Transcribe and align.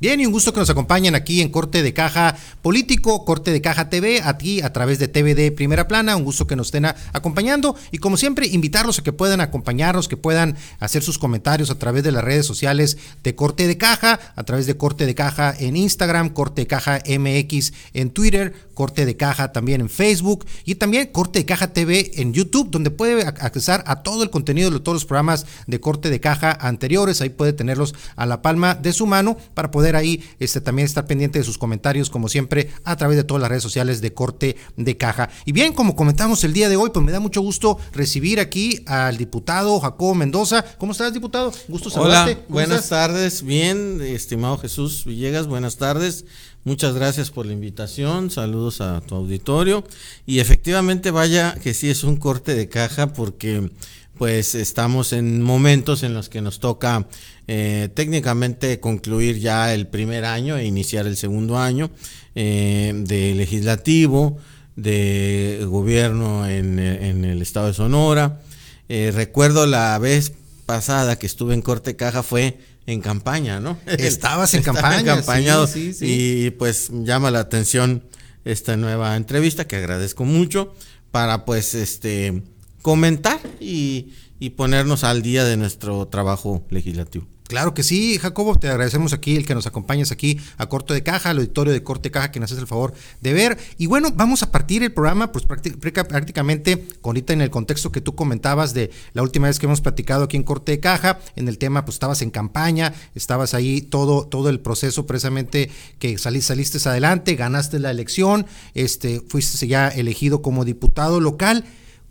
Bien, 0.00 0.20
y 0.20 0.26
un 0.26 0.32
gusto 0.32 0.52
que 0.52 0.60
nos 0.60 0.70
acompañen 0.70 1.16
aquí 1.16 1.42
en 1.42 1.48
Corte 1.48 1.82
de 1.82 1.92
Caja 1.92 2.36
Político, 2.62 3.24
Corte 3.24 3.50
de 3.50 3.60
Caja 3.60 3.90
TV, 3.90 4.22
aquí 4.22 4.62
a 4.62 4.72
través 4.72 5.00
de 5.00 5.08
TVD 5.08 5.52
Primera 5.52 5.88
Plana. 5.88 6.14
Un 6.14 6.22
gusto 6.22 6.46
que 6.46 6.54
nos 6.54 6.68
estén 6.68 6.84
acompañando 6.84 7.74
y 7.90 7.98
como 7.98 8.16
siempre, 8.16 8.46
invitarlos 8.46 9.00
a 9.00 9.02
que 9.02 9.12
puedan 9.12 9.40
acompañarnos, 9.40 10.06
que 10.06 10.16
puedan 10.16 10.56
hacer 10.78 11.02
sus 11.02 11.18
comentarios 11.18 11.70
a 11.70 11.80
través 11.80 12.04
de 12.04 12.12
las 12.12 12.22
redes 12.22 12.46
sociales 12.46 12.96
de 13.24 13.34
Corte 13.34 13.66
de 13.66 13.76
Caja, 13.76 14.20
a 14.36 14.44
través 14.44 14.66
de 14.66 14.76
Corte 14.76 15.04
de 15.04 15.16
Caja 15.16 15.52
en 15.58 15.76
Instagram, 15.76 16.28
Corte 16.28 16.60
de 16.60 16.68
Caja 16.68 17.00
MX 17.04 17.72
en 17.92 18.10
Twitter, 18.10 18.54
Corte 18.74 19.04
de 19.04 19.16
Caja 19.16 19.50
también 19.50 19.80
en 19.80 19.88
Facebook 19.88 20.46
y 20.64 20.76
también 20.76 21.08
Corte 21.08 21.40
de 21.40 21.44
Caja 21.44 21.72
TV 21.72 22.12
en 22.22 22.32
YouTube, 22.32 22.70
donde 22.70 22.92
puede 22.92 23.26
accesar 23.26 23.82
a 23.88 24.04
todo 24.04 24.22
el 24.22 24.30
contenido 24.30 24.70
de 24.70 24.78
todos 24.78 24.94
los 24.94 25.04
programas 25.04 25.44
de 25.66 25.80
Corte 25.80 26.08
de 26.08 26.20
Caja 26.20 26.56
anteriores. 26.60 27.20
Ahí 27.20 27.30
puede 27.30 27.52
tenerlos 27.52 27.96
a 28.14 28.26
la 28.26 28.42
palma 28.42 28.76
de 28.76 28.92
su 28.92 29.04
mano 29.04 29.36
para 29.54 29.72
poder 29.72 29.87
ahí 29.96 30.22
este, 30.38 30.60
también 30.60 30.86
estar 30.86 31.06
pendiente 31.06 31.38
de 31.38 31.44
sus 31.44 31.58
comentarios, 31.58 32.10
como 32.10 32.28
siempre, 32.28 32.70
a 32.84 32.96
través 32.96 33.16
de 33.16 33.24
todas 33.24 33.40
las 33.40 33.50
redes 33.50 33.62
sociales 33.62 34.00
de 34.00 34.14
Corte 34.14 34.56
de 34.76 34.96
Caja. 34.96 35.30
Y 35.44 35.52
bien, 35.52 35.72
como 35.72 35.96
comentamos 35.96 36.44
el 36.44 36.52
día 36.52 36.68
de 36.68 36.76
hoy, 36.76 36.90
pues 36.90 37.04
me 37.04 37.12
da 37.12 37.20
mucho 37.20 37.40
gusto 37.40 37.78
recibir 37.92 38.40
aquí 38.40 38.82
al 38.86 39.16
diputado 39.16 39.78
Jacobo 39.80 40.14
Mendoza. 40.14 40.64
¿Cómo 40.78 40.92
estás, 40.92 41.12
diputado? 41.12 41.52
Gusto 41.68 41.90
saludarte. 41.90 42.32
Hola, 42.32 42.44
buenas 42.48 42.88
tardes. 42.88 43.42
Bien, 43.42 44.00
estimado 44.00 44.58
Jesús 44.58 45.04
Villegas, 45.04 45.46
buenas 45.46 45.76
tardes. 45.76 46.24
Muchas 46.64 46.94
gracias 46.94 47.30
por 47.30 47.46
la 47.46 47.54
invitación, 47.54 48.30
saludos 48.30 48.82
a 48.82 49.00
tu 49.00 49.14
auditorio 49.14 49.84
y 50.26 50.40
efectivamente 50.40 51.10
vaya 51.10 51.54
que 51.54 51.72
sí 51.72 51.88
es 51.88 52.04
un 52.04 52.16
corte 52.16 52.54
de 52.54 52.68
caja 52.68 53.12
porque 53.14 53.70
pues 54.18 54.56
estamos 54.56 55.12
en 55.12 55.40
momentos 55.42 56.02
en 56.02 56.12
los 56.12 56.28
que 56.28 56.42
nos 56.42 56.58
toca 56.58 57.06
eh, 57.46 57.88
técnicamente 57.94 58.80
concluir 58.80 59.38
ya 59.38 59.72
el 59.72 59.86
primer 59.86 60.24
año 60.24 60.56
e 60.56 60.66
iniciar 60.66 61.06
el 61.06 61.16
segundo 61.16 61.56
año 61.58 61.90
eh, 62.34 62.92
de 62.94 63.34
legislativo, 63.34 64.38
de 64.74 65.64
gobierno 65.66 66.46
en, 66.46 66.78
el 66.78 67.40
estado 67.40 67.68
de 67.68 67.74
Sonora. 67.74 68.40
Eh, 68.88 69.12
recuerdo 69.14 69.66
la 69.66 69.98
vez 69.98 70.32
pasada 70.66 71.18
que 71.18 71.26
estuve 71.26 71.54
en 71.54 71.62
Corte 71.62 71.94
Caja 71.94 72.22
fue 72.22 72.58
en 72.86 73.00
campaña, 73.00 73.60
¿no? 73.60 73.78
Estabas 73.86 74.52
en 74.54 74.62
campaña. 74.62 75.66
sí, 75.66 75.94
y 76.00 76.50
pues 76.50 76.90
llama 76.92 77.30
la 77.30 77.40
atención 77.40 78.02
esta 78.44 78.76
nueva 78.76 79.16
entrevista 79.16 79.66
que 79.66 79.76
agradezco 79.76 80.24
mucho 80.24 80.74
para 81.10 81.44
pues 81.44 81.74
este 81.74 82.42
comentar 82.82 83.40
y, 83.60 84.12
y 84.38 84.50
ponernos 84.50 85.04
al 85.04 85.22
día 85.22 85.44
de 85.44 85.56
nuestro 85.56 86.06
trabajo 86.06 86.62
legislativo. 86.70 87.26
Claro 87.48 87.72
que 87.72 87.82
sí, 87.82 88.18
Jacobo, 88.18 88.56
te 88.58 88.68
agradecemos 88.68 89.14
aquí 89.14 89.34
el 89.34 89.46
que 89.46 89.54
nos 89.54 89.66
acompañes 89.66 90.12
aquí 90.12 90.38
a 90.58 90.68
Corte 90.68 90.92
de 90.92 91.02
Caja, 91.02 91.30
al 91.30 91.38
auditorio 91.38 91.72
de 91.72 91.82
Corte 91.82 92.10
de 92.10 92.10
Caja 92.10 92.30
que 92.30 92.40
nos 92.40 92.52
haces 92.52 92.60
el 92.60 92.66
favor 92.66 92.92
de 93.22 93.32
ver. 93.32 93.56
Y 93.78 93.86
bueno, 93.86 94.12
vamos 94.14 94.42
a 94.42 94.52
partir 94.52 94.82
el 94.82 94.92
programa, 94.92 95.32
pues 95.32 95.46
prácticamente, 95.46 96.86
ahorita 97.02 97.32
en 97.32 97.40
el 97.40 97.48
contexto 97.48 97.90
que 97.90 98.02
tú 98.02 98.14
comentabas 98.14 98.74
de 98.74 98.90
la 99.14 99.22
última 99.22 99.46
vez 99.46 99.58
que 99.58 99.64
hemos 99.64 99.80
platicado 99.80 100.24
aquí 100.24 100.36
en 100.36 100.42
Corte 100.42 100.72
de 100.72 100.80
Caja, 100.80 101.20
en 101.36 101.48
el 101.48 101.56
tema, 101.56 101.86
pues 101.86 101.94
estabas 101.94 102.20
en 102.20 102.30
campaña, 102.30 102.92
estabas 103.14 103.54
ahí 103.54 103.80
todo, 103.80 104.26
todo 104.26 104.50
el 104.50 104.60
proceso 104.60 105.06
precisamente 105.06 105.70
que 105.98 106.18
saliste, 106.18 106.48
saliste 106.48 106.86
adelante, 106.86 107.34
ganaste 107.34 107.78
la 107.78 107.90
elección, 107.90 108.44
este, 108.74 109.22
fuiste 109.26 109.66
ya 109.66 109.88
elegido 109.88 110.42
como 110.42 110.66
diputado 110.66 111.18
local. 111.18 111.64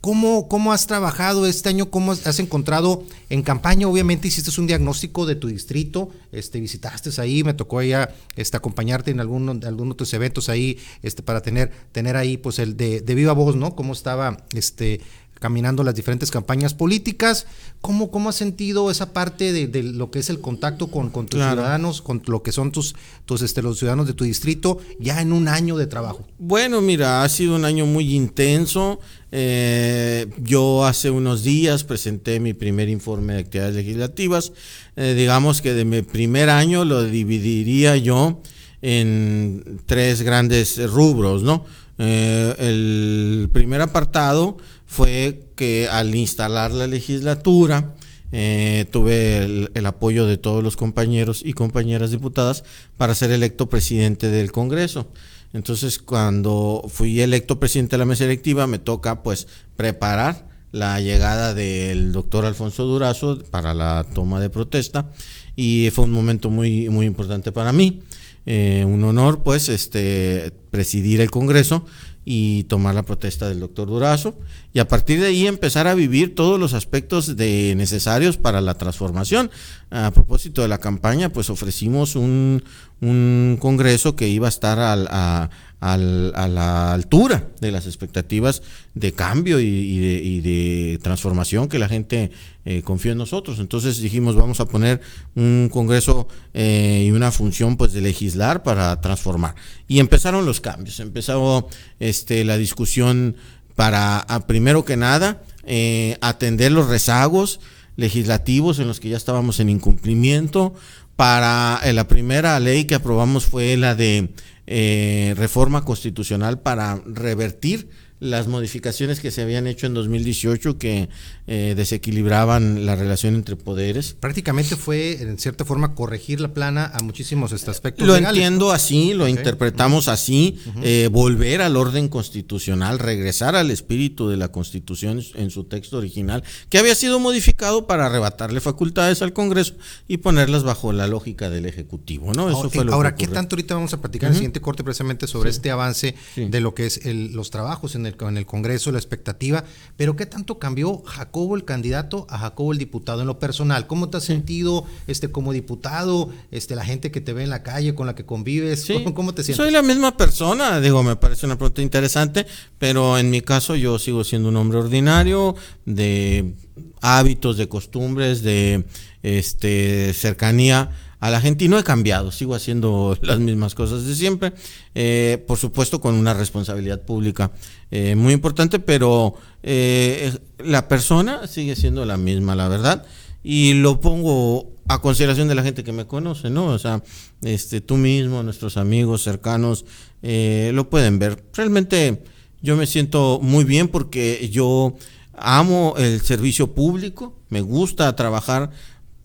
¿Cómo, 0.07 0.47
¿Cómo 0.47 0.71
has 0.71 0.87
trabajado 0.87 1.45
este 1.47 1.67
año? 1.67 1.91
¿Cómo 1.91 2.13
has 2.13 2.39
encontrado 2.39 3.03
en 3.29 3.43
campaña? 3.43 3.89
Obviamente 3.89 4.29
hiciste 4.29 4.57
un 4.57 4.65
diagnóstico 4.65 5.25
de 5.25 5.35
tu 5.35 5.49
distrito, 5.49 6.11
este, 6.31 6.61
visitaste 6.61 7.09
ahí, 7.19 7.43
me 7.43 7.53
tocó 7.53 7.81
ya 7.81 8.15
este, 8.37 8.55
acompañarte 8.55 9.11
en 9.11 9.19
algunos 9.19 9.65
algunos 9.65 9.95
otros 9.95 10.13
eventos 10.13 10.47
ahí, 10.47 10.79
este, 11.03 11.23
para 11.23 11.41
tener, 11.41 11.73
tener 11.91 12.15
ahí 12.15 12.37
pues 12.37 12.57
el 12.59 12.77
de, 12.77 13.01
de 13.01 13.15
viva 13.15 13.33
voz, 13.33 13.57
¿no? 13.57 13.75
Cómo 13.75 13.91
estaba 13.91 14.45
este, 14.53 15.01
caminando 15.39 15.83
las 15.83 15.95
diferentes 15.95 16.31
campañas 16.31 16.73
políticas. 16.73 17.45
¿Cómo, 17.81 18.11
cómo 18.11 18.29
has 18.29 18.35
sentido 18.35 18.89
esa 18.91 19.13
parte 19.13 19.53
de, 19.53 19.83
lo 19.83 20.11
que 20.11 20.19
es 20.19 20.29
el 20.29 20.41
contacto 20.41 20.87
con, 20.87 21.09
con 21.09 21.27
tus 21.27 21.39
ciudadanos, 21.39 22.01
con 22.01 22.21
lo 22.25 22.43
que 22.43 22.51
son 22.51 22.71
tus, 22.71 22.95
tus 23.25 23.41
este, 23.41 23.61
los 23.61 23.77
ciudadanos 23.77 24.07
de 24.07 24.13
tu 24.13 24.23
distrito, 24.23 24.79
ya 24.99 25.21
en 25.21 25.33
un 25.33 25.47
año 25.47 25.77
de 25.77 25.87
trabajo? 25.87 26.25
Bueno, 26.39 26.81
mira, 26.81 27.23
ha 27.23 27.29
sido 27.29 27.55
un 27.55 27.65
año 27.65 27.85
muy 27.85 28.15
intenso. 28.15 28.99
Eh, 29.31 30.27
yo 30.37 30.85
hace 30.85 31.09
unos 31.09 31.43
días 31.43 31.83
presenté 31.83 32.39
mi 32.39 32.53
primer 32.53 32.89
informe 32.89 33.33
de 33.33 33.39
actividades 33.39 33.75
legislativas. 33.75 34.53
Eh, 34.95 35.13
digamos 35.15 35.61
que 35.61 35.73
de 35.73 35.85
mi 35.85 36.01
primer 36.01 36.49
año 36.49 36.85
lo 36.85 37.03
dividiría 37.03 37.97
yo 37.97 38.41
en 38.81 39.81
tres 39.85 40.21
grandes 40.21 40.77
rubros, 40.91 41.43
¿no? 41.43 41.65
Eh, 41.99 42.55
el 42.59 43.49
primer 43.51 43.81
apartado 43.81 44.57
fue 44.87 45.51
que 45.55 45.87
al 45.89 46.15
instalar 46.15 46.71
la 46.71 46.87
legislatura, 46.87 47.93
eh, 48.31 48.85
tuve 48.91 49.69
el, 49.73 49.85
apoyo 49.85 50.25
de 50.25 50.37
todos 50.37 50.61
los 50.61 50.75
compañeros 50.75 51.41
y 51.45 51.53
compañeras 51.53 52.11
diputadas 52.11 52.63
para 52.97 53.15
ser 53.15 53.31
electo 53.31 53.69
presidente 53.69 54.29
del 54.29 54.51
Congreso. 54.51 55.11
Entonces, 55.53 55.99
cuando 55.99 56.83
fui 56.89 57.21
electo 57.21 57.59
presidente 57.59 57.91
de 57.91 57.99
la 57.99 58.05
mesa 58.05 58.25
electiva, 58.25 58.67
me 58.67 58.79
toca 58.79 59.23
pues 59.23 59.47
preparar 59.75 60.47
la 60.71 60.99
llegada 60.99 61.53
del 61.53 62.11
doctor 62.11 62.45
Alfonso 62.45 62.83
Durazo 62.83 63.39
para 63.49 63.73
la 63.73 64.05
toma 64.13 64.41
de 64.41 64.49
protesta 64.49 65.09
y 65.55 65.89
fue 65.93 66.05
un 66.05 66.11
momento 66.11 66.49
muy, 66.49 66.89
muy 66.89 67.05
importante 67.05 67.51
para 67.53 67.71
mí. 67.71 68.01
Eh, 68.45 68.85
un 68.85 69.03
honor 69.03 69.43
pues 69.43 69.67
este 69.67 70.53
presidir 70.71 71.19
el 71.19 71.29
Congreso 71.31 71.85
y 72.29 72.65
tomar 72.65 72.93
la 72.93 73.03
protesta 73.03 73.47
del 73.47 73.61
doctor 73.61 73.87
Durazo 73.87 74.35
y 74.73 74.79
a 74.79 74.87
partir 74.89 75.21
de 75.21 75.27
ahí 75.27 75.47
empezar 75.47 75.87
a 75.87 75.95
vivir 75.95 76.35
todos 76.35 76.59
los 76.59 76.73
aspectos 76.73 77.37
de 77.37 77.73
necesarios 77.77 78.35
para 78.35 78.59
la 78.59 78.73
transformación. 78.73 79.49
A 79.91 80.11
propósito 80.11 80.61
de 80.61 80.67
la 80.67 80.79
campaña, 80.79 81.29
pues 81.29 81.49
ofrecimos 81.49 82.17
un, 82.17 82.65
un 82.99 83.57
congreso 83.61 84.17
que 84.17 84.27
iba 84.27 84.47
a 84.47 84.49
estar 84.49 84.77
al, 84.77 85.07
a, 85.09 85.49
a 85.79 85.97
la 85.97 86.93
altura 86.93 87.49
de 87.61 87.71
las 87.71 87.85
expectativas 87.85 88.63
de 88.95 89.13
cambio 89.13 89.59
y, 89.59 90.39
de, 90.39 90.99
transformación 91.01 91.69
que 91.69 91.77
la 91.77 91.87
gente 91.87 92.31
eh, 92.65 92.81
confió 92.81 93.11
en 93.11 93.19
nosotros. 93.19 93.59
Entonces 93.59 94.01
dijimos, 94.01 94.35
vamos 94.35 94.59
a 94.59 94.65
poner 94.65 95.01
un 95.35 95.69
Congreso 95.71 96.27
eh, 96.53 97.05
y 97.07 97.11
una 97.11 97.31
función 97.31 97.77
pues 97.77 97.93
de 97.93 98.01
legislar 98.01 98.63
para 98.63 98.99
transformar. 99.01 99.55
Y 99.87 99.99
empezaron 99.99 100.45
los 100.45 100.61
cambios, 100.61 100.99
empezó 100.99 101.67
este, 101.99 102.43
la 102.43 102.57
discusión 102.57 103.35
para, 103.75 104.25
primero 104.47 104.83
que 104.83 104.97
nada, 104.97 105.43
eh, 105.63 106.17
atender 106.21 106.71
los 106.71 106.87
rezagos 106.87 107.59
legislativos 107.95 108.79
en 108.79 108.87
los 108.87 108.99
que 108.99 109.09
ya 109.09 109.17
estábamos 109.17 109.59
en 109.59 109.69
incumplimiento. 109.69 110.73
Para 111.17 111.81
la 111.91 112.07
primera 112.07 112.57
ley 112.59 112.85
que 112.85 112.95
aprobamos 112.95 113.45
fue 113.45 113.75
la 113.75 113.95
de 113.95 114.29
eh, 114.67 115.33
reforma 115.35 115.83
constitucional 115.83 116.59
para 116.59 117.01
revertir 117.05 117.89
las 118.19 118.47
modificaciones 118.47 119.19
que 119.19 119.31
se 119.31 119.41
habían 119.43 119.67
hecho 119.67 119.85
en 119.85 119.93
2018 119.93 120.77
que 120.77 121.09
eh, 121.45 121.73
desequilibraban 121.77 122.85
la 122.85 122.95
relación 122.95 123.35
entre 123.35 123.55
poderes. 123.55 124.15
Prácticamente 124.19 124.75
fue, 124.75 125.21
en 125.21 125.37
cierta 125.37 125.65
forma, 125.65 125.93
corregir 125.93 126.41
la 126.41 126.53
plana 126.53 126.91
a 126.93 127.03
muchísimos 127.03 127.53
aspectos. 127.53 128.07
Lo 128.07 128.15
entiendo 128.15 128.71
así, 128.71 129.13
lo 129.13 129.27
interpretamos 129.27 130.07
así, 130.07 130.59
eh, 130.81 131.09
volver 131.11 131.61
al 131.61 131.77
orden 131.77 132.07
constitucional, 132.07 132.99
regresar 132.99 133.55
al 133.55 133.69
espíritu 133.71 134.29
de 134.29 134.37
la 134.37 134.47
Constitución 134.49 135.21
en 135.35 135.51
su 135.51 135.65
texto 135.65 135.97
original, 135.97 136.43
que 136.69 136.79
había 136.79 136.95
sido 136.95 137.19
modificado 137.19 137.85
para 137.85 138.07
arrebatarle 138.07 138.61
facultades 138.61 139.21
al 139.21 139.33
Congreso 139.33 139.75
y 140.07 140.17
ponerlas 140.17 140.63
bajo 140.63 140.91
la 140.91 141.07
lógica 141.07 141.49
del 141.49 141.65
Ejecutivo. 141.65 142.33
¿no? 142.33 142.49
Eso 142.49 142.57
ahora, 142.57 142.69
fue 142.69 142.85
lo 142.85 142.93
ahora 142.93 143.15
¿qué 143.15 143.27
tanto 143.27 143.55
ahorita 143.55 143.75
vamos 143.75 143.93
a 143.93 144.01
platicar 144.01 144.27
en 144.27 144.31
el 144.31 144.37
siguiente 144.37 144.61
corte 144.61 144.83
precisamente 144.83 145.27
sobre 145.27 145.49
este 145.49 145.69
avance 145.69 146.15
de 146.35 146.59
lo 146.61 146.73
que 146.73 146.87
es 146.87 147.05
los 147.05 147.51
trabajos 147.51 147.95
en 147.95 148.06
el, 148.07 148.37
el 148.37 148.45
Congreso, 148.45 148.91
la 148.91 148.97
expectativa, 148.97 149.63
pero 149.95 150.15
¿qué 150.15 150.25
tanto 150.25 150.59
cambió 150.59 151.03
Jacobo 151.05 151.55
el 151.55 151.65
candidato 151.65 152.25
a 152.29 152.37
Jacobo 152.37 152.71
el 152.71 152.77
diputado 152.77 153.21
en 153.21 153.27
lo 153.27 153.39
personal? 153.39 153.87
¿Cómo 153.87 154.09
te 154.09 154.17
has 154.17 154.23
sentido 154.23 154.85
este, 155.07 155.31
como 155.31 155.53
diputado, 155.53 156.29
este, 156.51 156.75
la 156.75 156.85
gente 156.85 157.11
que 157.11 157.21
te 157.21 157.33
ve 157.33 157.43
en 157.43 157.49
la 157.49 157.63
calle, 157.63 157.95
con 157.95 158.07
la 158.07 158.15
que 158.15 158.25
convives? 158.25 158.85
¿Cómo, 159.13 159.33
te 159.33 159.43
sientes? 159.43 159.57
Soy 159.57 159.71
la 159.71 159.81
misma 159.81 160.17
persona, 160.17 160.79
digo, 160.79 161.03
me 161.03 161.15
parece 161.15 161.45
una 161.45 161.57
pregunta 161.57 161.81
interesante, 161.81 162.45
pero 162.77 163.17
en 163.17 163.29
mi 163.29 163.41
caso 163.41 163.75
yo 163.75 163.99
sigo 163.99 164.23
siendo 164.23 164.49
un 164.49 164.57
hombre 164.57 164.79
ordinario, 164.79 165.55
de 165.85 166.53
hábitos, 167.01 167.57
de 167.57 167.67
costumbres, 167.67 168.41
de 168.41 168.85
este, 169.23 170.13
cercanía 170.13 170.91
a 171.19 171.29
la 171.29 171.41
gente 171.41 171.65
y 171.65 171.67
no 171.67 171.79
he 171.79 171.83
cambiado, 171.83 172.31
sigo 172.31 172.55
haciendo 172.55 173.17
las 173.21 173.39
mismas 173.39 173.75
cosas 173.75 174.05
de 174.05 174.15
siempre, 174.15 174.53
eh, 174.95 175.43
por 175.47 175.57
supuesto 175.57 175.99
con 176.01 176.15
una 176.15 176.33
responsabilidad 176.33 177.01
pública 177.01 177.51
eh, 177.91 178.15
muy 178.15 178.33
importante, 178.33 178.79
pero 178.79 179.35
eh, 179.63 180.37
la 180.59 180.87
persona 180.87 181.47
sigue 181.47 181.75
siendo 181.75 182.05
la 182.05 182.17
misma, 182.17 182.55
la 182.55 182.67
verdad, 182.67 183.05
y 183.43 183.73
lo 183.73 183.99
pongo 183.99 184.77
a 184.87 185.01
consideración 185.01 185.47
de 185.47 185.55
la 185.55 185.63
gente 185.63 185.83
que 185.83 185.91
me 185.91 186.05
conoce, 186.05 186.49
¿no? 186.49 186.67
O 186.67 186.79
sea, 186.79 187.03
este, 187.41 187.81
tú 187.81 187.97
mismo, 187.97 188.41
nuestros 188.43 188.77
amigos 188.77 189.23
cercanos, 189.23 189.85
eh, 190.21 190.71
lo 190.73 190.89
pueden 190.89 191.19
ver. 191.19 191.43
Realmente 191.53 192.23
yo 192.61 192.75
me 192.75 192.87
siento 192.87 193.39
muy 193.41 193.65
bien 193.65 193.89
porque 193.89 194.49
yo 194.51 194.95
amo 195.33 195.95
el 195.97 196.21
servicio 196.21 196.73
público, 196.73 197.35
me 197.49 197.61
gusta 197.61 198.15
trabajar 198.15 198.71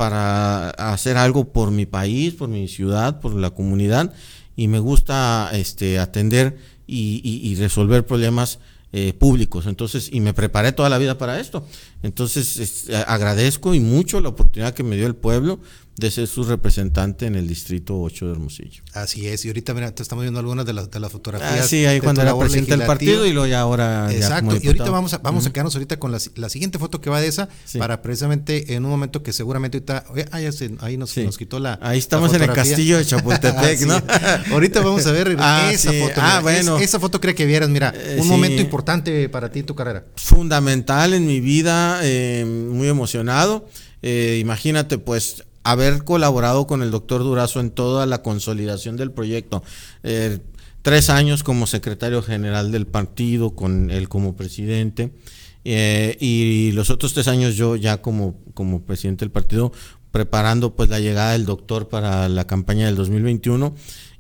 para 0.02 0.70
hacer 0.70 1.16
algo 1.16 1.52
por 1.52 1.70
mi 1.70 1.86
país, 1.86 2.34
por 2.34 2.48
mi 2.48 2.66
ciudad, 2.66 3.20
por 3.20 3.36
la 3.36 3.50
comunidad 3.50 4.12
y 4.56 4.66
me 4.66 4.80
gusta 4.80 5.48
este, 5.52 6.00
atender 6.00 6.58
y, 6.88 7.54
resolver 7.54 8.04
problemas 8.04 8.58
eh, 8.92 9.12
públicos. 9.12 9.66
Entonces, 9.66 10.08
y 10.12 10.18
me 10.18 10.34
preparé 10.34 10.72
toda 10.72 10.88
la 10.88 10.98
vida 10.98 11.18
para 11.18 11.38
esto. 11.38 11.64
Entonces, 12.02 12.90
agradezco 13.06 13.76
y 13.76 13.78
mucho 13.78 14.20
la 14.20 14.30
oportunidad 14.30 14.74
que 14.74 14.82
me 14.82 14.96
dio 14.96 15.06
el 15.06 15.14
pueblo 15.14 15.60
de 16.02 16.10
ser 16.10 16.26
su 16.26 16.42
representante 16.42 17.26
en 17.26 17.36
el 17.36 17.46
distrito 17.46 18.00
8 18.00 18.26
de 18.26 18.32
Hermosillo. 18.32 18.82
Así 18.92 19.28
es, 19.28 19.44
y 19.44 19.48
ahorita 19.48 19.72
mira, 19.72 19.94
te 19.94 20.02
estamos 20.02 20.24
viendo 20.24 20.40
algunas 20.40 20.66
de 20.66 20.72
las, 20.72 20.90
de 20.90 20.98
las 20.98 21.12
fotografías. 21.12 21.64
Ah, 21.64 21.68
sí, 21.68 21.86
ahí 21.86 22.00
cuando 22.00 22.22
era 22.22 22.36
presidente 22.36 22.76
del 22.76 22.86
partido 22.86 23.24
y 23.24 23.32
luego 23.32 23.46
ya 23.46 23.60
ahora. 23.60 24.12
Exacto, 24.12 24.58
y 24.60 24.66
ahorita 24.66 24.90
vamos 24.90 25.14
a, 25.14 25.18
vamos 25.18 25.46
a 25.46 25.52
quedarnos 25.52 25.74
ahorita 25.76 25.98
con 26.00 26.10
la, 26.10 26.18
la, 26.34 26.48
siguiente 26.48 26.78
foto 26.80 27.00
que 27.00 27.08
va 27.08 27.20
de 27.20 27.28
esa, 27.28 27.48
para 27.78 28.02
precisamente 28.02 28.74
en 28.74 28.84
un 28.84 28.90
momento 28.90 29.22
que 29.22 29.32
seguramente 29.32 29.78
ahorita, 29.78 30.04
ahí, 30.32 30.48
ahí 30.80 30.96
nos, 30.96 31.16
nos, 31.16 31.38
quitó 31.38 31.60
la. 31.60 31.78
Ahí 31.80 31.98
estamos 31.98 32.34
en 32.34 32.42
el 32.42 32.52
castillo 32.52 32.98
de 32.98 33.06
Chapultepec, 33.06 33.80
¿no? 33.86 34.02
ahorita 34.50 34.80
vamos 34.80 35.06
a 35.06 35.12
ver 35.12 35.36
ah, 35.38 35.70
esa 35.72 35.92
foto. 35.92 36.14
Ah, 36.16 36.40
bueno. 36.42 36.78
esa 36.78 36.98
foto 36.98 37.20
creo 37.20 37.36
que 37.36 37.46
vieras, 37.46 37.68
mira, 37.68 37.94
eh, 37.96 38.18
un 38.20 38.26
momento 38.26 38.60
importante 38.60 39.28
para 39.28 39.52
ti 39.52 39.60
en 39.60 39.66
tu 39.66 39.76
carrera. 39.76 40.04
Fundamental 40.16 41.14
en 41.14 41.26
mi 41.26 41.38
vida, 41.38 42.00
eh, 42.02 42.44
muy 42.44 42.88
emocionado. 42.88 43.68
Eh, 44.02 44.38
imagínate, 44.40 44.98
pues 44.98 45.44
haber 45.64 46.04
colaborado 46.04 46.66
con 46.66 46.82
el 46.82 46.90
doctor 46.90 47.22
Durazo 47.22 47.60
en 47.60 47.70
toda 47.70 48.06
la 48.06 48.22
consolidación 48.22 48.96
del 48.96 49.12
proyecto. 49.12 49.62
Eh, 50.02 50.38
tres 50.82 51.10
años 51.10 51.42
como 51.42 51.66
secretario 51.66 52.22
general 52.22 52.72
del 52.72 52.86
partido, 52.86 53.54
con 53.54 53.90
él 53.90 54.08
como 54.08 54.34
presidente, 54.36 55.12
eh, 55.64 56.16
y 56.20 56.72
los 56.72 56.90
otros 56.90 57.14
tres 57.14 57.28
años 57.28 57.56
yo 57.56 57.76
ya 57.76 58.02
como, 58.02 58.40
como 58.54 58.82
presidente 58.82 59.24
del 59.24 59.30
partido, 59.30 59.72
preparando 60.10 60.74
pues 60.74 60.88
la 60.90 61.00
llegada 61.00 61.32
del 61.32 61.46
doctor 61.46 61.88
para 61.88 62.28
la 62.28 62.46
campaña 62.46 62.86
del 62.86 62.96
2021 62.96 63.74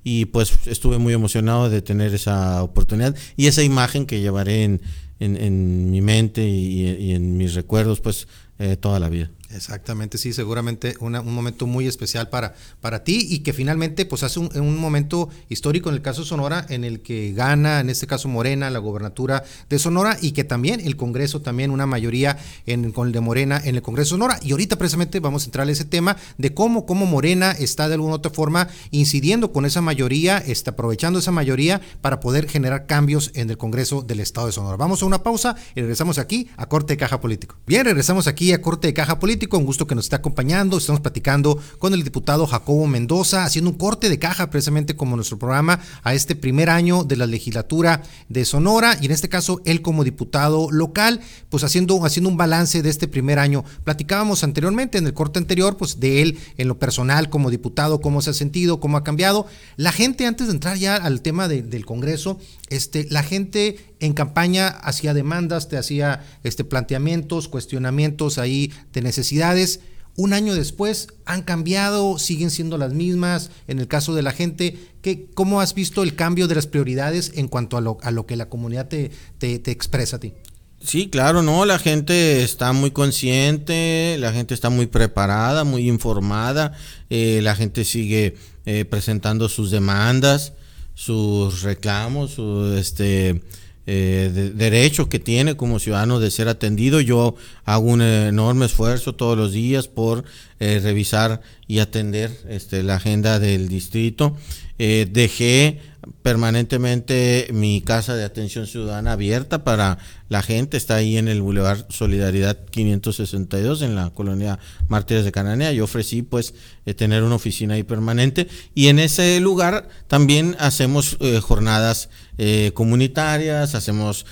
y 0.04 0.24
pues 0.26 0.52
estuve 0.66 0.98
muy 0.98 1.12
emocionado 1.12 1.68
de 1.68 1.82
tener 1.82 2.14
esa 2.14 2.62
oportunidad 2.62 3.14
y 3.36 3.46
esa 3.46 3.62
imagen 3.62 4.06
que 4.06 4.20
llevaré 4.20 4.64
en, 4.64 4.80
en, 5.20 5.90
mi 5.90 6.00
mente 6.00 6.48
y, 6.48 7.12
en 7.12 7.36
mis 7.36 7.54
recuerdos 7.54 8.00
pues 8.00 8.26
eh, 8.58 8.76
toda 8.76 8.98
la 8.98 9.08
vida. 9.08 9.30
Exactamente, 9.54 10.18
sí, 10.18 10.32
seguramente 10.32 10.94
un 11.00 11.12
momento 11.34 11.66
muy 11.66 11.86
especial 11.86 12.28
para, 12.30 12.54
para 12.80 13.04
ti 13.04 13.26
y 13.28 13.40
que 13.40 13.52
finalmente 13.52 14.06
pues 14.06 14.22
hace 14.22 14.40
un, 14.40 14.76
momento 14.76 15.28
histórico 15.48 15.90
en 15.90 15.96
el 15.96 16.02
caso 16.02 16.22
de 16.22 16.28
Sonora 16.28 16.66
en 16.68 16.84
el 16.84 17.00
que 17.00 17.32
gana, 17.32 17.80
en 17.80 17.90
este 17.90 18.06
caso 18.06 18.28
Morena, 18.28 18.70
la 18.70 18.78
gobernatura 18.78 19.44
de 19.68 19.78
Sonora 19.78 20.16
y 20.20 20.32
que 20.32 20.44
también 20.44 20.80
el 20.80 20.96
Congreso, 20.96 21.42
también 21.42 21.70
una 21.70 21.86
mayoría 21.86 22.38
en, 22.66 22.92
con 22.92 23.08
el 23.08 23.12
de 23.12 23.20
Morena 23.20 23.60
en 23.62 23.76
el 23.76 23.82
Congreso 23.82 24.14
de 24.14 24.20
Sonora. 24.20 24.40
Y 24.42 24.52
ahorita 24.52 24.76
precisamente 24.76 25.20
vamos 25.20 25.42
a 25.42 25.46
entrar 25.46 25.68
a 25.68 25.70
ese 25.70 25.84
tema 25.84 26.16
de 26.38 26.54
cómo, 26.54 26.86
cómo 26.86 27.06
Morena 27.06 27.52
está 27.52 27.88
de 27.88 27.94
alguna 27.94 28.14
u 28.14 28.16
otra 28.16 28.32
forma 28.32 28.68
incidiendo 28.90 29.52
con 29.52 29.66
esa 29.66 29.82
mayoría, 29.82 30.38
está 30.38 30.70
aprovechando 30.70 31.18
esa 31.18 31.30
mayoría 31.30 31.80
para 32.00 32.20
poder 32.20 32.48
generar 32.48 32.86
cambios 32.86 33.30
en 33.34 33.50
el 33.50 33.58
Congreso 33.58 34.02
del 34.02 34.20
Estado 34.20 34.46
de 34.46 34.52
Sonora. 34.52 34.76
Vamos 34.76 35.02
a 35.02 35.06
una 35.06 35.22
pausa 35.22 35.56
y 35.74 35.80
regresamos 35.80 36.18
aquí 36.18 36.48
a 36.56 36.66
Corte 36.66 36.94
de 36.94 36.96
Caja 36.96 37.20
Político. 37.20 37.56
Bien, 37.66 37.84
regresamos 37.84 38.26
aquí 38.26 38.52
a 38.52 38.62
Corte 38.62 38.88
de 38.88 38.94
Caja 38.94 39.18
Político 39.18 39.41
con 39.48 39.64
gusto 39.64 39.86
que 39.86 39.94
nos 39.94 40.06
está 40.06 40.16
acompañando. 40.16 40.78
Estamos 40.78 41.00
platicando 41.00 41.58
con 41.78 41.94
el 41.94 42.02
diputado 42.02 42.46
Jacobo 42.46 42.86
Mendoza, 42.86 43.44
haciendo 43.44 43.70
un 43.70 43.76
corte 43.76 44.08
de 44.08 44.18
caja 44.18 44.50
precisamente 44.50 44.96
como 44.96 45.16
nuestro 45.16 45.38
programa 45.38 45.80
a 46.02 46.14
este 46.14 46.36
primer 46.36 46.70
año 46.70 47.04
de 47.04 47.16
la 47.16 47.26
legislatura 47.26 48.02
de 48.28 48.44
Sonora 48.44 48.96
y 49.00 49.06
en 49.06 49.12
este 49.12 49.28
caso 49.28 49.60
él 49.64 49.82
como 49.82 50.04
diputado 50.04 50.70
local, 50.70 51.20
pues 51.50 51.64
haciendo, 51.64 52.04
haciendo 52.04 52.30
un 52.30 52.36
balance 52.36 52.82
de 52.82 52.90
este 52.90 53.08
primer 53.08 53.38
año. 53.38 53.64
Platicábamos 53.84 54.44
anteriormente 54.44 54.98
en 54.98 55.06
el 55.06 55.14
corte 55.14 55.38
anterior, 55.38 55.76
pues 55.76 56.00
de 56.00 56.22
él 56.22 56.38
en 56.56 56.68
lo 56.68 56.78
personal 56.78 57.30
como 57.30 57.50
diputado, 57.50 58.00
cómo 58.00 58.22
se 58.22 58.30
ha 58.30 58.34
sentido, 58.34 58.80
cómo 58.80 58.96
ha 58.96 59.04
cambiado. 59.04 59.46
La 59.76 59.92
gente, 59.92 60.26
antes 60.26 60.48
de 60.48 60.54
entrar 60.54 60.76
ya 60.76 60.96
al 60.96 61.22
tema 61.22 61.48
del 61.48 61.86
Congreso, 61.86 62.38
este, 62.68 63.06
la 63.10 63.22
gente 63.22 63.91
en 64.02 64.14
campaña 64.14 64.66
hacía 64.68 65.14
demandas, 65.14 65.68
te 65.68 65.78
hacía 65.78 66.24
este, 66.42 66.64
planteamientos, 66.64 67.48
cuestionamientos 67.48 68.36
ahí 68.36 68.72
de 68.92 69.00
necesidades. 69.00 69.80
Un 70.16 70.32
año 70.32 70.54
después 70.54 71.08
han 71.24 71.42
cambiado, 71.42 72.18
siguen 72.18 72.50
siendo 72.50 72.78
las 72.78 72.92
mismas. 72.92 73.50
En 73.68 73.78
el 73.78 73.86
caso 73.86 74.12
de 74.14 74.22
la 74.22 74.32
gente, 74.32 74.76
¿qué, 75.02 75.26
¿cómo 75.32 75.60
has 75.60 75.74
visto 75.74 76.02
el 76.02 76.16
cambio 76.16 76.48
de 76.48 76.56
las 76.56 76.66
prioridades 76.66 77.32
en 77.36 77.46
cuanto 77.46 77.76
a 77.76 77.80
lo, 77.80 77.98
a 78.02 78.10
lo 78.10 78.26
que 78.26 78.34
la 78.34 78.48
comunidad 78.48 78.88
te, 78.88 79.12
te, 79.38 79.70
expresa 79.70 80.16
a 80.16 80.20
ti? 80.20 80.34
Sí, 80.80 81.08
claro, 81.08 81.42
no, 81.42 81.64
la 81.64 81.78
gente 81.78 82.42
está 82.42 82.72
muy 82.72 82.90
consciente, 82.90 84.16
la 84.18 84.32
gente 84.32 84.52
está 84.52 84.68
muy 84.68 84.86
preparada, 84.86 85.62
muy 85.62 85.88
informada, 85.88 86.72
eh, 87.08 87.38
la 87.40 87.54
gente 87.54 87.84
sigue 87.84 88.34
eh, 88.66 88.84
presentando 88.84 89.48
sus 89.48 89.70
demandas 89.70 90.54
sus 90.94 91.62
reclamos, 91.62 92.32
su 92.32 92.74
este 92.76 93.42
eh, 93.86 94.52
derecho 94.54 95.08
que 95.08 95.18
tiene 95.18 95.56
como 95.56 95.78
ciudadano 95.78 96.20
de 96.20 96.30
ser 96.30 96.48
atendido. 96.48 97.00
Yo 97.00 97.34
hago 97.64 97.86
un 97.86 98.02
enorme 98.02 98.66
esfuerzo 98.66 99.14
todos 99.14 99.36
los 99.36 99.52
días 99.52 99.88
por 99.88 100.24
eh, 100.60 100.80
revisar 100.82 101.40
y 101.66 101.80
atender 101.80 102.30
este, 102.48 102.82
la 102.82 102.96
agenda 102.96 103.38
del 103.38 103.68
distrito. 103.68 104.36
Eh, 104.78 105.06
dejé 105.10 105.80
permanentemente 106.22 107.48
mi 107.52 107.80
casa 107.82 108.14
de 108.16 108.24
atención 108.24 108.66
ciudadana 108.66 109.12
abierta 109.12 109.64
para 109.64 109.98
la 110.32 110.42
gente. 110.42 110.76
Está 110.76 110.96
ahí 110.96 111.18
en 111.18 111.28
el 111.28 111.42
Boulevard 111.42 111.84
Solidaridad 111.90 112.58
562 112.70 113.82
en 113.82 113.94
la 113.94 114.10
colonia 114.10 114.58
Mártires 114.88 115.24
de 115.24 115.30
Cananea. 115.30 115.72
Yo 115.72 115.84
ofrecí 115.84 116.22
pues 116.22 116.54
eh, 116.84 116.94
tener 116.94 117.22
una 117.22 117.36
oficina 117.36 117.74
ahí 117.74 117.84
permanente 117.84 118.48
y 118.74 118.88
en 118.88 118.98
ese 118.98 119.38
lugar 119.38 119.88
también 120.08 120.56
hacemos 120.58 121.16
eh, 121.20 121.38
jornadas 121.38 122.08
eh, 122.38 122.72
comunitarias, 122.74 123.76
hacemos 123.76 124.26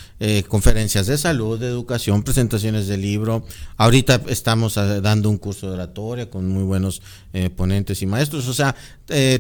conferencias 0.49 1.07
de 1.07 1.17
salud, 1.17 1.59
de 1.59 1.69
educación, 1.69 2.23
presentaciones 2.23 2.87
de 2.89 2.99
libro. 2.99 3.47
Ahorita 3.79 4.21
estamos 4.29 4.75
dando 4.75 5.31
un 5.31 5.39
curso 5.39 5.67
de 5.67 5.75
oratoria 5.75 6.29
con 6.29 6.47
muy 6.47 6.63
buenos 6.63 7.01
ponentes 7.57 8.03
y 8.03 8.07
maestros. 8.07 8.47
O 8.49 8.53
sea, 8.53 8.75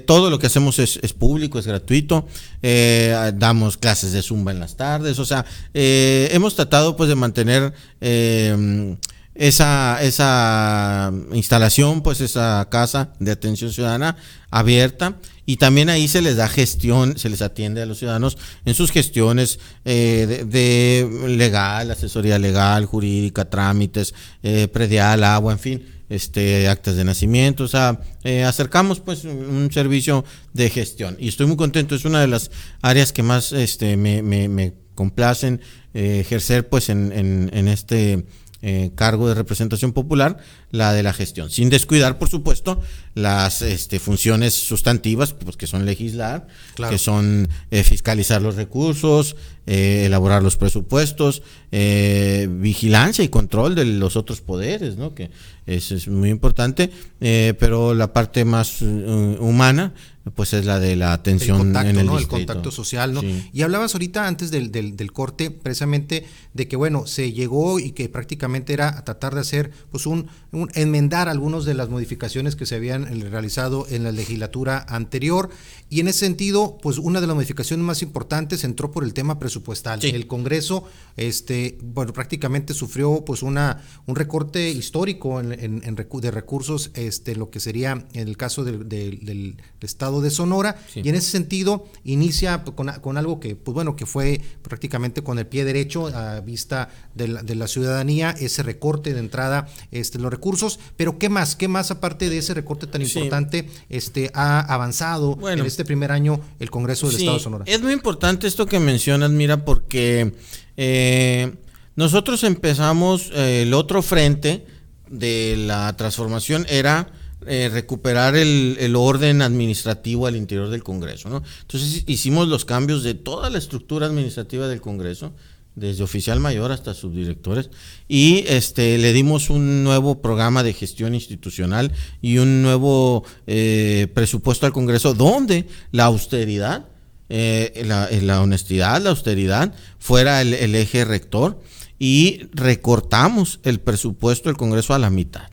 todo 0.06 0.30
lo 0.30 0.38
que 0.38 0.46
hacemos 0.46 0.78
es, 0.78 0.98
es 1.02 1.12
público, 1.12 1.58
es 1.58 1.66
gratuito. 1.66 2.26
damos 2.62 3.76
clases 3.76 4.12
de 4.12 4.22
zumba 4.22 4.52
en 4.52 4.60
las 4.60 4.76
tardes. 4.76 5.18
O 5.18 5.26
sea, 5.26 5.44
hemos 5.74 6.49
tratado 6.54 6.96
pues 6.96 7.08
de 7.08 7.14
mantener 7.14 7.72
eh, 8.00 8.96
esa, 9.34 10.02
esa 10.02 11.12
instalación, 11.32 12.02
pues 12.02 12.20
esa 12.20 12.66
casa 12.70 13.12
de 13.18 13.32
atención 13.32 13.72
ciudadana 13.72 14.16
abierta. 14.50 15.16
Y 15.46 15.56
también 15.56 15.88
ahí 15.88 16.06
se 16.06 16.22
les 16.22 16.36
da 16.36 16.48
gestión, 16.48 17.18
se 17.18 17.28
les 17.28 17.42
atiende 17.42 17.82
a 17.82 17.86
los 17.86 17.98
ciudadanos 17.98 18.38
en 18.64 18.74
sus 18.74 18.92
gestiones 18.92 19.58
eh, 19.84 20.44
de, 20.46 21.26
legal, 21.28 21.90
asesoría 21.90 22.38
legal, 22.38 22.86
jurídica, 22.86 23.50
trámites, 23.50 24.14
eh, 24.42 24.68
predial, 24.68 25.24
agua, 25.24 25.52
en 25.52 25.58
fin, 25.58 25.86
este, 26.08 26.68
actas 26.68 26.94
de 26.94 27.04
nacimiento, 27.04 27.64
o 27.64 27.68
sea, 27.68 28.00
acercamos 28.46 29.00
pues 29.00 29.24
un 29.24 29.70
servicio 29.72 30.24
de 30.52 30.70
gestión. 30.70 31.16
Y 31.18 31.28
estoy 31.28 31.46
muy 31.46 31.56
contento, 31.56 31.96
es 31.96 32.04
una 32.04 32.20
de 32.20 32.28
las 32.28 32.50
áreas 32.82 33.12
que 33.12 33.22
más 33.24 33.52
este, 33.52 33.96
me, 33.96 34.72
complacen 35.00 35.62
eh, 35.94 36.20
ejercer 36.20 36.68
pues 36.68 36.90
en, 36.90 37.10
en, 37.10 37.68
este 37.68 38.26
eh, 38.60 38.90
cargo 38.94 39.26
de 39.30 39.34
representación 39.34 39.94
popular, 39.94 40.36
la 40.70 40.92
de 40.92 41.02
la 41.02 41.12
gestión, 41.12 41.50
sin 41.50 41.70
descuidar, 41.70 42.18
por 42.18 42.28
supuesto, 42.28 42.80
las 43.14 43.62
este, 43.62 43.98
funciones 43.98 44.54
sustantivas, 44.54 45.34
pues, 45.34 45.56
que 45.56 45.66
son 45.66 45.84
legislar, 45.84 46.46
que 46.88 46.98
son 46.98 47.48
eh, 47.70 47.82
fiscalizar 47.82 48.40
los 48.40 48.54
recursos, 48.56 49.36
elaborar 49.66 50.42
los 50.42 50.56
presupuestos, 50.56 51.42
vigilancia 51.70 53.22
y 53.22 53.28
control 53.28 53.76
de 53.76 53.84
los 53.84 54.16
otros 54.16 54.40
poderes, 54.40 54.96
¿no? 54.96 55.14
que 55.14 55.30
eso 55.66 55.94
es 55.94 56.08
muy 56.08 56.30
importante, 56.30 56.90
pero 57.20 57.94
la 57.94 58.12
parte 58.12 58.44
más 58.44 58.82
humana 58.82 59.92
pues 60.34 60.52
es 60.52 60.66
la 60.66 60.78
de 60.78 60.96
la 60.96 61.12
atención 61.12 61.74
en 61.74 61.98
el, 61.98 62.06
¿no? 62.06 62.18
el 62.18 62.28
contacto 62.28 62.70
social, 62.70 63.14
¿no? 63.14 63.22
Y 63.52 63.62
hablabas 63.62 63.94
ahorita 63.94 64.26
antes 64.26 64.50
del, 64.50 64.70
del, 64.70 65.12
corte 65.12 65.50
precisamente 65.50 66.26
de 66.52 66.68
que 66.68 66.76
bueno, 66.76 67.06
se 67.06 67.32
llegó 67.32 67.80
y 67.80 67.92
que 67.92 68.08
prácticamente 68.08 68.72
era 68.72 68.88
a 68.88 69.04
tratar 69.04 69.34
de 69.34 69.40
hacer 69.40 69.70
pues 69.90 70.06
un, 70.06 70.28
enmendar 70.74 71.28
algunas 71.28 71.64
de 71.64 71.74
las 71.74 71.88
modificaciones 71.88 72.56
que 72.56 72.66
se 72.66 72.76
habían 72.76 73.20
realizado 73.30 73.86
en 73.88 74.04
la 74.04 74.12
legislatura 74.12 74.84
anterior. 74.88 75.50
Y 75.90 75.98
en 75.98 76.06
ese 76.06 76.20
sentido, 76.20 76.78
pues 76.80 76.98
una 76.98 77.20
de 77.20 77.26
las 77.26 77.34
modificaciones 77.34 77.84
más 77.84 78.00
importantes 78.00 78.62
entró 78.62 78.92
por 78.92 79.02
el 79.02 79.12
tema 79.12 79.40
presupuestal. 79.40 80.02
El 80.04 80.28
Congreso, 80.28 80.84
este, 81.16 81.78
bueno, 81.82 82.12
prácticamente 82.12 82.74
sufrió 82.74 83.24
pues 83.24 83.42
una, 83.42 83.82
un 84.06 84.14
recorte 84.14 84.70
histórico 84.70 85.40
en, 85.40 85.80
de 85.80 86.30
recursos, 86.30 86.92
este, 86.94 87.34
lo 87.34 87.50
que 87.50 87.58
sería 87.58 88.06
en 88.12 88.28
el 88.28 88.36
caso 88.36 88.62
del, 88.64 89.56
estado 89.80 90.20
de 90.20 90.30
Sonora. 90.30 90.80
Y 90.94 91.08
en 91.08 91.16
ese 91.16 91.30
sentido, 91.30 91.88
inicia 92.04 92.62
con, 92.62 92.86
con, 92.86 93.18
algo 93.18 93.40
que, 93.40 93.56
pues 93.56 93.74
bueno, 93.74 93.96
que 93.96 94.06
fue 94.06 94.40
prácticamente 94.62 95.24
con 95.24 95.40
el 95.40 95.48
pie 95.48 95.64
derecho 95.64 96.06
a 96.06 96.40
vista 96.40 96.88
de 97.16 97.26
la, 97.26 97.42
de 97.42 97.56
la 97.56 97.66
ciudadanía, 97.66 98.30
ese 98.30 98.62
recorte 98.62 99.12
de 99.12 99.18
entrada, 99.18 99.66
este, 99.90 100.20
los 100.20 100.30
recursos. 100.30 100.78
Pero 100.96 101.18
¿qué 101.18 101.28
más? 101.28 101.56
¿Qué 101.56 101.66
más 101.66 101.90
aparte 101.90 102.30
de 102.30 102.38
ese 102.38 102.54
recorte 102.54 102.86
tan 102.86 103.02
importante 103.02 103.68
este, 103.88 104.30
ha 104.34 104.60
avanzado 104.60 105.36
en 105.50 105.58
este 105.66 105.79
este 105.80 105.86
primer 105.86 106.12
año 106.12 106.38
el 106.58 106.70
Congreso 106.70 107.06
del 107.06 107.16
Estado 107.16 107.38
de 107.38 107.42
Sonora. 107.42 107.64
Es 107.66 107.80
muy 107.80 107.94
importante 107.94 108.46
esto 108.46 108.66
que 108.66 108.78
mencionas, 108.78 109.30
mira, 109.30 109.64
porque 109.64 110.34
eh, 110.76 111.54
nosotros 111.96 112.44
empezamos 112.44 113.30
eh, 113.32 113.62
el 113.62 113.72
otro 113.72 114.02
frente 114.02 114.66
de 115.08 115.56
la 115.56 115.96
transformación 115.96 116.66
era 116.68 117.10
eh, 117.46 117.70
recuperar 117.72 118.36
el, 118.36 118.76
el, 118.78 118.94
orden 118.94 119.40
administrativo 119.40 120.26
al 120.26 120.36
interior 120.36 120.68
del 120.68 120.82
Congreso. 120.84 121.30
¿no? 121.30 121.42
Entonces 121.62 122.04
hicimos 122.06 122.46
los 122.46 122.66
cambios 122.66 123.02
de 123.02 123.14
toda 123.14 123.48
la 123.48 123.56
estructura 123.56 124.06
administrativa 124.06 124.68
del 124.68 124.82
Congreso 124.82 125.32
desde 125.74 126.02
oficial 126.02 126.40
mayor 126.40 126.72
hasta 126.72 126.94
subdirectores, 126.94 127.70
y 128.08 128.44
este, 128.48 128.98
le 128.98 129.12
dimos 129.12 129.50
un 129.50 129.84
nuevo 129.84 130.20
programa 130.20 130.62
de 130.62 130.72
gestión 130.72 131.14
institucional 131.14 131.92
y 132.20 132.38
un 132.38 132.62
nuevo 132.62 133.24
eh, 133.46 134.08
presupuesto 134.14 134.66
al 134.66 134.72
Congreso 134.72 135.14
donde 135.14 135.66
la 135.92 136.04
austeridad, 136.04 136.86
eh, 137.28 137.84
la, 137.86 138.42
honestidad, 138.42 139.00
la 139.00 139.10
austeridad 139.10 139.74
fuera 139.98 140.42
el, 140.42 140.54
el 140.54 140.74
eje 140.74 141.04
rector 141.04 141.60
y 141.98 142.48
recortamos 142.52 143.60
el 143.62 143.78
presupuesto 143.78 144.48
del 144.48 144.56
Congreso 144.56 144.94
a 144.94 144.98
la 144.98 145.10
mitad. 145.10 145.48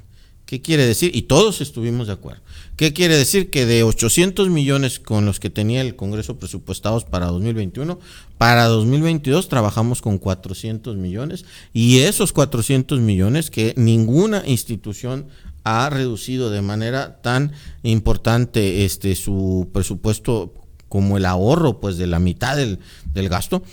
¿Qué 0.48 0.62
quiere 0.62 0.86
decir? 0.86 1.14
Y 1.14 1.24
todos 1.24 1.60
estuvimos 1.60 2.08
de 2.08 2.14
acuerdo. 2.14 2.42
¿Qué 2.78 2.94
quiere 2.94 3.18
decir? 3.18 3.50
Que 3.50 3.66
de 3.66 3.82
800 3.82 4.50
millones 4.50 5.00
con 5.00 5.26
los 5.26 5.40
que 5.40 5.50
tenía 5.50 5.82
el 5.82 5.96
Congreso 5.96 6.38
presupuestados 6.38 7.06
para 7.06 7.26
2021, 7.26 8.00
para 8.38 8.66
2022 8.66 9.50
trabajamos 9.50 10.04
con 10.04 10.20
400 10.20 10.96
millones 10.96 11.44
y 11.74 12.02
esos 12.02 12.34
400 12.34 13.00
millones 13.00 13.50
que 13.50 13.74
ninguna 13.78 14.44
institución 14.46 15.26
ha 15.64 15.90
reducido 15.90 16.52
de 16.52 16.62
manera 16.62 17.20
tan 17.24 17.52
importante 17.82 18.86
este 18.86 19.16
su 19.16 19.70
presupuesto 19.74 20.54
como 20.88 21.18
el 21.18 21.26
ahorro 21.26 21.80
pues 21.80 21.98
de 21.98 22.06
la 22.06 22.20
mitad 22.20 22.56
del, 22.56 22.78
del 23.12 23.28
gasto, 23.28 23.64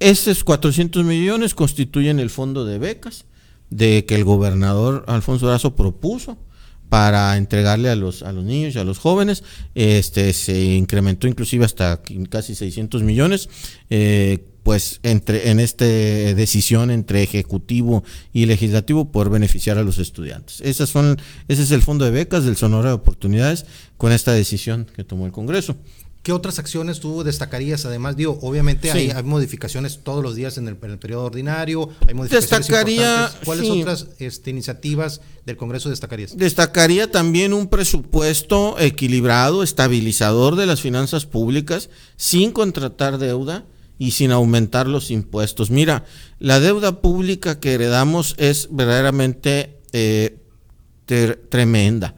esos 0.00 0.42
400 0.42 1.04
millones 1.04 1.54
constituyen 1.54 2.18
el 2.18 2.28
fondo 2.28 2.64
de 2.64 2.80
becas 2.80 3.24
de 3.70 4.04
que 4.04 4.16
el 4.16 4.24
gobernador 4.24 5.04
Alfonso 5.06 5.46
Durazo 5.46 5.76
propuso 5.76 6.38
para 6.92 7.38
entregarle 7.38 7.88
a 7.88 7.96
los, 7.96 8.22
a 8.22 8.32
los 8.32 8.44
niños 8.44 8.74
y 8.74 8.78
a 8.78 8.84
los 8.84 8.98
jóvenes. 8.98 9.44
Este 9.74 10.34
se 10.34 10.74
incrementó 10.74 11.26
inclusive 11.26 11.64
hasta 11.64 12.02
casi 12.28 12.54
600 12.54 13.02
millones. 13.02 13.48
Eh, 13.88 14.44
pues 14.62 15.00
entre 15.02 15.50
en 15.50 15.60
esta 15.60 15.84
decisión 15.84 16.90
entre 16.90 17.22
ejecutivo 17.22 18.04
y 18.32 18.46
legislativo 18.46 19.10
por 19.10 19.30
beneficiar 19.30 19.78
a 19.78 19.82
los 19.82 19.98
estudiantes. 19.98 20.60
Esas 20.60 20.88
son, 20.88 21.20
ese 21.48 21.62
es 21.62 21.70
el 21.70 21.82
fondo 21.82 22.04
de 22.04 22.10
becas 22.10 22.44
del 22.44 22.56
Sonora 22.56 22.90
de 22.90 22.94
Oportunidades 22.94 23.66
con 23.96 24.12
esta 24.12 24.32
decisión 24.32 24.86
que 24.94 25.04
tomó 25.04 25.26
el 25.26 25.32
Congreso. 25.32 25.76
¿Qué 26.22 26.32
otras 26.32 26.60
acciones 26.60 27.00
tú 27.00 27.24
destacarías? 27.24 27.84
Además, 27.84 28.14
digo, 28.16 28.38
obviamente 28.42 28.92
hay, 28.92 29.12
modificaciones 29.24 30.04
todos 30.04 30.22
los 30.22 30.36
días 30.36 30.56
en 30.56 30.68
el, 30.68 30.76
periodo 30.76 31.24
ordinario, 31.24 31.88
hay 32.06 32.14
modificaciones 32.14 32.68
destacaría, 32.68 33.28
¿Cuáles 33.44 33.68
otras 33.68 34.06
este, 34.20 34.50
iniciativas 34.50 35.20
del 35.44 35.56
Congreso 35.56 35.90
destacarías? 35.90 36.36
Destacaría 36.36 37.10
también 37.10 37.52
un 37.52 37.66
presupuesto 37.66 38.78
equilibrado, 38.78 39.64
estabilizador 39.64 40.54
de 40.54 40.66
las 40.66 40.80
finanzas 40.80 41.26
públicas, 41.26 41.90
sin 42.16 42.52
contratar 42.52 43.18
deuda 43.18 43.66
y 44.02 44.10
sin 44.10 44.32
aumentar 44.32 44.88
los 44.88 45.12
impuestos. 45.12 45.70
Mira, 45.70 46.04
la 46.40 46.58
deuda 46.58 47.00
pública 47.00 47.60
que 47.60 47.74
heredamos 47.74 48.34
es 48.36 48.66
verdaderamente 48.72 49.78
eh, 49.92 50.38
tremenda. 51.48 52.16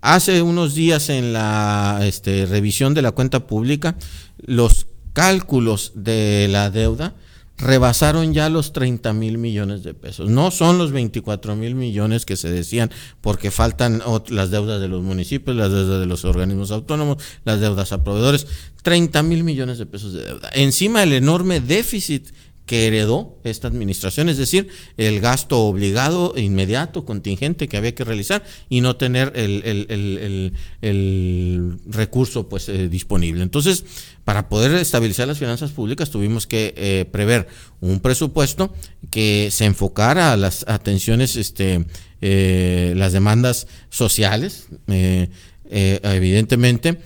Hace 0.00 0.40
unos 0.40 0.74
días 0.74 1.10
en 1.10 1.34
la 1.34 2.00
este, 2.04 2.46
revisión 2.46 2.94
de 2.94 3.02
la 3.02 3.12
cuenta 3.12 3.46
pública, 3.46 3.96
los 4.38 4.86
cálculos 5.12 5.92
de 5.94 6.48
la 6.48 6.70
deuda 6.70 7.12
rebasaron 7.58 8.34
ya 8.34 8.48
los 8.50 8.72
30 8.72 9.12
mil 9.12 9.38
millones 9.38 9.82
de 9.82 9.94
pesos. 9.94 10.28
No 10.28 10.50
son 10.50 10.78
los 10.78 10.92
24 10.92 11.56
mil 11.56 11.74
millones 11.74 12.26
que 12.26 12.36
se 12.36 12.50
decían 12.50 12.90
porque 13.20 13.50
faltan 13.50 14.02
las 14.28 14.50
deudas 14.50 14.80
de 14.80 14.88
los 14.88 15.02
municipios, 15.02 15.56
las 15.56 15.70
deudas 15.70 16.00
de 16.00 16.06
los 16.06 16.24
organismos 16.24 16.70
autónomos, 16.70 17.22
las 17.44 17.60
deudas 17.60 17.92
a 17.92 18.04
proveedores. 18.04 18.46
30 18.82 19.22
mil 19.24 19.42
millones 19.42 19.78
de 19.78 19.86
pesos 19.86 20.12
de 20.12 20.24
deuda. 20.24 20.48
Encima 20.52 21.00
del 21.00 21.14
enorme 21.14 21.60
déficit 21.60 22.28
que 22.66 22.88
heredó 22.88 23.38
esta 23.44 23.68
administración, 23.68 24.28
es 24.28 24.38
decir, 24.38 24.68
el 24.96 25.20
gasto 25.20 25.60
obligado, 25.60 26.34
inmediato, 26.36 27.04
contingente 27.04 27.68
que 27.68 27.76
había 27.76 27.94
que 27.94 28.02
realizar 28.04 28.44
y 28.68 28.80
no 28.80 28.96
tener 28.96 29.32
el, 29.36 30.52
recurso 31.86 32.48
pues 32.48 32.68
eh, 32.68 32.88
disponible. 32.88 33.44
Entonces, 33.44 33.84
para 34.24 34.48
poder 34.48 34.74
estabilizar 34.74 35.28
las 35.28 35.38
finanzas 35.38 35.70
públicas 35.70 36.10
tuvimos 36.10 36.48
que 36.48 36.74
eh, 36.76 37.04
prever 37.10 37.46
un 37.80 38.00
presupuesto 38.00 38.74
que 39.10 39.48
se 39.52 39.64
enfocara 39.64 40.32
a 40.32 40.36
las 40.36 40.64
atenciones, 40.66 41.36
este, 41.36 41.86
eh, 42.20 42.94
las 42.96 43.12
demandas 43.12 43.68
sociales, 43.90 44.66
evidentemente, 45.68 46.98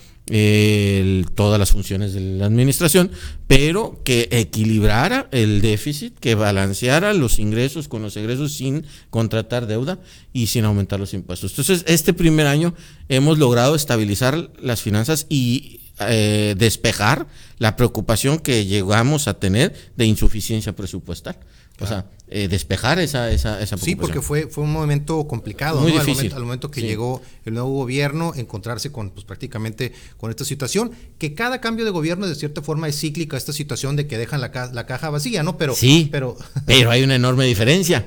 todas 1.34 1.58
las 1.58 1.72
funciones 1.72 2.12
de 2.12 2.20
la 2.20 2.46
administración, 2.46 3.10
pero 3.46 4.00
que 4.04 4.28
equilibrara 4.30 5.28
el 5.32 5.60
déficit, 5.60 6.18
que 6.18 6.34
balanceara 6.34 7.12
los 7.14 7.38
ingresos 7.38 7.88
con 7.88 8.02
los 8.02 8.16
egresos 8.16 8.52
sin 8.52 8.86
contratar 9.10 9.66
deuda 9.66 9.98
y 10.32 10.46
sin 10.46 10.64
aumentar 10.64 11.00
los 11.00 11.14
impuestos. 11.14 11.50
Entonces, 11.52 11.84
este 11.86 12.12
primer 12.12 12.46
año 12.46 12.74
hemos 13.08 13.38
logrado 13.38 13.74
estabilizar 13.74 14.50
las 14.60 14.82
finanzas 14.82 15.26
y 15.28 15.80
eh, 16.02 16.54
despejar 16.56 17.26
la 17.58 17.76
preocupación 17.76 18.38
que 18.38 18.64
llegamos 18.64 19.28
a 19.28 19.34
tener 19.34 19.74
de 19.96 20.06
insuficiencia 20.06 20.74
presupuestal. 20.74 21.36
O 21.80 21.86
sea, 21.86 22.04
eh, 22.28 22.46
despejar 22.46 23.00
esa, 23.00 23.30
esa, 23.32 23.60
esa 23.60 23.76
Sí, 23.76 23.96
porque 23.96 24.20
fue, 24.22 24.46
fue 24.46 24.62
un 24.62 24.72
momento 24.72 25.26
complicado, 25.26 25.80
Muy 25.80 25.92
¿no? 25.92 25.98
difícil. 25.98 26.32
Al 26.32 26.42
momento, 26.42 26.70
que 26.70 26.80
llegó 26.80 27.20
el 27.44 27.54
nuevo 27.54 27.70
gobierno, 27.70 28.32
encontrarse 28.36 28.92
con, 28.92 29.10
pues 29.10 29.24
prácticamente 29.24 29.92
con 30.16 30.30
esta 30.30 30.44
situación, 30.44 30.92
que 31.18 31.34
cada 31.34 31.60
cambio 31.60 31.84
de 31.84 31.90
gobierno 31.90 32.28
de 32.28 32.36
cierta 32.36 32.62
forma 32.62 32.86
es 32.86 33.00
cíclica, 33.00 33.36
esta 33.36 33.52
situación 33.52 33.96
de 33.96 34.06
que 34.06 34.16
dejan 34.16 34.40
la, 34.40 34.70
la 34.72 34.86
caja 34.86 35.10
vacía, 35.10 35.42
¿no? 35.42 35.58
Pero, 35.58 35.74
sí, 35.74 36.08
pero, 36.12 36.36
pero 36.66 36.90
hay 36.90 37.02
una 37.02 37.16
enorme 37.16 37.46
diferencia. 37.46 38.06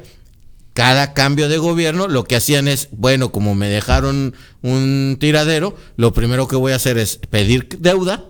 Cada 0.73 1.13
cambio 1.13 1.49
de 1.49 1.57
gobierno 1.57 2.07
lo 2.07 2.23
que 2.23 2.35
hacían 2.35 2.67
es, 2.67 2.87
bueno, 2.91 3.31
como 3.31 3.55
me 3.55 3.67
dejaron 3.67 4.35
un 4.61 5.17
tiradero, 5.19 5.75
lo 5.97 6.13
primero 6.13 6.47
que 6.47 6.55
voy 6.55 6.71
a 6.71 6.77
hacer 6.77 6.97
es 6.97 7.17
pedir 7.17 7.67
deuda 7.79 8.25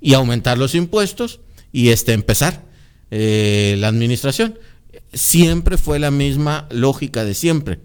y 0.00 0.14
aumentar 0.14 0.56
los 0.56 0.74
impuestos 0.74 1.40
y 1.72 1.90
este 1.90 2.14
empezar 2.14 2.64
eh, 3.10 3.76
la 3.78 3.88
administración 3.88 4.58
siempre 5.12 5.78
fue 5.78 5.98
la 5.98 6.10
misma 6.10 6.66
lógica 6.70 7.24
de 7.24 7.34
siempre. 7.34 7.80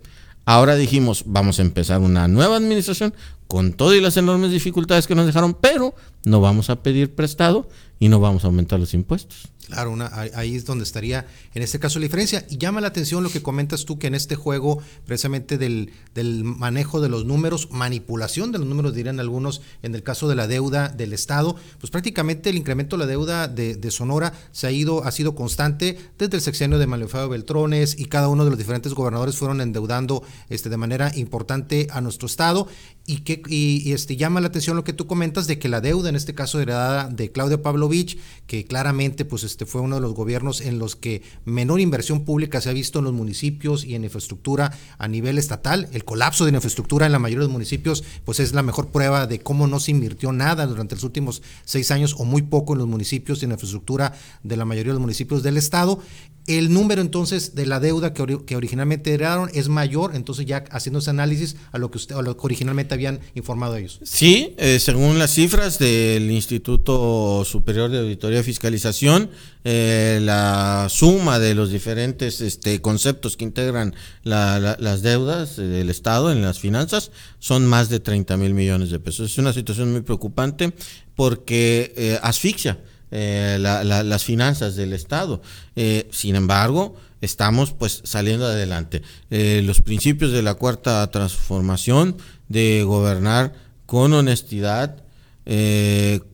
Ahora 0.45 0.75
dijimos, 0.75 1.23
vamos 1.27 1.59
a 1.59 1.61
empezar 1.61 2.01
una 2.01 2.27
nueva 2.27 2.57
administración 2.57 3.13
con 3.47 3.73
todas 3.73 4.01
las 4.01 4.17
enormes 4.17 4.51
dificultades 4.51 5.07
que 5.07 5.15
nos 5.15 5.25
dejaron, 5.25 5.53
pero 5.53 5.93
no 6.25 6.41
vamos 6.41 6.69
a 6.69 6.81
pedir 6.81 7.13
prestado 7.13 7.67
y 7.99 8.07
no 8.07 8.19
vamos 8.19 8.43
a 8.43 8.47
aumentar 8.47 8.79
los 8.79 8.93
impuestos. 8.93 9.49
Claro, 9.71 9.97
ahí 10.35 10.55
es 10.55 10.65
donde 10.65 10.83
estaría 10.83 11.25
en 11.53 11.63
este 11.63 11.79
caso 11.79 11.99
la 11.99 12.03
diferencia. 12.03 12.45
Y 12.49 12.57
llama 12.57 12.81
la 12.81 12.87
atención 12.87 13.23
lo 13.23 13.29
que 13.29 13.41
comentas 13.41 13.85
tú, 13.85 13.97
que 13.97 14.07
en 14.07 14.15
este 14.15 14.35
juego, 14.35 14.81
precisamente 15.05 15.57
del, 15.57 15.91
del, 16.13 16.43
manejo 16.43 17.01
de 17.01 17.09
los 17.09 17.25
números, 17.25 17.69
manipulación 17.71 18.51
de 18.51 18.59
los 18.59 18.67
números, 18.67 18.93
dirían 18.93 19.19
algunos, 19.19 19.61
en 19.81 19.95
el 19.95 20.03
caso 20.03 20.27
de 20.27 20.35
la 20.35 20.47
deuda 20.47 20.89
del 20.89 21.13
Estado, 21.13 21.55
pues 21.79 21.89
prácticamente 21.89 22.49
el 22.49 22.57
incremento 22.57 22.97
de 22.97 22.99
la 22.99 23.07
deuda 23.07 23.47
de, 23.47 23.91
Sonora 23.91 24.33
se 24.51 24.67
ha 24.67 24.71
ido, 24.71 25.03
ha 25.03 25.11
sido 25.11 25.35
constante 25.35 25.97
desde 26.17 26.37
el 26.37 26.41
sexenio 26.41 26.79
de 26.79 26.87
Malefado 26.87 27.27
Beltrones 27.27 27.99
y 27.99 28.05
cada 28.05 28.29
uno 28.29 28.45
de 28.45 28.51
los 28.51 28.59
diferentes 28.59 28.93
gobernadores 28.93 29.35
fueron 29.35 29.59
endeudando 29.59 30.23
este, 30.49 30.69
de 30.69 30.77
manera 30.77 31.11
importante 31.15 31.87
a 31.91 31.99
nuestro 31.99 32.27
Estado. 32.27 32.67
Y 33.05 33.21
que 33.21 33.41
y, 33.47 33.91
este, 33.91 34.15
llama 34.15 34.41
la 34.41 34.47
atención 34.47 34.75
lo 34.75 34.83
que 34.83 34.93
tú 34.93 35.07
comentas 35.07 35.47
de 35.47 35.59
que 35.59 35.67
la 35.67 35.81
deuda 35.81 36.09
en 36.09 36.15
este 36.15 36.35
caso 36.35 36.61
heredada 36.61 37.09
de 37.09 37.31
Claudio 37.31 37.61
Pavlovich, 37.61 38.19
que 38.47 38.65
claramente 38.65 39.25
pues 39.25 39.43
este 39.43 39.60
fue 39.65 39.81
uno 39.81 39.95
de 39.95 40.01
los 40.01 40.13
gobiernos 40.13 40.61
en 40.61 40.79
los 40.79 40.95
que 40.95 41.21
menor 41.45 41.79
inversión 41.79 42.25
pública 42.25 42.61
se 42.61 42.69
ha 42.69 42.73
visto 42.73 42.99
en 42.99 43.05
los 43.05 43.13
municipios 43.13 43.85
y 43.85 43.95
en 43.95 44.03
infraestructura 44.03 44.77
a 44.97 45.07
nivel 45.07 45.37
estatal. 45.37 45.89
El 45.91 46.05
colapso 46.05 46.45
de 46.45 46.51
la 46.51 46.57
infraestructura 46.57 47.05
en 47.05 47.11
la 47.11 47.19
mayoría 47.19 47.41
de 47.41 47.47
los 47.47 47.53
municipios 47.53 48.03
pues 48.25 48.39
es 48.39 48.53
la 48.53 48.63
mejor 48.63 48.89
prueba 48.89 49.27
de 49.27 49.39
cómo 49.39 49.67
no 49.67 49.79
se 49.79 49.91
invirtió 49.91 50.31
nada 50.31 50.67
durante 50.67 50.95
los 50.95 51.03
últimos 51.03 51.41
seis 51.65 51.91
años 51.91 52.15
o 52.17 52.25
muy 52.25 52.41
poco 52.41 52.73
en 52.73 52.79
los 52.79 52.87
municipios 52.87 53.41
y 53.41 53.45
en 53.45 53.49
la 53.49 53.55
infraestructura 53.55 54.13
de 54.43 54.57
la 54.57 54.65
mayoría 54.65 54.91
de 54.91 54.95
los 54.95 55.01
municipios 55.01 55.43
del 55.43 55.57
estado. 55.57 55.99
El 56.47 56.73
número 56.73 57.01
entonces 57.01 57.53
de 57.53 57.65
la 57.65 57.79
deuda 57.79 58.13
que, 58.13 58.55
originalmente 58.55 59.13
heredaron 59.13 59.49
es 59.53 59.69
mayor, 59.69 60.15
entonces 60.15 60.45
ya 60.45 60.63
haciendo 60.71 60.99
ese 60.99 61.11
análisis 61.11 61.55
a 61.71 61.77
lo 61.77 61.91
que 61.91 61.97
usted, 61.97 62.15
a 62.15 62.21
lo 62.21 62.35
que 62.35 62.41
originalmente 62.43 62.93
habían 62.93 63.19
informado 63.35 63.75
ellos. 63.75 63.99
Sí, 64.03 64.55
eh, 64.57 64.79
según 64.79 65.19
las 65.19 65.31
cifras 65.33 65.77
del 65.77 66.31
Instituto 66.31 67.43
Superior 67.45 67.91
de 67.91 67.99
Auditoría 67.99 68.39
y 68.39 68.43
Fiscalización, 68.43 69.29
eh, 69.63 70.19
la 70.21 70.87
suma 70.89 71.37
de 71.37 71.53
los 71.53 71.71
diferentes 71.71 72.41
este, 72.41 72.81
conceptos 72.81 73.37
que 73.37 73.43
integran 73.43 73.93
las 74.23 75.01
deudas 75.03 75.57
del 75.57 75.89
Estado 75.89 76.31
en 76.31 76.41
las 76.41 76.59
finanzas 76.59 77.11
son 77.39 77.67
más 77.67 77.89
de 77.89 77.99
30 77.99 78.37
mil 78.37 78.53
millones 78.55 78.89
de 78.89 78.99
pesos. 78.99 79.31
Es 79.31 79.37
una 79.37 79.53
situación 79.53 79.91
muy 79.91 80.01
preocupante 80.01 80.73
porque 81.15 81.93
eh, 81.95 82.19
asfixia 82.23 82.79
eh, 83.11 83.57
las 83.59 84.23
finanzas 84.23 84.77
del 84.77 84.93
Estado. 84.93 85.41
Eh, 85.75 86.07
sin 86.11 86.37
embargo, 86.37 86.95
estamos 87.19 87.73
pues 87.73 88.01
saliendo 88.05 88.45
adelante. 88.45 89.01
Eh, 89.29 89.61
los 89.65 89.81
principios 89.81 90.31
de 90.31 90.41
la 90.41 90.53
cuarta 90.53 91.05
transformación 91.11 92.15
de 92.47 92.83
gobernar 92.83 93.53
con 93.85 94.13
honestidad, 94.13 95.03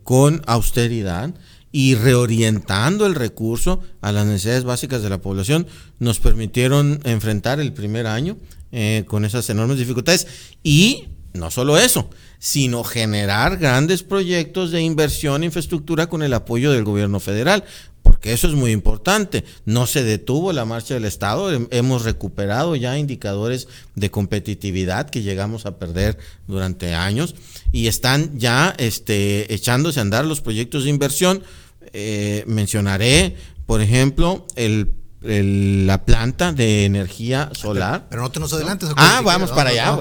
con 0.03 0.43
austeridad 0.45 1.33
y 1.71 1.95
reorientando 1.95 3.07
el 3.07 3.15
recurso 3.15 3.81
a 4.01 4.11
las 4.11 4.27
necesidades 4.27 4.63
básicas 4.63 5.01
de 5.01 5.09
la 5.09 5.21
población 5.21 5.65
nos 5.97 6.19
permitieron 6.19 6.99
enfrentar 7.03 7.59
el 7.59 7.73
primer 7.73 8.05
año 8.05 8.37
con 9.07 9.25
esas 9.25 9.49
enormes 9.49 9.79
dificultades 9.79 10.27
y 10.61 11.07
no 11.33 11.51
solo 11.51 11.77
eso, 11.77 12.09
sino 12.39 12.83
generar 12.83 13.57
grandes 13.57 14.03
proyectos 14.03 14.71
de 14.71 14.81
inversión 14.81 15.37
en 15.37 15.45
infraestructura 15.45 16.07
con 16.07 16.23
el 16.23 16.33
apoyo 16.33 16.71
del 16.71 16.83
gobierno 16.83 17.19
federal, 17.19 17.63
porque 18.03 18.33
eso 18.33 18.47
es 18.47 18.53
muy 18.53 18.71
importante. 18.71 19.43
No 19.65 19.85
se 19.85 20.03
detuvo 20.03 20.53
la 20.53 20.65
marcha 20.65 20.93
del 20.93 21.05
Estado, 21.05 21.67
hemos 21.71 22.03
recuperado 22.03 22.75
ya 22.75 22.97
indicadores 22.97 23.67
de 23.95 24.09
competitividad 24.09 25.09
que 25.09 25.21
llegamos 25.21 25.65
a 25.65 25.77
perder 25.77 26.17
durante 26.47 26.93
años 26.95 27.35
y 27.71 27.87
están 27.87 28.37
ya 28.39 28.73
este, 28.77 29.53
echándose 29.53 29.99
a 29.99 30.03
andar 30.03 30.25
los 30.25 30.41
proyectos 30.41 30.85
de 30.85 30.89
inversión. 30.89 31.43
Eh, 31.93 32.43
mencionaré, 32.47 33.35
por 33.65 33.81
ejemplo, 33.81 34.45
el 34.55 34.93
la 35.21 36.05
planta 36.05 36.53
de 36.53 36.85
energía 36.85 37.49
solar. 37.53 38.07
Pero 38.09 38.21
no 38.21 38.29
te 38.29 38.39
nos 38.39 38.53
adelantes. 38.53 38.89
Ah, 38.95 39.21
vamos 39.23 39.51
para 39.51 39.71
allá, 39.71 39.91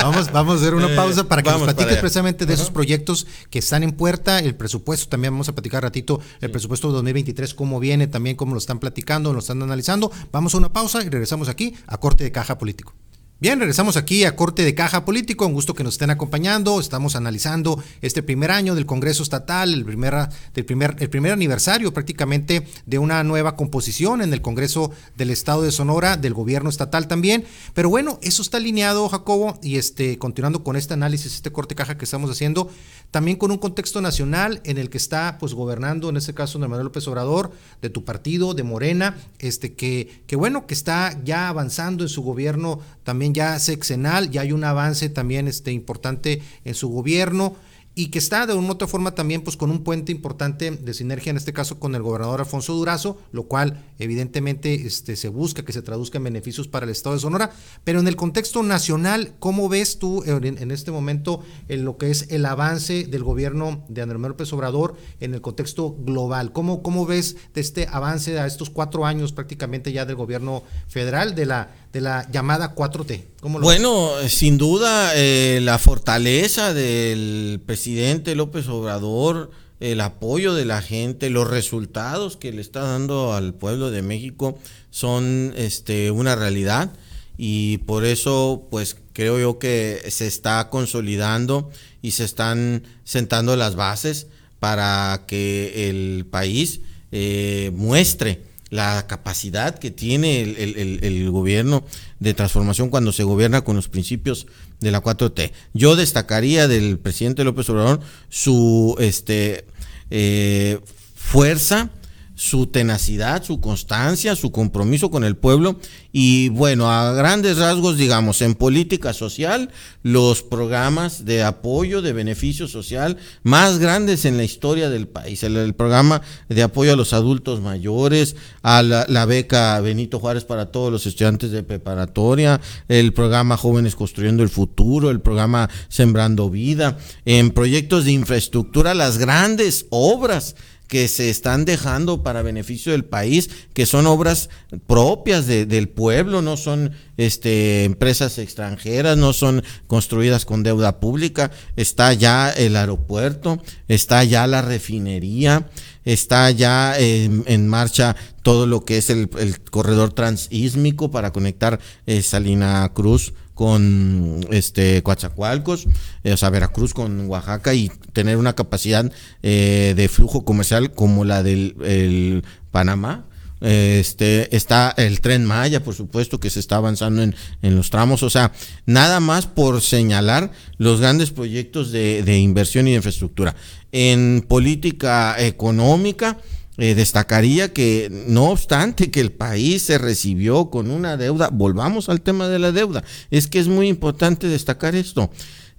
vamos, 0.00 0.32
vamos, 0.32 0.56
a 0.56 0.58
hacer 0.58 0.74
una 0.74 0.92
eh, 0.92 0.96
pausa 0.96 1.24
para 1.24 1.42
que 1.42 1.50
nos 1.50 1.62
platiques 1.62 1.98
precisamente 1.98 2.46
de 2.46 2.54
esos 2.54 2.70
proyectos 2.70 3.26
que 3.50 3.60
están 3.60 3.82
en 3.82 3.92
puerta, 3.92 4.38
el 4.40 4.54
presupuesto, 4.54 5.08
también 5.08 5.32
vamos 5.32 5.48
a 5.48 5.54
platicar 5.54 5.82
ratito 5.82 6.20
el 6.40 6.50
presupuesto 6.50 6.88
de 6.88 6.94
2023, 6.94 7.54
cómo 7.54 7.78
viene, 7.78 8.06
también 8.06 8.36
cómo 8.36 8.52
lo 8.52 8.58
están 8.58 8.80
platicando, 8.80 9.32
lo 9.32 9.38
están 9.38 9.62
analizando. 9.62 10.10
Vamos 10.32 10.54
a 10.54 10.58
una 10.58 10.72
pausa 10.72 11.02
y 11.02 11.08
regresamos 11.08 11.48
aquí 11.48 11.74
a 11.86 11.98
Corte 11.98 12.24
de 12.24 12.32
Caja 12.32 12.58
Político. 12.58 12.94
Bien, 13.40 13.58
regresamos 13.58 13.96
aquí 13.96 14.22
a 14.22 14.36
Corte 14.36 14.62
de 14.62 14.76
Caja 14.76 15.04
Político, 15.04 15.44
un 15.44 15.54
gusto 15.54 15.74
que 15.74 15.82
nos 15.82 15.94
estén 15.94 16.10
acompañando. 16.10 16.78
Estamos 16.78 17.16
analizando 17.16 17.82
este 18.00 18.22
primer 18.22 18.52
año 18.52 18.76
del 18.76 18.86
Congreso 18.86 19.24
Estatal, 19.24 19.74
el 19.74 19.84
primer, 19.84 20.14
del 20.54 20.64
primer, 20.64 20.94
el 21.00 21.10
primer 21.10 21.32
aniversario 21.32 21.92
prácticamente 21.92 22.64
de 22.86 22.98
una 23.00 23.24
nueva 23.24 23.56
composición 23.56 24.22
en 24.22 24.32
el 24.32 24.40
Congreso 24.40 24.92
del 25.16 25.30
Estado 25.30 25.62
de 25.62 25.72
Sonora, 25.72 26.16
del 26.16 26.32
gobierno 26.32 26.70
estatal 26.70 27.08
también. 27.08 27.44
Pero 27.74 27.90
bueno, 27.90 28.20
eso 28.22 28.40
está 28.40 28.58
alineado, 28.58 29.08
Jacobo, 29.08 29.58
y 29.64 29.78
este, 29.78 30.16
continuando 30.16 30.62
con 30.62 30.76
este 30.76 30.94
análisis, 30.94 31.34
este 31.34 31.50
corte 31.50 31.74
de 31.74 31.78
caja 31.78 31.98
que 31.98 32.04
estamos 32.04 32.30
haciendo, 32.30 32.70
también 33.10 33.36
con 33.36 33.50
un 33.50 33.58
contexto 33.58 34.00
nacional 34.00 34.60
en 34.64 34.78
el 34.78 34.90
que 34.90 34.98
está 34.98 35.38
pues 35.38 35.54
gobernando, 35.54 36.08
en 36.08 36.16
este 36.16 36.34
caso, 36.34 36.60
Manuel 36.60 36.84
López 36.84 37.06
Obrador, 37.08 37.50
de 37.82 37.90
tu 37.90 38.04
partido, 38.04 38.54
de 38.54 38.62
Morena, 38.62 39.18
este, 39.40 39.74
que, 39.74 40.22
que 40.28 40.36
bueno, 40.36 40.68
que 40.68 40.74
está 40.74 41.20
ya 41.24 41.48
avanzando 41.48 42.04
en 42.04 42.08
su 42.08 42.22
gobierno 42.22 42.80
también 43.02 43.23
ya 43.32 43.58
sexenal, 43.58 44.30
ya 44.30 44.42
hay 44.42 44.52
un 44.52 44.64
avance 44.64 45.08
también 45.08 45.48
este, 45.48 45.72
importante 45.72 46.42
en 46.64 46.74
su 46.74 46.88
gobierno 46.88 47.56
y 47.94 48.08
que 48.08 48.18
está 48.18 48.46
de 48.46 48.54
una 48.54 48.68
u 48.68 48.72
otra 48.72 48.88
forma 48.88 49.14
también 49.14 49.42
pues 49.42 49.56
con 49.56 49.70
un 49.70 49.84
puente 49.84 50.10
importante 50.10 50.70
de 50.70 50.94
sinergia 50.94 51.30
en 51.30 51.36
este 51.36 51.52
caso 51.52 51.78
con 51.78 51.94
el 51.94 52.02
gobernador 52.02 52.40
Alfonso 52.40 52.74
Durazo, 52.74 53.18
lo 53.30 53.44
cual 53.44 53.84
evidentemente 53.98 54.74
este, 54.86 55.16
se 55.16 55.28
busca 55.28 55.64
que 55.64 55.72
se 55.72 55.82
traduzca 55.82 56.18
en 56.18 56.24
beneficios 56.24 56.66
para 56.66 56.86
el 56.86 56.90
estado 56.90 57.14
de 57.14 57.20
Sonora, 57.20 57.52
pero 57.84 58.00
en 58.00 58.08
el 58.08 58.16
contexto 58.16 58.62
nacional, 58.62 59.34
¿cómo 59.38 59.68
ves 59.68 59.98
tú 59.98 60.24
en, 60.24 60.70
este 60.70 60.90
momento 60.90 61.40
en 61.68 61.84
lo 61.84 61.96
que 61.96 62.10
es 62.10 62.26
el 62.30 62.46
avance 62.46 63.04
del 63.04 63.22
gobierno 63.22 63.84
de 63.88 64.02
Andrés 64.02 64.18
Manuel 64.18 64.32
López 64.32 64.52
Obrador 64.52 64.96
en 65.20 65.34
el 65.34 65.40
contexto 65.40 65.94
global? 65.96 66.52
¿Cómo, 66.52 66.82
¿Cómo 66.82 67.06
ves 67.06 67.36
de 67.54 67.60
este 67.60 67.86
avance 67.88 68.38
a 68.40 68.46
estos 68.46 68.70
cuatro 68.70 69.06
años 69.06 69.32
prácticamente 69.32 69.92
ya 69.92 70.04
del 70.04 70.16
gobierno 70.16 70.64
federal 70.88 71.36
de 71.36 71.46
la, 71.46 71.83
de 71.94 72.00
la 72.00 72.28
llamada 72.30 72.74
4T? 72.74 73.22
¿Cómo 73.40 73.60
bueno, 73.60 74.10
sin 74.28 74.58
duda 74.58 75.12
eh, 75.14 75.60
la 75.62 75.78
fortaleza 75.78 76.74
del 76.74 77.62
presidente 77.64 77.84
presidente 77.84 78.34
López 78.34 78.68
Obrador, 78.68 79.50
el 79.78 80.00
apoyo 80.00 80.54
de 80.54 80.64
la 80.64 80.82
gente, 80.82 81.30
los 81.30 81.48
resultados 81.48 82.36
que 82.36 82.50
le 82.50 82.60
está 82.60 82.80
dando 82.80 83.32
al 83.32 83.54
pueblo 83.54 83.92
de 83.92 84.02
México 84.02 84.58
son 84.90 85.54
este, 85.56 86.10
una 86.10 86.34
realidad 86.34 86.92
y 87.38 87.78
por 87.78 88.04
eso 88.04 88.66
pues 88.70 88.96
creo 89.12 89.38
yo 89.38 89.58
que 89.58 90.02
se 90.08 90.26
está 90.26 90.68
consolidando 90.70 91.70
y 92.02 92.12
se 92.12 92.24
están 92.24 92.82
sentando 93.04 93.54
las 93.54 93.76
bases 93.76 94.26
para 94.58 95.24
que 95.28 95.88
el 95.88 96.26
país 96.26 96.80
eh, 97.12 97.70
muestre 97.74 98.42
la 98.70 99.06
capacidad 99.06 99.78
que 99.78 99.90
tiene 99.90 100.42
el, 100.42 101.30
gobierno 101.30 101.84
de 102.18 102.34
transformación 102.34 102.90
cuando 102.90 103.12
se 103.12 103.22
gobierna 103.22 103.62
con 103.62 103.76
los 103.76 103.88
principios 103.88 104.46
de 104.80 104.90
la 104.90 105.02
4T. 105.02 105.52
Yo 105.74 105.96
destacaría 105.96 106.68
del 106.68 106.98
presidente 106.98 107.44
López 107.44 107.68
Obrador 107.70 108.00
su 108.28 108.96
este, 108.98 109.64
eh, 110.10 110.80
fuerza, 111.14 111.90
su 112.34 112.66
tenacidad, 112.66 113.44
su 113.44 113.60
constancia, 113.60 114.34
su 114.34 114.50
compromiso 114.50 115.10
con 115.10 115.22
el 115.24 115.36
pueblo 115.36 115.78
y 116.12 116.48
bueno, 116.48 116.90
a 116.90 117.12
grandes 117.12 117.58
rasgos, 117.58 117.96
digamos, 117.96 118.42
en 118.42 118.54
política 118.54 119.12
social, 119.12 119.70
los 120.02 120.42
programas 120.42 121.24
de 121.24 121.42
apoyo, 121.42 122.02
de 122.02 122.12
beneficio 122.12 122.66
social 122.66 123.18
más 123.42 123.78
grandes 123.78 124.24
en 124.24 124.36
la 124.36 124.44
historia 124.44 124.90
del 124.90 125.06
país. 125.06 125.42
El, 125.42 125.74
programa 125.74 126.22
de 126.48 126.62
apoyo 126.62 126.92
a 126.92 126.96
los 126.96 127.12
adultos 127.12 127.60
mayores, 127.60 128.36
a 128.62 128.82
la, 128.82 129.26
beca 129.26 129.80
Benito 129.80 130.18
Juárez 130.18 130.44
para 130.44 130.66
todos 130.66 130.92
los 130.92 131.06
estudiantes 131.06 131.50
de 131.50 131.62
preparatoria, 131.62 132.60
el 132.88 133.12
programa 133.12 133.56
Jóvenes 133.56 133.96
Construyendo 133.96 134.42
el 134.42 134.48
Futuro, 134.48 135.10
el 135.10 135.20
programa 135.20 135.70
Sembrando 135.88 136.50
Vida, 136.50 136.98
en 137.24 137.50
proyectos 137.50 138.04
de 138.04 138.12
infraestructura, 138.12 138.94
las 138.94 139.18
grandes 139.18 139.86
obras 139.90 140.56
que 140.94 141.08
se 141.08 141.28
están 141.28 141.64
dejando 141.64 142.22
para 142.22 142.42
beneficio 142.42 142.92
del 142.92 143.04
país, 143.04 143.50
que 143.72 143.84
son 143.84 144.06
obras 144.06 144.48
propias 144.86 145.48
del 145.48 145.88
pueblo, 145.88 146.40
no 146.40 146.56
son 146.56 146.92
este, 147.16 147.82
empresas 147.82 148.38
extranjeras, 148.38 149.16
no 149.16 149.32
son 149.32 149.64
construidas 149.88 150.44
con 150.44 150.62
deuda 150.62 151.00
pública. 151.00 151.50
Está 151.74 152.12
ya 152.12 152.48
el 152.48 152.76
aeropuerto, 152.76 153.60
está 153.88 154.22
ya 154.22 154.46
la 154.46 154.62
refinería, 154.62 155.68
está 156.04 156.52
ya 156.52 156.96
en, 156.96 157.66
marcha 157.66 158.14
todo 158.44 158.68
lo 158.68 158.84
que 158.84 158.98
es 158.98 159.10
el, 159.10 159.28
corredor 159.72 160.12
transísmico 160.12 161.10
para 161.10 161.32
conectar 161.32 161.80
eh, 162.06 162.22
Salina 162.22 162.88
Cruz 162.94 163.32
con 163.54 164.40
este 164.50 165.02
Coatzacoalcos, 165.02 165.86
eh, 166.24 166.32
o 166.32 166.36
sea, 166.36 166.50
Veracruz 166.50 166.92
con 166.92 167.28
Oaxaca 167.28 167.74
y 167.74 167.90
tener 168.12 168.36
una 168.36 168.54
capacidad 168.54 169.10
eh, 169.42 169.94
de 169.96 170.08
flujo 170.08 170.44
comercial 170.44 170.92
como 170.92 171.24
la 171.24 171.42
del 171.42 172.44
Panamá. 172.70 173.26
Este, 173.60 174.54
está 174.54 174.92
el 174.98 175.22
tren 175.22 175.46
Maya, 175.46 175.82
por 175.82 175.94
supuesto, 175.94 176.38
que 176.38 176.50
se 176.50 176.60
está 176.60 176.76
avanzando 176.76 177.22
en, 177.22 177.34
en 177.62 177.76
los 177.76 177.88
tramos. 177.88 178.22
O 178.22 178.28
sea, 178.28 178.52
nada 178.84 179.20
más 179.20 179.46
por 179.46 179.80
señalar 179.80 180.50
los 180.76 181.00
grandes 181.00 181.30
proyectos 181.30 181.90
de, 181.90 182.22
de 182.22 182.38
inversión 182.38 182.86
y 182.86 182.90
de 182.90 182.96
infraestructura. 182.96 183.56
En 183.90 184.44
política 184.46 185.36
económica, 185.38 186.36
eh, 186.76 186.94
destacaría 186.94 187.72
que 187.72 188.10
no 188.26 188.50
obstante 188.50 189.10
que 189.10 189.20
el 189.20 189.30
país 189.30 189.82
se 189.82 189.98
recibió 189.98 190.70
con 190.70 190.90
una 190.90 191.16
deuda, 191.16 191.48
volvamos 191.52 192.08
al 192.08 192.20
tema 192.20 192.48
de 192.48 192.58
la 192.58 192.72
deuda, 192.72 193.04
es 193.30 193.46
que 193.46 193.60
es 193.60 193.68
muy 193.68 193.88
importante 193.88 194.48
destacar 194.48 194.94
esto. 194.94 195.30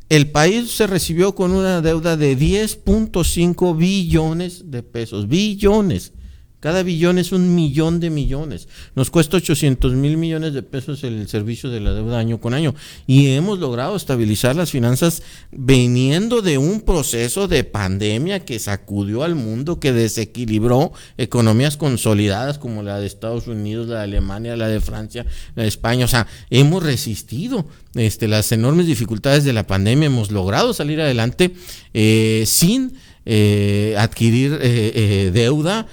el 0.08 0.32
país 0.32 0.72
se 0.72 0.88
recibió 0.88 1.36
con 1.36 1.52
una 1.52 1.82
deuda 1.82 2.16
de 2.16 2.38
10.5 2.38 3.76
billones 3.76 4.72
de 4.72 4.84
pesos, 4.84 5.28
billones. 5.28 6.14
Cada 6.66 6.82
billón 6.82 7.20
es 7.20 7.32
un 7.32 7.54
millón 7.54 8.00
de 8.00 8.10
millones. 8.10 8.68
Nos 8.96 9.12
cuesta 9.12 9.38
800 9.38 9.94
mil 9.94 10.18
millones 10.18 10.56
de 10.56 10.64
pesos 10.64 11.04
el 11.04 11.28
servicio 11.28 11.70
de 11.70 11.80
la 11.80 11.94
deuda 11.94 12.18
año 12.18 12.42
con 12.42 12.56
año. 12.56 12.74
Y 13.06 13.28
hemos 13.28 13.60
logrado 13.60 13.96
estabilizar 13.96 14.56
las 14.56 14.72
finanzas 14.72 15.22
veniendo 15.52 16.42
de 16.42 16.58
un 16.58 16.82
proceso 16.82 17.48
de 17.48 17.66
pandemia 17.66 18.46
que 18.46 18.58
sacudió 18.58 19.22
al 19.22 19.36
mundo, 19.36 19.80
que 19.80 19.94
desequilibró 19.94 20.92
economías 21.20 21.78
consolidadas 21.78 22.58
como 22.58 22.82
la 22.82 22.98
de 22.98 23.06
Estados 23.06 23.46
Unidos, 23.46 23.88
la 23.88 23.98
de 23.98 24.04
Alemania, 24.06 24.58
la 24.58 24.68
de 24.68 24.82
Francia, 24.82 25.24
la 25.54 25.62
de 25.62 25.70
España. 25.70 26.06
O 26.06 26.08
sea, 26.08 26.26
hemos 26.50 26.82
resistido 26.82 27.68
este, 27.94 28.28
las 28.28 28.52
enormes 28.52 28.88
dificultades 28.88 29.44
de 29.44 29.54
la 29.54 29.68
pandemia. 29.68 30.08
Hemos 30.08 30.32
logrado 30.32 30.74
salir 30.74 31.00
adelante 31.00 31.54
eh, 31.94 32.44
sin 32.48 32.94
eh, 33.28 33.96
adquirir 33.98 34.54
eh, 34.62 34.92
eh, 34.94 35.32
deuda 35.34 35.88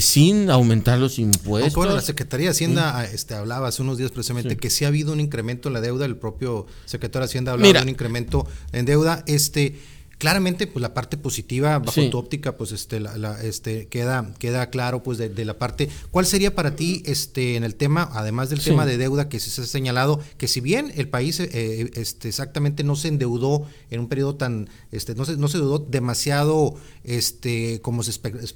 sin 0.00 0.50
aumentar 0.50 1.00
los 1.00 1.18
impuestos. 1.18 1.74
bueno, 1.74 1.94
la 1.94 2.00
Secretaría 2.00 2.46
de 2.46 2.50
Hacienda 2.50 3.04
este, 3.04 3.34
hablaba 3.34 3.68
hace 3.68 3.82
unos 3.82 3.98
días 3.98 4.12
precisamente 4.12 4.56
que 4.56 4.70
sí 4.70 4.84
ha 4.84 4.88
habido 4.88 5.12
un 5.12 5.18
incremento 5.18 5.68
en 5.68 5.72
la 5.72 5.80
deuda, 5.80 6.06
el 6.06 6.16
propio 6.16 6.66
secretario 6.84 7.26
de 7.26 7.30
Hacienda 7.30 7.52
hablaba 7.52 7.72
de 7.72 7.82
un 7.82 7.88
incremento 7.88 8.46
en 8.72 8.84
deuda. 8.84 9.24
Este, 9.26 9.76
claramente 10.18 10.66
pues 10.66 10.82
la 10.82 10.94
parte 10.94 11.16
positiva 11.16 11.78
bajo 11.78 12.10
tu 12.10 12.18
óptica 12.18 12.56
pues 12.56 12.72
este 12.72 13.00
la, 13.00 13.40
este 13.42 13.86
queda 13.86 14.34
queda 14.38 14.68
claro 14.68 15.02
pues 15.02 15.16
de, 15.18 15.44
la 15.44 15.58
parte 15.58 15.88
cuál 16.10 16.26
sería 16.26 16.54
para 16.54 16.74
ti 16.74 17.02
este 17.06 17.56
en 17.56 17.64
el 17.64 17.76
tema 17.76 18.10
además 18.12 18.50
del 18.50 18.60
tema 18.60 18.84
de 18.84 18.98
deuda 18.98 19.28
que 19.28 19.38
se 19.38 19.62
ha 19.62 19.64
señalado 19.64 20.20
que 20.36 20.48
si 20.48 20.60
bien 20.60 20.92
el 20.96 21.08
país 21.08 21.38
eh, 21.40 21.90
este 21.94 22.28
exactamente 22.28 22.82
no 22.82 22.96
se 22.96 23.08
endeudó 23.08 23.66
en 23.90 24.00
un 24.00 24.08
periodo 24.08 24.34
tan 24.34 24.68
este 24.90 25.14
no 25.14 25.24
se 25.24 25.36
no 25.36 25.48
se 25.48 25.58
deudó 25.58 25.78
demasiado 25.78 26.74
este 27.04 27.80
como 27.80 28.02
se 28.02 28.10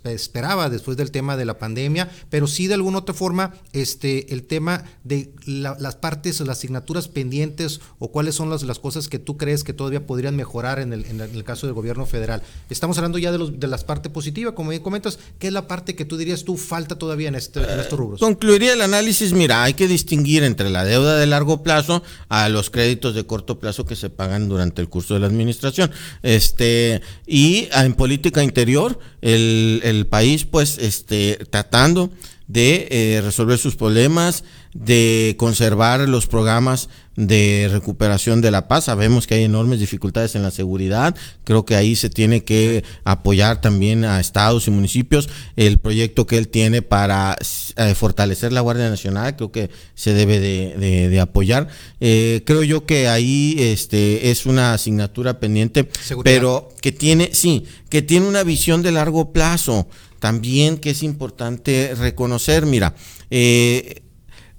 esperaba 0.05 0.69
después 0.69 0.97
del 0.97 1.13
tema 1.13 1.37
de 1.37 1.45
la 1.45 1.59
pandemia 1.59 2.11
pero 2.29 2.49
sí 2.49 2.67
de 2.67 2.75
alguna 2.75 2.99
otra 2.99 3.15
forma 3.15 3.55
este 3.73 4.35
el 4.35 4.43
tema 4.45 4.85
de 5.05 5.33
las 5.47 5.97
partes 5.97 6.41
o 6.41 6.45
las 6.45 6.59
asignaturas 6.59 7.07
pendientes 7.07 7.81
o 8.01 8.11
cuáles 8.11 8.35
son 8.35 8.51
las, 8.51 8.63
las 8.63 8.81
cosas 8.81 9.09
que 9.09 9.21
tú 9.21 9.37
crees 9.37 9.63
que 9.63 9.73
todavía 9.73 10.07
podrían 10.07 10.35
mejorar 10.35 10.81
en 10.81 10.93
el, 10.93 11.05
en 11.07 11.21
el 11.21 11.45
caso 11.53 11.67
del 11.67 11.75
gobierno 11.75 12.07
federal. 12.07 12.43
Estamos 12.71 12.97
hablando 12.97 13.19
ya 13.19 13.31
de, 13.31 13.37
los, 13.37 13.61
de 13.61 13.67
las 13.67 13.85
partes 13.85 14.11
positivas, 14.11 14.55
como 14.55 14.71
bien 14.71 14.83
comentas, 14.83 15.19
¿qué 15.39 15.49
es 15.49 15.53
la 15.53 15.69
parte 15.69 15.95
que 15.95 16.07
tú 16.07 16.17
dirías 16.17 16.45
tú 16.45 16.57
falta 16.57 16.97
todavía 16.97 17.29
en, 17.29 17.35
este, 17.35 17.61
en 17.61 17.79
estos 17.79 17.99
rubros? 17.99 18.21
Concluiría 18.21 18.73
el 18.73 18.81
análisis, 18.81 19.35
mira, 19.35 19.63
hay 19.63 19.75
que 19.75 19.87
distinguir 19.87 20.45
entre 20.45 20.71
la 20.71 20.85
deuda 20.85 21.19
de 21.19 21.27
largo 21.27 21.63
plazo 21.63 22.03
a 22.31 22.49
los 22.49 22.71
créditos 22.71 23.15
de 23.15 23.27
corto 23.27 23.59
plazo 23.59 23.85
que 23.85 23.97
se 23.97 24.09
pagan 24.09 24.49
durante 24.49 24.81
el 24.81 24.89
curso 24.89 25.13
de 25.13 25.21
la 25.21 25.27
administración. 25.27 25.91
Este, 26.23 27.03
y 27.27 27.69
en 27.75 27.93
política 27.93 28.43
interior, 28.43 28.99
el, 29.21 29.83
el 29.85 30.07
país, 30.07 30.47
pues, 30.47 30.79
este, 30.79 31.39
tratando 31.51 32.11
de 32.53 32.89
eh, 32.91 33.21
resolver 33.23 33.59
sus 33.59 33.77
problemas, 33.77 34.45
de 34.75 35.37
conservar 35.39 36.07
los 36.09 36.27
programas 36.27 36.89
de 37.17 37.69
recuperación 37.71 38.41
de 38.41 38.51
la 38.51 38.69
paz. 38.69 38.85
Sabemos 38.85 39.27
que 39.27 39.35
hay 39.35 39.45
enormes 39.45 39.81
dificultades 39.81 40.35
en 40.35 40.43
la 40.43 40.51
seguridad. 40.51 41.15
Creo 41.45 41.65
que 41.65 41.77
ahí 41.77 41.97
se 41.97 42.11
tiene 42.11 42.45
que 42.45 42.85
apoyar 43.05 43.61
también 43.61 44.05
a 44.05 44.21
estados 44.21 44.67
y 44.67 44.71
municipios. 44.71 45.29
El 45.57 45.79
proyecto 45.79 46.27
que 46.27 46.39
él 46.39 46.49
tiene 46.49 46.83
para 46.83 47.37
eh, 47.77 47.95
fortalecer 47.95 48.53
la 48.53 48.61
Guardia 48.61 48.89
Nacional, 48.89 49.37
creo 49.37 49.53
que 49.53 49.71
se 49.95 50.15
debe 50.15 50.41
de, 50.41 51.21
apoyar. 51.21 51.69
Eh, 52.01 52.43
creo 52.45 52.63
yo 52.63 52.87
que 52.87 53.09
ahí 53.09 53.57
este, 53.59 54.31
es 54.31 54.47
una 54.47 54.75
asignatura 54.75 55.39
pendiente, 55.39 55.89
pero 56.25 56.71
que 56.81 56.93
tiene, 56.93 57.31
sí, 57.33 57.65
que 57.91 58.03
tiene 58.03 58.27
una 58.27 58.43
visión 58.43 58.83
de 58.83 58.93
largo 58.93 59.33
plazo 59.33 59.89
también 60.19 60.79
que 60.79 60.91
es 60.91 61.03
importante 61.03 61.95
reconocer, 61.97 62.65
mira, 62.65 62.95
eh, 63.31 64.02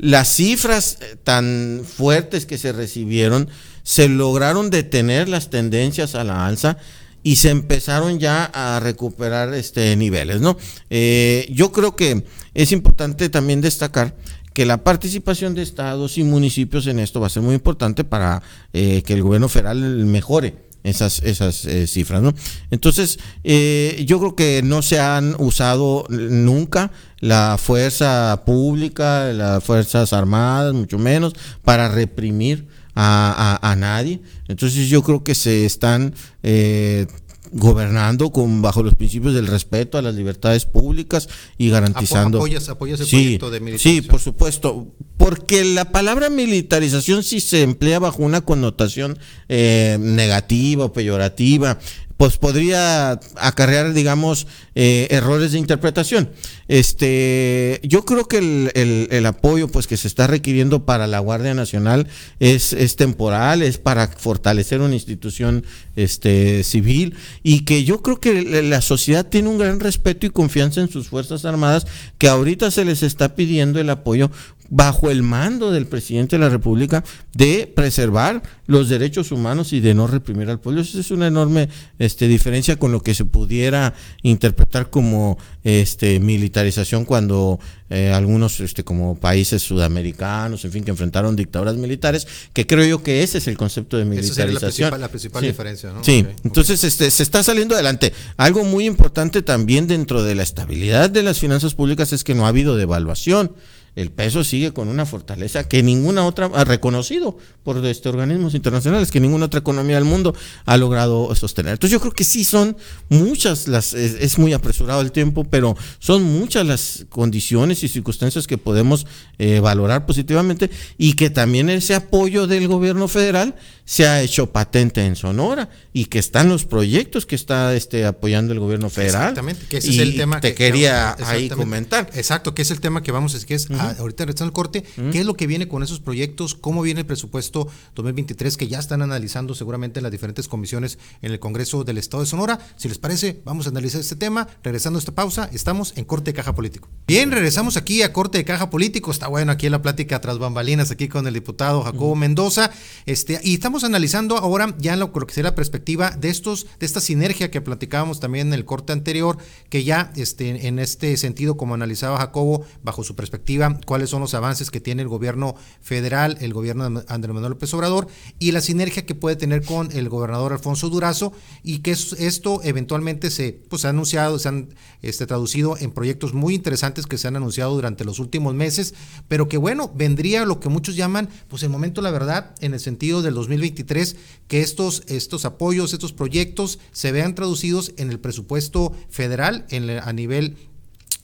las 0.03 0.27
cifras 0.35 0.97
eh, 1.01 1.15
tan 1.23 1.81
fuertes 1.85 2.45
que 2.45 2.57
se 2.57 2.71
recibieron, 2.73 3.49
se 3.83 4.09
lograron 4.09 4.69
detener 4.69 5.29
las 5.29 5.49
tendencias 5.49 6.15
a 6.15 6.23
la 6.23 6.45
alza 6.45 6.77
y 7.23 7.37
se 7.37 7.49
empezaron 7.49 8.19
ya 8.19 8.45
a 8.53 8.79
recuperar 8.81 9.53
este 9.53 9.95
niveles, 9.95 10.41
¿no? 10.41 10.57
Eh, 10.89 11.47
yo 11.51 11.71
creo 11.71 11.95
que 11.95 12.25
es 12.53 12.71
importante 12.73 13.29
también 13.29 13.61
destacar 13.61 14.15
que 14.53 14.65
la 14.65 14.83
participación 14.83 15.55
de 15.55 15.63
estados 15.63 16.17
y 16.17 16.23
municipios 16.23 16.85
en 16.87 16.99
esto 16.99 17.21
va 17.21 17.27
a 17.27 17.29
ser 17.31 17.41
muy 17.41 17.55
importante 17.55 18.03
para 18.03 18.43
que 18.71 19.03
el 19.07 19.23
gobierno 19.23 19.49
federal 19.49 19.79
mejore 20.05 20.53
esas, 20.83 21.21
esas 21.23 21.65
eh, 21.65 21.87
cifras, 21.87 22.21
¿no? 22.21 22.33
Entonces, 22.71 23.19
eh, 23.43 24.03
yo 24.05 24.19
creo 24.19 24.35
que 24.35 24.61
no 24.63 24.81
se 24.81 24.99
han 24.99 25.35
usado 25.39 26.05
nunca 26.09 26.91
la 27.19 27.57
fuerza 27.57 28.43
pública, 28.45 29.31
las 29.33 29.63
fuerzas 29.63 30.13
armadas, 30.13 30.73
mucho 30.73 30.99
menos, 30.99 31.33
para 31.63 31.87
reprimir 31.87 32.67
a, 32.95 33.59
a, 33.61 33.75
nadie. 33.75 34.21
Entonces, 34.47 34.89
yo 34.89 35.01
creo 35.03 35.23
que 35.23 35.35
se 35.35 35.65
están 35.65 36.13
eh, 36.43 37.07
gobernando 37.53 38.31
con 38.31 38.61
bajo 38.61 38.83
los 38.83 38.95
principios 38.95 39.33
del 39.33 39.47
respeto 39.47 39.97
a 39.97 40.01
las 40.01 40.15
libertades 40.15 40.65
públicas 40.65 41.29
y 41.57 41.69
garantizando. 41.69 42.39
¿Apoyas, 42.39 42.67
apoyas 42.69 42.99
el 42.99 43.07
proyecto 43.07 43.51
de 43.51 43.59
militarización? 43.59 44.03
Sí, 44.03 44.09
por 44.09 44.19
supuesto. 44.19 44.87
Porque 45.17 45.63
la 45.63 45.91
palabra 45.91 46.29
militarización 46.29 47.23
sí 47.23 47.39
se 47.39 47.61
emplea 47.61 47.99
bajo 47.99 48.23
una 48.23 48.41
connotación 48.41 49.17
eh, 49.47 49.97
negativa 49.99 50.85
o 50.85 50.93
peyorativa 50.93 51.79
pues 52.23 52.37
podría 52.37 53.19
acarrear, 53.35 53.91
digamos, 53.91 54.47
eh, 54.75 55.07
errores 55.09 55.51
de 55.51 55.59
interpretación. 55.59 56.29
Este, 56.69 57.81
yo 57.83 58.05
creo 58.05 58.29
que 58.29 58.37
el, 58.37 59.07
el, 59.11 59.25
apoyo 59.25 59.67
pues, 59.67 59.87
que 59.87 59.97
se 59.97 60.07
está 60.07 60.25
requiriendo 60.25 60.85
para 60.85 61.05
la 61.05 61.19
Guardia 61.19 61.53
Nacional 61.53 62.07
es, 62.39 62.71
es 62.71 62.95
temporal, 62.95 63.61
es 63.61 63.77
para 63.77 64.07
fortalecer 64.07 64.79
una 64.79 64.93
institución 64.93 65.65
este, 65.97 66.63
civil 66.63 67.13
y 67.43 67.65
que 67.65 67.83
yo 67.83 68.01
creo 68.01 68.21
que 68.21 68.63
la 68.63 68.79
sociedad 68.79 69.27
tiene 69.27 69.49
un 69.49 69.57
gran 69.57 69.81
respeto 69.81 70.25
y 70.25 70.29
confianza 70.29 70.79
en 70.79 70.89
sus 70.89 71.09
Fuerzas 71.09 71.43
Armadas, 71.43 71.87
que 72.19 72.29
ahorita 72.29 72.71
se 72.71 72.85
les 72.85 73.03
está 73.03 73.35
pidiendo 73.35 73.81
el 73.81 73.89
apoyo 73.89 74.31
bajo 74.73 75.11
el 75.11 75.21
mando 75.21 75.71
del 75.71 75.85
presidente 75.85 76.35
de 76.35 76.39
la 76.39 76.49
República 76.49 77.03
de 77.35 77.71
preservar 77.73 78.41
los 78.65 78.89
derechos 78.89 79.31
humanos 79.31 79.71
y 79.71 79.81
de 79.81 79.93
no 79.93 80.07
reprimir 80.07 80.49
al 80.49 80.59
pueblo. 80.59 80.81
Esa 80.81 80.99
es 80.99 81.11
una 81.11 81.27
enorme 81.27 81.69
este, 81.99 82.27
diferencia 82.27 82.77
con 82.77 82.91
lo 82.91 83.01
que 83.01 83.13
se 83.13 83.23
pudiera 83.23 83.93
interpretar 84.23 84.89
como 84.89 85.37
este, 85.63 86.19
militarización 86.19 87.05
cuando 87.05 87.59
eh, 87.91 88.11
algunos 88.11 88.59
este, 88.61 88.83
como 88.83 89.15
países 89.15 89.61
sudamericanos, 89.61 90.65
en 90.65 90.71
fin, 90.71 90.83
que 90.83 90.89
enfrentaron 90.89 91.35
dictaduras 91.35 91.75
militares, 91.75 92.27
que 92.51 92.65
creo 92.65 92.83
yo 92.83 93.03
que 93.03 93.21
ese 93.21 93.37
es 93.37 93.47
el 93.47 93.57
concepto 93.57 93.97
de 93.97 94.05
militarización. 94.05 94.87
Esa 94.87 94.97
la 94.97 95.07
principal, 95.09 95.43
diferencia, 95.43 95.93
¿no? 95.93 96.03
Sí, 96.03 96.25
entonces 96.43 96.83
Este, 96.83 97.11
se 97.11 97.21
está 97.21 97.43
saliendo 97.43 97.75
adelante. 97.75 98.11
Algo 98.37 98.63
muy 98.63 98.87
importante 98.87 99.43
también 99.43 99.85
dentro 99.85 100.23
de 100.23 100.33
la 100.33 100.41
estabilidad 100.41 101.11
de 101.11 101.21
las 101.21 101.37
finanzas 101.37 101.75
públicas 101.75 102.11
es 102.11 102.23
que 102.23 102.33
no 102.33 102.47
ha 102.47 102.49
habido 102.49 102.75
devaluación 102.75 103.51
el 103.95 104.11
peso 104.11 104.43
sigue 104.43 104.73
con 104.73 104.87
una 104.87 105.05
fortaleza 105.05 105.67
que 105.67 105.83
ninguna 105.83 106.25
otra 106.25 106.49
ha 106.53 106.63
reconocido 106.63 107.37
por 107.63 107.83
este 107.85 108.09
organismos 108.09 108.55
internacionales, 108.55 109.11
que 109.11 109.19
ninguna 109.19 109.45
otra 109.45 109.59
economía 109.59 109.95
del 109.95 110.05
mundo 110.05 110.35
ha 110.65 110.77
logrado 110.77 111.33
sostener. 111.35 111.73
Entonces 111.73 111.91
yo 111.91 111.99
creo 111.99 112.11
que 112.11 112.23
sí 112.23 112.43
son 112.43 112.75
muchas 113.09 113.67
las, 113.67 113.93
es, 113.93 114.37
muy 114.37 114.53
apresurado 114.53 115.01
el 115.01 115.11
tiempo, 115.11 115.43
pero 115.43 115.77
son 115.99 116.23
muchas 116.23 116.65
las 116.65 117.05
condiciones 117.09 117.83
y 117.83 117.87
circunstancias 117.87 118.47
que 118.47 118.57
podemos 118.57 119.05
eh, 119.37 119.59
valorar 119.59 120.05
positivamente 120.05 120.69
y 120.97 121.13
que 121.13 121.29
también 121.29 121.69
ese 121.69 121.95
apoyo 121.95 122.47
del 122.47 122.67
gobierno 122.67 123.07
federal 123.07 123.55
se 123.85 124.07
ha 124.07 124.21
hecho 124.21 124.51
patente 124.51 125.05
en 125.05 125.15
Sonora 125.15 125.69
y 125.91 126.05
que 126.05 126.19
están 126.19 126.49
los 126.49 126.65
proyectos 126.65 127.25
que 127.25 127.35
está 127.35 127.75
este, 127.75 128.05
apoyando 128.05 128.53
el 128.53 128.59
gobierno 128.59 128.89
federal. 128.89 129.29
Exactamente, 129.29 129.65
que 129.67 129.77
ese 129.77 129.89
es 129.89 129.99
el 129.99 130.15
tema 130.15 130.39
te 130.39 130.49
que 130.49 130.55
quería 130.55 131.15
ahí 131.25 131.49
comentar. 131.49 132.09
Exacto, 132.13 132.55
que 132.55 132.61
es 132.61 132.71
el 132.71 132.79
tema 132.79 133.03
que 133.03 133.11
vamos, 133.11 133.33
es 133.33 133.45
que 133.45 133.55
es 133.55 133.69
ahorita 133.69 134.25
regresando 134.25 134.49
el 134.49 134.53
corte, 134.53 134.83
qué 135.11 135.19
es 135.19 135.25
lo 135.25 135.35
que 135.35 135.47
viene 135.47 135.67
con 135.67 135.83
esos 135.83 135.99
proyectos, 135.99 136.55
cómo 136.55 136.81
viene 136.81 137.01
el 137.01 137.05
presupuesto 137.05 137.67
2023 137.95 138.57
que 138.57 138.67
ya 138.67 138.79
están 138.79 139.01
analizando 139.01 139.55
seguramente 139.55 139.99
en 139.99 140.03
las 140.03 140.11
diferentes 140.11 140.47
comisiones 140.47 140.97
en 141.21 141.31
el 141.31 141.39
Congreso 141.39 141.83
del 141.83 141.97
Estado 141.97 142.23
de 142.23 142.29
Sonora. 142.29 142.59
Si 142.77 142.87
les 142.87 142.97
parece, 142.97 143.41
vamos 143.43 143.67
a 143.67 143.69
analizar 143.69 144.01
este 144.01 144.15
tema. 144.15 144.47
Regresando 144.63 144.97
a 144.97 145.01
esta 145.01 145.13
pausa, 145.13 145.49
estamos 145.51 145.93
en 145.97 146.05
corte 146.05 146.31
de 146.31 146.35
caja 146.35 146.55
político. 146.55 146.89
Bien, 147.07 147.31
regresamos 147.31 147.77
aquí 147.77 148.01
a 148.01 148.13
corte 148.13 148.37
de 148.37 148.45
caja 148.45 148.69
político. 148.69 149.11
Está 149.11 149.27
bueno 149.27 149.51
aquí 149.51 149.65
en 149.65 149.73
la 149.73 149.81
plática 149.81 150.21
tras 150.21 150.37
bambalinas 150.37 150.91
aquí 150.91 151.07
con 151.07 151.27
el 151.27 151.33
diputado 151.33 151.83
Jacobo 151.83 152.15
Mendoza. 152.15 152.71
Este, 153.05 153.39
y 153.43 153.55
estamos 153.55 153.72
estamos 153.73 153.89
analizando 153.89 154.37
ahora 154.37 154.75
ya 154.77 154.95
lo, 154.95 155.11
lo 155.15 155.25
que 155.25 155.33
sería 155.33 155.49
la 155.49 155.55
perspectiva 155.55 156.11
de 156.11 156.29
estos, 156.29 156.67
de 156.79 156.85
esta 156.85 156.99
sinergia 156.99 157.49
que 157.49 157.59
platicábamos 157.59 158.19
también 158.19 158.49
en 158.49 158.53
el 158.53 158.65
corte 158.65 158.93
anterior, 158.93 159.39
que 159.69 159.83
ya 159.83 160.13
este, 160.15 160.67
en 160.67 160.77
este 160.77 161.17
sentido, 161.17 161.57
como 161.57 161.73
analizaba 161.73 162.19
Jacobo, 162.19 162.63
bajo 162.83 163.03
su 163.03 163.15
perspectiva, 163.15 163.79
cuáles 163.87 164.11
son 164.11 164.21
los 164.21 164.35
avances 164.35 164.69
que 164.69 164.79
tiene 164.79 165.01
el 165.01 165.07
gobierno 165.07 165.55
federal, 165.81 166.37
el 166.39 166.53
gobierno 166.53 166.87
de 166.87 167.03
Andrés 167.07 167.33
Manuel 167.33 167.53
López 167.53 167.73
Obrador, 167.73 168.07
y 168.37 168.51
la 168.51 168.61
sinergia 168.61 169.07
que 169.07 169.15
puede 169.15 169.37
tener 169.37 169.65
con 169.65 169.91
el 169.91 170.07
gobernador 170.07 170.53
Alfonso 170.53 170.89
Durazo, 170.89 171.33
y 171.63 171.79
que 171.79 171.93
esto 171.93 172.61
eventualmente 172.63 173.31
se 173.31 173.59
pues, 173.69 173.85
ha 173.85 173.89
anunciado, 173.89 174.37
se 174.37 174.49
han 174.49 174.75
este, 175.01 175.25
traducido 175.25 175.77
en 175.79 175.89
proyectos 175.89 176.35
muy 176.35 176.53
interesantes 176.53 177.07
que 177.07 177.17
se 177.17 177.27
han 177.27 177.37
anunciado 177.37 177.73
durante 177.73 178.05
los 178.05 178.19
últimos 178.19 178.53
meses, 178.53 178.93
pero 179.27 179.49
que 179.49 179.57
bueno, 179.57 179.91
vendría 179.95 180.45
lo 180.45 180.59
que 180.59 180.69
muchos 180.69 180.95
llaman, 180.95 181.27
pues 181.47 181.63
el 181.63 181.69
momento, 181.69 182.03
la 182.03 182.11
verdad, 182.11 182.53
en 182.61 182.75
el 182.75 182.79
sentido 182.79 183.23
del 183.23 183.33
2023, 183.63 184.15
que 184.47 184.61
estos, 184.61 185.03
estos 185.07 185.45
apoyos, 185.45 185.93
estos 185.93 186.13
proyectos 186.13 186.79
se 186.91 187.11
vean 187.11 187.35
traducidos 187.35 187.93
en 187.97 188.11
el 188.11 188.19
presupuesto 188.19 188.93
federal 189.09 189.65
en, 189.69 189.89
a 189.89 190.11
nivel 190.13 190.57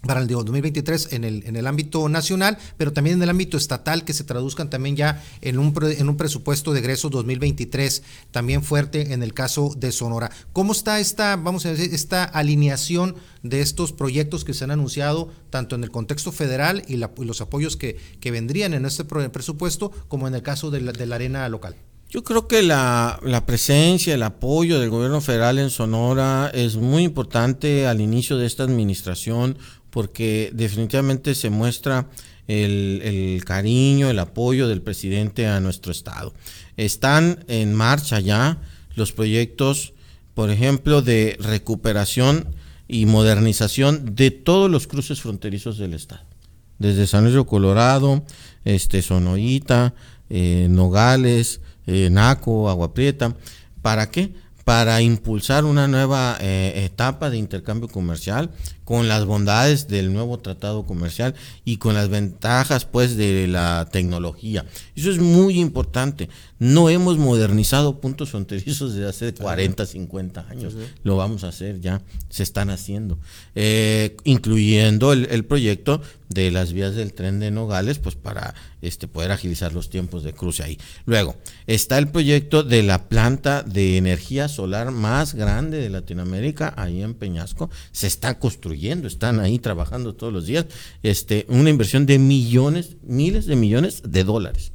para 0.01 0.21
el 0.21 0.27
2023 0.27 1.11
en 1.11 1.23
el, 1.25 1.43
en 1.45 1.55
el 1.57 1.67
ámbito 1.67 2.07
nacional, 2.07 2.57
pero 2.77 2.93
también 2.93 3.17
en 3.17 3.23
el 3.23 3.29
ámbito 3.29 3.57
estatal, 3.57 4.05
que 4.05 4.13
se 4.13 4.23
traduzcan 4.23 4.69
también 4.69 4.95
ya 4.95 5.21
en 5.41 5.59
un, 5.59 5.73
en 5.81 6.07
un 6.07 6.15
presupuesto 6.15 6.71
de 6.71 6.79
egresos 6.79 7.11
2023, 7.11 8.03
también 8.31 8.63
fuerte 8.63 9.13
en 9.13 9.23
el 9.23 9.33
caso 9.33 9.73
de 9.75 9.91
Sonora. 9.91 10.31
¿Cómo 10.53 10.71
está 10.71 10.99
esta, 10.99 11.35
vamos 11.35 11.65
a 11.65 11.71
decir, 11.71 11.93
esta 11.93 12.23
alineación 12.23 13.15
de 13.43 13.59
estos 13.59 13.91
proyectos 13.91 14.45
que 14.45 14.53
se 14.53 14.63
han 14.63 14.71
anunciado, 14.71 15.31
tanto 15.49 15.75
en 15.75 15.83
el 15.83 15.91
contexto 15.91 16.31
federal 16.31 16.83
y, 16.87 16.95
los 16.95 17.41
apoyos 17.41 17.75
que, 17.75 17.97
que, 18.21 18.31
vendrían 18.31 18.73
en 18.73 18.85
este 18.85 19.03
presupuesto, 19.03 19.91
como 20.07 20.27
en 20.27 20.35
el 20.35 20.43
caso 20.43 20.71
de 20.71 20.81
la, 20.81 20.91
de 20.93 21.05
la 21.05 21.15
arena 21.15 21.49
local? 21.49 21.75
Yo 22.09 22.23
creo 22.23 22.47
que 22.47 22.63
la, 22.63 23.19
la, 23.23 23.45
presencia, 23.45 24.15
el 24.15 24.23
apoyo 24.23 24.79
del 24.79 24.89
gobierno 24.89 25.21
federal 25.21 25.59
en 25.59 25.69
Sonora 25.69 26.49
es 26.53 26.75
muy 26.75 27.03
importante 27.03 27.85
al 27.85 28.01
inicio 28.01 28.37
de 28.37 28.47
esta 28.47 28.63
administración 28.63 29.57
porque 29.91 30.49
definitivamente 30.53 31.35
se 31.35 31.49
muestra 31.49 32.09
el, 32.47 33.43
cariño, 33.45 34.09
el 34.09 34.19
apoyo 34.19 34.67
del 34.67 34.81
presidente 34.81 35.47
a 35.47 35.59
nuestro 35.59 35.91
estado. 35.91 36.33
Están 36.77 37.45
en 37.47 37.73
marcha 37.73 38.19
ya 38.19 38.57
los 38.95 39.11
proyectos, 39.11 39.93
por 40.33 40.49
ejemplo, 40.49 41.01
de 41.01 41.37
recuperación 41.39 42.55
y 42.87 43.05
modernización 43.05 44.15
de 44.15 44.31
todos 44.31 44.69
los 44.69 44.87
cruces 44.87 45.21
fronterizos 45.21 45.77
del 45.77 45.93
estado. 45.93 46.25
Desde 46.79 47.05
San 47.05 47.23
Luis 47.31 47.45
Colorado, 47.45 48.23
este, 48.65 49.01
Sonoita, 49.01 49.93
eh, 50.29 50.67
Nogales, 50.69 51.61
eh, 51.89 52.09
Naco, 52.09 52.69
Agua 52.69 52.93
Prieta. 52.93 53.35
¿Para 53.81 54.11
qué? 54.11 54.33
Para 54.63 55.01
impulsar 55.01 55.65
una 55.65 55.87
nueva 55.87 56.37
eh, 56.39 56.83
etapa 56.85 57.29
de 57.29 57.37
intercambio 57.37 57.87
comercial 57.89 58.51
con 58.89 59.07
las 59.07 59.23
bondades 59.25 59.87
del 59.87 60.11
nuevo 60.11 60.39
tratado 60.39 60.83
comercial 60.83 61.35
y 61.63 61.77
con 61.77 61.93
las 61.93 62.09
ventajas 62.09 62.85
pues 62.85 63.15
de 63.15 63.45
la 63.45 63.87
tecnología. 63.91 64.65
Eso 64.95 65.11
es 65.11 65.19
muy 65.19 65.59
importante. 65.59 66.27
No 66.57 66.89
hemos 66.89 67.19
modernizado 67.19 68.01
puntos 68.01 68.31
fronterizos 68.31 68.95
desde 68.95 69.07
hace 69.07 69.33
40, 69.35 69.85
50 69.85 70.47
años. 70.49 70.73
Lo 71.03 71.17
vamos 71.17 71.43
a 71.43 71.49
hacer 71.49 71.79
ya, 71.79 72.01
se 72.29 72.41
están 72.41 72.71
haciendo. 72.71 73.19
Eh, 73.53 74.17
incluyendo 74.23 75.13
el, 75.13 75.45
proyecto 75.45 76.01
de 76.27 76.51
las 76.51 76.73
vías 76.73 76.95
del 76.95 77.13
tren 77.13 77.39
de 77.39 77.51
Nogales, 77.51 77.99
pues 77.99 78.15
para 78.15 78.55
este, 78.81 79.07
poder 79.07 79.31
agilizar 79.31 79.71
los 79.71 79.89
tiempos 79.89 80.23
de 80.23 80.33
cruce 80.33 80.63
ahí. 80.63 80.77
Luego, 81.05 81.35
está 81.65 81.97
el 81.97 82.09
proyecto 82.09 82.63
de 82.63 82.83
la 82.83 83.07
planta 83.07 83.63
de 83.63 83.97
energía 83.97 84.47
solar 84.49 84.91
más 84.91 85.35
grande 85.35 85.77
de 85.77 85.89
Latinoamérica, 85.89 86.73
ahí 86.75 87.03
en 87.03 87.13
Peñasco. 87.13 87.69
Se 87.91 88.07
está 88.07 88.37
construyendo 88.37 88.78
están 88.87 89.39
ahí 89.39 89.59
trabajando 89.59 90.15
todos 90.15 90.33
los 90.33 90.45
días, 90.45 90.65
este, 91.03 91.45
una 91.49 91.69
inversión 91.69 92.05
de 92.05 92.19
millones, 92.19 92.97
miles 93.03 93.45
de 93.45 93.55
millones 93.55 94.01
de 94.05 94.23
dólares 94.23 94.71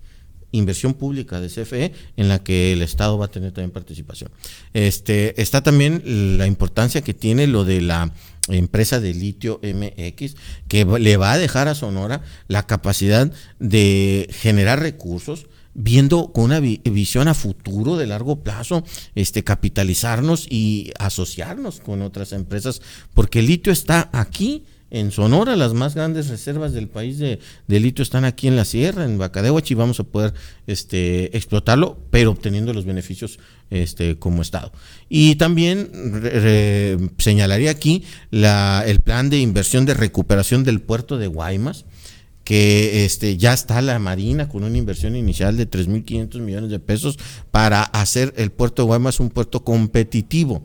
inversión 0.56 0.94
pública 0.94 1.40
de 1.40 1.48
CFE 1.48 1.92
en 2.16 2.28
la 2.28 2.42
que 2.42 2.72
el 2.72 2.82
Estado 2.82 3.18
va 3.18 3.26
a 3.26 3.30
tener 3.30 3.52
también 3.52 3.72
participación. 3.72 4.30
Este, 4.72 5.40
está 5.42 5.62
también 5.62 6.38
la 6.38 6.46
importancia 6.46 7.02
que 7.02 7.14
tiene 7.14 7.46
lo 7.46 7.64
de 7.64 7.80
la 7.80 8.12
empresa 8.48 9.00
de 9.00 9.14
litio 9.14 9.60
MX, 9.62 10.36
que 10.68 10.84
le 10.84 11.16
va 11.16 11.32
a 11.32 11.38
dejar 11.38 11.68
a 11.68 11.74
Sonora 11.74 12.22
la 12.48 12.66
capacidad 12.66 13.32
de 13.58 14.28
generar 14.30 14.80
recursos, 14.80 15.46
viendo 15.74 16.32
con 16.32 16.44
una 16.44 16.60
visión 16.60 17.28
a 17.28 17.34
futuro 17.34 17.96
de 17.96 18.06
largo 18.06 18.42
plazo, 18.42 18.84
este, 19.14 19.44
capitalizarnos 19.44 20.46
y 20.48 20.92
asociarnos 20.98 21.80
con 21.80 22.02
otras 22.02 22.32
empresas, 22.32 22.80
porque 23.12 23.40
el 23.40 23.46
litio 23.46 23.72
está 23.72 24.08
aquí 24.12 24.64
en 24.94 25.10
Sonora, 25.10 25.56
las 25.56 25.74
más 25.74 25.96
grandes 25.96 26.28
reservas 26.28 26.72
del 26.72 26.86
país 26.88 27.18
de, 27.18 27.40
litio 27.66 28.04
están 28.04 28.24
aquí 28.24 28.46
en 28.46 28.54
la 28.54 28.64
sierra, 28.64 29.04
en 29.04 29.18
Bacadehuachi, 29.18 29.74
vamos 29.74 29.98
a 29.98 30.04
poder 30.04 30.34
este, 30.68 31.36
explotarlo, 31.36 31.98
pero 32.10 32.30
obteniendo 32.30 32.72
los 32.72 32.84
beneficios 32.84 33.40
este, 33.70 34.20
como 34.20 34.40
Estado. 34.40 34.70
Y 35.08 35.34
también 35.34 35.90
señalaría 37.18 37.72
aquí 37.72 38.04
la, 38.30 38.84
el 38.86 39.00
plan 39.00 39.30
de 39.30 39.40
inversión 39.40 39.84
de 39.84 39.94
recuperación 39.94 40.62
del 40.62 40.80
puerto 40.80 41.18
de 41.18 41.26
Guaymas, 41.26 41.86
que 42.44 43.04
este, 43.04 43.36
ya 43.36 43.52
está 43.52 43.82
la 43.82 43.98
Marina 43.98 44.48
con 44.48 44.64
una 44.64 44.78
inversión 44.78 45.16
inicial 45.16 45.56
de 45.56 45.68
3.500 45.68 46.40
millones 46.40 46.70
de 46.70 46.78
pesos 46.78 47.18
para 47.50 47.82
hacer 47.82 48.34
el 48.36 48.52
puerto 48.52 48.82
de 48.82 48.86
Guaymas 48.86 49.18
un 49.18 49.30
puerto 49.30 49.64
competitivo 49.64 50.64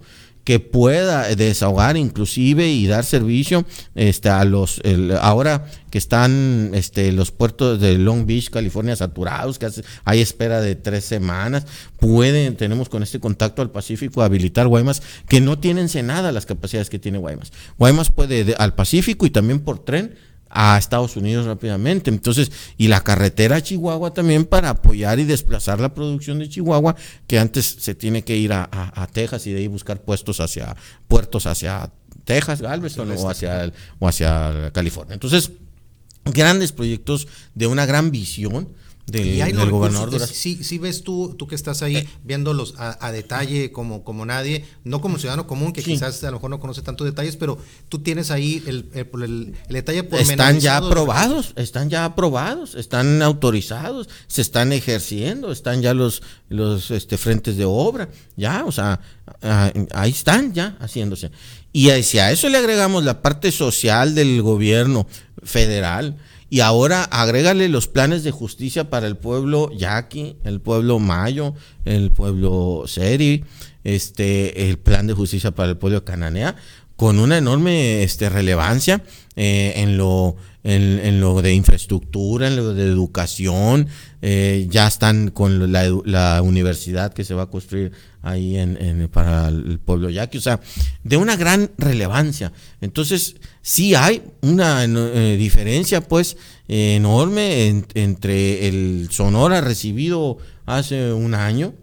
que 0.50 0.60
pueda 0.60 1.36
desahogar 1.36 1.96
inclusive 1.96 2.68
y 2.68 2.88
dar 2.88 3.06
servicio 3.06 3.66
este, 3.94 4.30
a 4.30 4.46
los 4.46 4.82
ahora 5.22 5.68
que 5.92 6.00
están 6.00 6.72
este, 6.74 7.12
los 7.12 7.32
puertos 7.32 7.80
de 7.80 8.00
Long 8.00 8.26
Beach, 8.26 8.50
California 8.50 8.96
saturados, 8.96 9.60
que 9.60 9.68
hay 10.06 10.22
espera 10.22 10.60
de 10.60 10.76
tres 10.76 11.06
semanas, 11.06 11.68
pueden, 12.00 12.56
tenemos 12.56 12.90
con 12.90 13.04
este 13.04 13.20
contacto 13.20 13.62
al 13.62 13.70
Pacífico 13.70 14.24
habilitar 14.24 14.68
Guaymas 14.68 15.04
que 15.28 15.40
no 15.40 15.60
tienen 15.60 15.88
nada 16.04 16.32
las 16.32 16.48
capacidades 16.48 16.90
que 16.90 16.98
tiene 16.98 17.20
Guaymas. 17.20 17.52
Guaymas 17.78 18.10
puede 18.10 18.56
al 18.58 18.74
Pacífico 18.74 19.28
y 19.28 19.30
también 19.30 19.60
por 19.60 19.78
tren 19.86 20.16
a 20.50 20.78
Estados 20.78 21.16
Unidos 21.16 21.46
rápidamente. 21.46 22.10
Entonces, 22.10 22.52
y 22.78 22.88
la 22.88 23.02
carretera 23.02 23.58
a 23.58 23.62
Chihuahua 23.62 24.14
también 24.14 24.46
para 24.46 24.70
apoyar 24.70 25.20
y 25.20 25.24
desplazar 25.24 25.80
la 25.80 25.94
producción 25.94 26.40
de 26.40 26.50
Chihuahua, 26.50 26.96
que 27.28 27.40
antes 27.40 27.78
se 27.80 27.96
tiene 27.96 28.24
que 28.24 28.36
ir 28.38 28.54
a, 28.54 28.68
Texas 29.12 29.46
y 29.48 29.54
de 29.54 29.60
ahí 29.60 29.68
buscar 29.68 30.02
puestos 30.02 30.40
hacia 30.40 30.76
puertos 31.08 31.46
hacia 31.46 31.92
Texas, 32.26 32.62
Galveston 32.62 33.12
o 33.12 33.30
hacia, 33.30 33.72
o 34.00 34.08
hacia 34.08 34.72
California. 34.74 35.14
Entonces, 35.14 35.52
grandes 36.26 36.72
proyectos 36.72 37.28
de 37.56 37.68
una 37.68 37.86
gran 37.86 38.12
visión 38.12 38.70
del, 39.12 39.70
gobernador 39.70 40.20
Sí, 40.20 40.64
sí 40.64 40.78
ves 40.78 41.04
tú, 41.04 41.36
tú 41.38 41.48
que 41.48 41.56
estás 41.56 41.82
ahí 41.82 41.98
eh. 41.98 42.10
viéndolos 42.24 42.76
a, 42.78 43.12
detalle 43.12 43.72
como, 43.72 44.04
como 44.04 44.26
nadie, 44.26 44.66
no 44.84 45.02
como 45.02 45.18
ciudadano 45.18 45.48
común 45.48 45.74
que 45.74 45.84
quizás 45.84 46.24
a 46.24 46.28
lo 46.28 46.38
mejor 46.38 46.50
no 46.50 46.60
conoce 46.60 46.82
tantos 46.82 47.06
detalles, 47.06 47.36
pero 47.36 47.58
tú 47.90 48.00
tienes 48.00 48.32
ahí 48.32 48.64
el, 48.68 48.90
el, 48.94 49.56
detalle 49.70 50.04
por 50.04 50.20
Están 50.20 50.60
ya 50.60 50.78
aprobados, 50.78 51.54
están 51.56 51.90
ya 51.90 52.06
aprobados, 52.06 52.76
están 52.76 53.22
autorizados, 53.22 54.10
se 54.28 54.42
están 54.42 54.72
ejerciendo, 54.74 55.52
están 55.52 55.82
ya 55.82 55.94
los, 55.94 56.22
los 56.50 56.92
este, 56.92 57.18
frentes 57.18 57.58
de 57.58 57.66
obra, 57.66 58.10
ya, 58.36 58.66
o 58.66 58.72
sea, 58.72 59.00
ahí 59.94 60.12
están 60.12 60.54
ya 60.54 60.78
haciéndose. 60.80 61.32
Y 61.72 61.90
si 62.04 62.20
a 62.20 62.32
eso 62.32 62.50
le 62.50 62.58
agregamos 62.58 63.04
la 63.04 63.22
parte 63.22 63.52
social 63.52 64.16
del 64.16 64.42
gobierno 64.42 65.08
federal, 65.44 66.18
y 66.50 66.62
ahora 66.62 67.04
agrégale 67.04 67.70
los 67.70 67.88
planes 67.88 68.24
de 68.24 68.32
justicia 68.32 68.90
para 68.90 69.08
el 69.08 69.18
pueblo 69.18 69.72
yaqui, 69.72 70.38
el 70.44 70.62
pueblo 70.62 71.00
mayo, 71.00 71.54
el 71.86 72.12
pueblo 72.12 72.84
seri, 72.88 73.44
este, 73.84 74.70
el 74.70 74.78
plan 74.78 75.08
de 75.08 75.14
justicia 75.14 75.52
para 75.52 75.70
el 75.70 75.78
pueblo 75.78 76.04
cananea, 76.04 76.56
con 76.96 77.20
una 77.20 77.38
enorme 77.38 78.04
este, 78.04 78.30
relevancia 78.30 79.04
eh, 79.36 79.74
en 79.78 79.98
lo 79.98 80.36
en, 80.64 81.22
lo 81.22 81.42
de 81.42 81.54
infraestructura, 81.54 82.48
en 82.48 82.58
lo 82.58 82.74
de 82.74 82.84
educación, 82.84 83.88
eh, 84.22 84.68
ya 84.70 84.88
están 84.88 85.30
con 85.30 85.72
la, 85.72 86.42
universidad 86.42 87.14
que 87.14 87.24
se 87.24 87.34
va 87.34 87.44
a 87.44 87.50
construir 87.50 87.92
ahí 88.22 88.58
en, 88.58 89.10
para 89.12 89.48
el 89.48 89.80
pueblo 89.80 90.10
yaqui, 90.10 90.38
o 90.38 90.42
sea, 90.42 90.60
de 91.04 91.18
una 91.18 91.38
gran 91.38 91.72
relevancia. 91.78 92.52
Entonces, 92.82 93.38
sí 93.62 93.96
hay 93.96 94.24
una 94.42 94.84
eh, 94.84 95.38
diferencia, 95.38 96.02
pues, 96.02 96.38
enorme 96.68 97.84
entre 97.96 98.68
el 98.68 99.10
Sonora 99.12 99.62
recibido 99.62 100.38
hace 100.66 101.14
un 101.14 101.34
año 101.34 101.74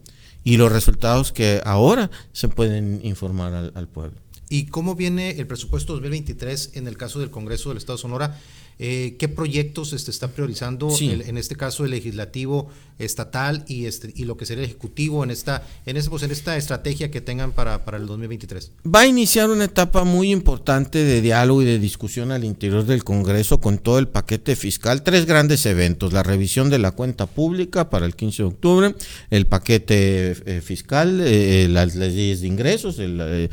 y 0.45 0.59
los 0.59 0.71
resultados 0.71 1.33
que 1.33 1.61
ahora 1.65 2.11
se 2.33 2.49
pueden 2.49 3.01
informar 3.03 3.73
al 3.75 3.89
pueblo. 3.89 4.17
¿Y 4.49 4.67
cómo 4.67 4.95
viene 4.95 5.31
el 5.31 5.47
presupuesto 5.49 5.95
2023 5.95 6.73
en 6.75 6.87
el 6.87 6.97
caso 6.97 7.19
del 7.19 7.31
Congreso 7.31 7.71
del 7.71 7.79
Estado 7.79 7.97
de 7.97 8.03
Sonora? 8.03 8.39
Eh, 8.79 9.17
¿Qué 9.19 9.29
proyectos 9.29 9.95
este, 9.95 10.11
está 10.11 10.29
priorizando 10.29 10.95
en 11.01 11.39
este 11.39 11.57
caso 11.57 11.85
el 11.85 11.93
legislativo 11.93 12.69
estatal 12.99 13.65
y, 13.67 13.87
este, 13.87 14.13
y 14.15 14.25
lo 14.25 14.37
que 14.37 14.45
sería 14.45 14.65
el 14.65 14.71
ejecutivo 14.71 15.25
en 15.25 15.31
esta, 15.31 15.67
en, 15.87 15.97
este, 15.97 16.11
pues, 16.11 16.23
en 16.23 16.31
esta 16.31 16.57
estrategia 16.59 17.11
que 17.11 17.23
tengan 17.23 17.53
para, 17.53 17.87
para 17.87 17.97
el 17.97 18.07
2023? 18.07 18.73
Va 18.87 19.01
a 19.01 19.07
iniciar 19.07 19.49
una 19.49 19.65
etapa 19.65 20.05
muy 20.05 20.31
importante 20.31 20.99
de 20.99 21.23
diálogo 21.23 21.63
y 21.63 21.65
de 21.65 21.79
discusión 21.79 22.33
al 22.33 22.45
interior 22.45 22.85
del 22.85 23.03
Congreso 23.03 23.61
con 23.61 23.79
todo 23.79 23.99
el 23.99 24.09
paquete 24.09 24.57
fiscal. 24.57 25.03
Tres 25.03 25.25
grandes 25.25 25.65
eventos, 25.65 26.13
la 26.13 26.23
revisión 26.23 26.69
de 26.69 26.79
la 26.79 26.91
cuenta 26.91 27.27
pública 27.27 27.89
para 27.89 28.05
el 28.05 28.15
15 28.15 28.43
de 28.43 28.49
octubre, 28.49 28.95
el 29.31 29.47
paquete 29.47 30.37
eh, 30.45 30.61
fiscal, 30.61 31.21
eh, 31.23 31.67
las 31.71 31.95
leyes 31.95 32.43
de 32.43 32.47
ingresos, 32.47 32.99
el, 32.99 33.51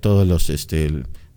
todos 0.00 0.26
los... 0.26 0.48
Este, 0.48 0.90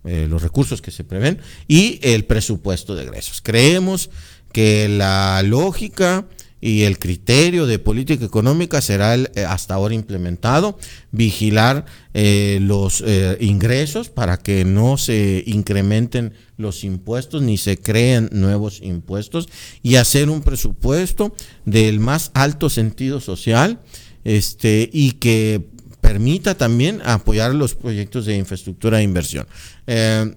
eh, 0.04 0.28
los 0.30 0.42
recursos 0.42 0.82
que 0.82 0.92
se 0.92 1.04
prevén 1.04 1.40
y 1.68 2.00
el 2.02 2.26
presupuesto 2.26 2.96
de 2.96 3.04
egresos. 3.04 3.42
Creemos 3.42 4.10
que 4.52 4.88
la 4.88 5.42
lógica 5.44 6.26
y 6.62 6.84
el 6.84 6.98
criterio 6.98 7.68
de 7.68 7.78
política 7.78 8.26
económica 8.26 8.82
será 8.82 9.14
el, 9.14 9.30
eh, 9.36 9.44
hasta 9.44 9.74
ahora 9.74 9.94
implementado, 9.94 10.78
vigilar 11.12 11.86
eh, 12.14 12.60
los 12.62 13.04
ingresos 13.40 14.10
para 14.10 14.38
que 14.38 14.66
no 14.66 14.98
se 14.98 15.44
incrementen 15.46 16.34
los 16.58 16.84
impuestos 16.84 17.42
ni 17.42 17.58
se 17.58 17.78
creen 17.78 18.30
nuevos 18.32 18.80
impuestos 18.82 19.50
y 19.84 19.96
hacer 19.96 20.30
un 20.30 20.42
presupuesto 20.42 21.36
del 21.66 22.00
más 22.00 22.32
alto 22.34 22.70
sentido 22.70 23.20
social 23.20 23.82
este, 24.24 24.90
y 24.92 25.14
que 25.14 25.70
permita 26.08 26.56
también 26.56 27.02
apoyar 27.04 27.54
los 27.54 27.76
proyectos 27.76 28.26
de 28.26 28.38
infraestructura 28.38 29.00
e 29.00 29.04
inversión. 29.04 29.46
Eh, 29.88 30.36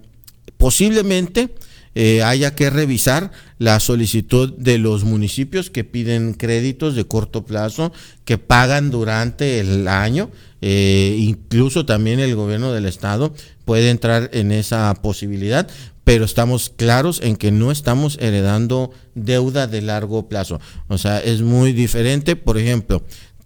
posiblemente 0.57 1.55
eh, 1.95 2.23
haya 2.23 2.55
que 2.55 2.69
revisar 2.69 3.31
la 3.57 3.79
solicitud 3.79 4.51
de 4.57 4.77
los 4.77 5.05
municipios 5.05 5.69
que 5.69 5.85
piden 5.85 6.33
créditos 6.33 6.95
de 6.95 7.05
corto 7.05 7.45
plazo, 7.45 7.93
que 8.25 8.37
pagan 8.37 8.91
durante 8.91 9.61
el 9.61 9.87
año. 9.87 10.29
Eh, 10.61 11.15
incluso 11.19 11.85
también 11.85 12.19
el 12.19 12.35
gobierno 12.35 12.73
del 12.73 12.85
estado 12.85 13.33
puede 13.63 13.91
entrar 13.91 14.29
en 14.33 14.51
esa 14.51 14.93
posibilidad, 14.95 15.69
pero 16.03 16.25
estamos 16.25 16.69
claros 16.75 17.21
en 17.23 17.37
que 17.37 17.51
no 17.51 17.71
estamos 17.71 18.17
heredando 18.19 18.91
deuda 19.15 19.67
de 19.67 19.81
largo 19.81 20.27
plazo. 20.27 20.59
O 20.89 20.97
sea, 20.97 21.19
es 21.19 21.41
muy 21.41 21.71
diferente. 21.71 22.35
Por 22.35 22.57
ejemplo, 22.57 23.03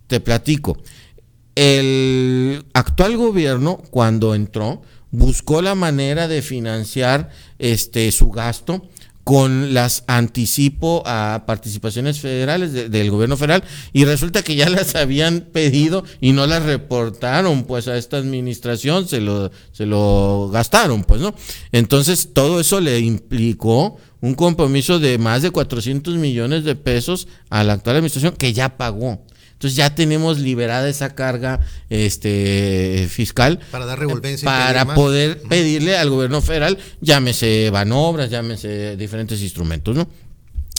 te 0.08 0.20
platico, 0.20 0.78
el 1.56 2.66
actual 2.74 3.18
gobierno, 3.18 3.82
cuando 3.90 4.36
entró, 4.36 4.82
buscó 5.12 5.62
la 5.62 5.76
manera 5.76 6.28
de 6.28 6.42
financiar 6.42 7.30
este 7.58 8.12
su 8.12 8.30
gasto 8.30 8.90
con 9.26 9.74
las 9.74 10.04
anticipo 10.06 11.02
a 11.08 11.46
participaciones 11.48 12.20
federales 12.20 12.74
del 12.74 13.10
gobierno 13.10 13.36
federal 13.38 13.64
y 13.92 14.06
resulta 14.06 14.44
que 14.44 14.56
ya 14.56 14.70
las 14.70 14.94
habían 14.94 15.42
pedido 15.42 16.04
y 16.22 16.32
no 16.32 16.46
las 16.46 16.62
reportaron 16.62 17.64
pues 17.64 17.88
a 17.88 17.98
esta 17.98 18.18
administración, 18.18 19.08
se 19.08 19.22
lo, 19.22 19.50
se 19.72 19.88
lo 19.88 20.50
gastaron 20.54 21.04
pues, 21.04 21.22
¿no? 21.22 21.34
Entonces 21.72 22.34
todo 22.34 22.60
eso 22.60 22.80
le 22.80 23.00
implicó 23.00 23.98
un 24.22 24.36
compromiso 24.36 25.00
de 25.00 25.18
más 25.18 25.42
de 25.42 25.50
400 25.50 26.18
millones 26.18 26.64
de 26.64 26.76
pesos 26.76 27.28
a 27.50 27.64
la 27.64 27.74
actual 27.74 27.96
administración 27.96 28.36
que 28.36 28.54
ya 28.54 28.78
pagó. 28.78 29.24
Entonces 29.56 29.78
ya 29.78 29.96
tenemos 29.96 30.40
liberada 30.40 30.90
esa 30.90 31.16
carga 31.16 31.62
este, 31.90 33.08
fiscal. 33.10 33.60
Para 33.72 33.86
dar 33.86 33.98
revolvencia. 34.00 34.46
Para 34.46 34.94
poder 34.96 35.42
pedirle 35.44 35.98
al 35.98 36.10
gobierno 36.10 36.42
federal, 36.42 36.78
llámese 37.00 37.70
banobras, 37.70 38.30
llámese 38.30 38.98
diferentes 38.98 39.42
instrumentos, 39.42 39.96
¿no? 39.96 40.10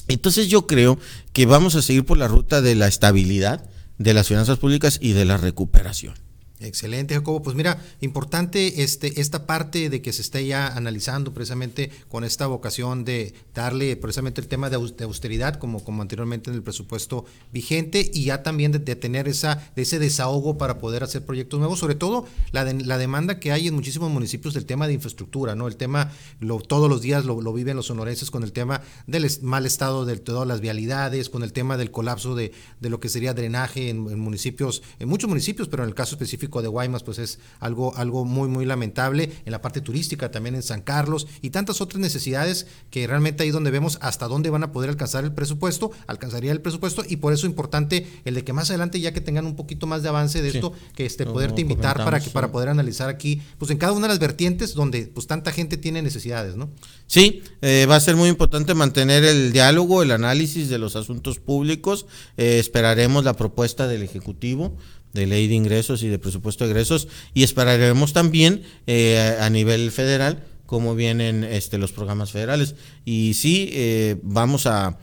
Entonces 0.08 0.48
yo 0.48 0.66
creo 0.66 0.98
que 1.32 1.46
vamos 1.46 1.74
a 1.74 1.82
seguir 1.82 2.04
por 2.04 2.18
la 2.18 2.28
ruta 2.28 2.60
de 2.60 2.74
la 2.74 2.86
estabilidad 2.86 3.64
de 3.98 4.14
las 4.14 4.28
finanzas 4.28 4.58
públicas 4.58 4.98
y 5.00 5.12
de 5.12 5.24
la 5.24 5.38
recuperación. 5.38 6.14
Excelente, 6.58 7.14
Jacobo. 7.14 7.42
Pues 7.42 7.54
mira, 7.54 7.82
importante 8.00 8.82
este, 8.82 9.20
esta 9.20 9.46
parte 9.46 9.90
de 9.90 10.00
que 10.00 10.12
se 10.14 10.22
esté 10.22 10.46
ya 10.46 10.68
analizando 10.68 11.34
precisamente 11.34 11.90
con 12.08 12.24
esta 12.24 12.46
vocación 12.46 13.04
de 13.04 13.34
darle 13.54 13.94
precisamente 13.96 14.40
el 14.40 14.48
tema 14.48 14.70
de 14.70 14.76
austeridad, 14.76 15.56
como, 15.56 15.84
como 15.84 16.00
anteriormente 16.00 16.48
en 16.48 16.56
el 16.56 16.62
presupuesto 16.62 17.26
vigente, 17.52 18.10
y 18.12 18.24
ya 18.24 18.42
también 18.42 18.72
de, 18.72 18.78
tener 18.96 19.28
esa, 19.28 19.70
ese 19.76 19.98
desahogo 19.98 20.56
para 20.56 20.78
poder 20.78 21.02
hacer 21.02 21.26
proyectos 21.26 21.60
nuevos, 21.60 21.78
sobre 21.78 21.94
todo 21.94 22.26
la, 22.52 22.64
la 22.64 22.96
demanda 22.96 23.38
que 23.38 23.52
hay 23.52 23.68
en 23.68 23.74
muchísimos 23.74 24.10
municipios 24.10 24.54
del 24.54 24.64
tema 24.64 24.86
de 24.86 24.94
infraestructura, 24.94 25.54
¿no? 25.54 25.68
El 25.68 25.76
tema, 25.76 26.10
lo, 26.40 26.58
todos 26.60 26.88
los 26.88 27.02
días 27.02 27.26
lo, 27.26 27.52
viven 27.52 27.76
los 27.76 27.86
sonorenses 27.86 28.30
con 28.30 28.42
el 28.42 28.52
tema 28.52 28.80
del 29.06 29.30
mal 29.42 29.66
estado 29.66 30.06
de 30.06 30.16
todas 30.16 30.48
las 30.48 30.62
vialidades, 30.62 31.28
con 31.28 31.42
el 31.42 31.52
tema 31.52 31.76
del 31.76 31.90
colapso 31.90 32.34
de, 32.34 32.52
de 32.80 32.88
lo 32.88 32.98
que 32.98 33.10
sería 33.10 33.34
drenaje 33.34 33.90
en, 33.90 34.08
en 34.08 34.18
municipios, 34.18 34.82
en 34.98 35.08
muchos 35.08 35.28
municipios, 35.28 35.68
pero 35.68 35.82
en 35.82 35.90
el 35.90 35.94
caso 35.94 36.14
específico 36.14 36.45
de 36.46 36.68
Guaymas, 36.68 37.02
pues 37.02 37.18
es 37.18 37.38
algo, 37.60 37.94
algo 37.96 38.24
muy, 38.24 38.48
muy 38.48 38.64
lamentable. 38.64 39.32
En 39.44 39.52
la 39.52 39.60
parte 39.60 39.80
turística 39.80 40.30
también 40.30 40.54
en 40.54 40.62
San 40.62 40.82
Carlos 40.82 41.26
y 41.42 41.50
tantas 41.50 41.80
otras 41.80 42.00
necesidades 42.00 42.66
que 42.90 43.06
realmente 43.06 43.42
ahí 43.42 43.50
donde 43.50 43.70
vemos 43.70 43.98
hasta 44.00 44.28
dónde 44.28 44.50
van 44.50 44.62
a 44.62 44.72
poder 44.72 44.90
alcanzar 44.90 45.24
el 45.24 45.32
presupuesto, 45.32 45.90
alcanzaría 46.06 46.52
el 46.52 46.60
presupuesto 46.60 47.02
y 47.06 47.16
por 47.16 47.32
eso 47.32 47.46
importante 47.46 48.06
el 48.24 48.34
de 48.34 48.44
que 48.44 48.52
más 48.52 48.70
adelante 48.70 49.00
ya 49.00 49.12
que 49.12 49.20
tengan 49.20 49.46
un 49.46 49.56
poquito 49.56 49.86
más 49.86 50.02
de 50.02 50.08
avance 50.08 50.42
de 50.42 50.48
esto, 50.48 50.72
que 50.94 51.06
este, 51.06 51.26
poderte 51.26 51.60
invitar 51.60 51.96
para, 51.96 52.20
que, 52.20 52.30
para 52.30 52.50
poder 52.50 52.68
analizar 52.68 53.08
aquí, 53.08 53.42
pues 53.58 53.70
en 53.70 53.78
cada 53.78 53.92
una 53.92 54.06
de 54.06 54.14
las 54.14 54.18
vertientes 54.18 54.74
donde 54.74 55.06
pues 55.06 55.26
tanta 55.26 55.52
gente 55.52 55.76
tiene 55.76 56.02
necesidades, 56.02 56.56
¿no? 56.56 56.70
Sí, 57.06 57.42
eh, 57.62 57.86
va 57.88 57.96
a 57.96 58.00
ser 58.00 58.16
muy 58.16 58.28
importante 58.28 58.74
mantener 58.74 59.24
el 59.24 59.52
diálogo, 59.52 60.02
el 60.02 60.10
análisis 60.10 60.68
de 60.68 60.78
los 60.78 60.96
asuntos 60.96 61.38
públicos. 61.38 62.06
Eh, 62.36 62.58
esperaremos 62.58 63.24
la 63.24 63.34
propuesta 63.34 63.86
del 63.86 64.02
Ejecutivo 64.02 64.76
de 65.16 65.26
ley 65.26 65.48
de 65.48 65.54
ingresos 65.54 66.02
y 66.02 66.08
de 66.08 66.18
presupuesto 66.18 66.64
de 66.64 66.70
ingresos 66.70 67.08
y 67.34 67.42
esperaremos 67.42 68.12
también 68.12 68.62
eh, 68.86 69.36
a 69.40 69.50
nivel 69.50 69.90
federal 69.90 70.44
cómo 70.66 70.94
vienen 70.94 71.42
este, 71.44 71.78
los 71.78 71.92
programas 71.92 72.30
federales. 72.30 72.74
Y 73.04 73.34
sí, 73.34 73.70
eh, 73.72 74.16
vamos 74.22 74.66
a 74.66 74.98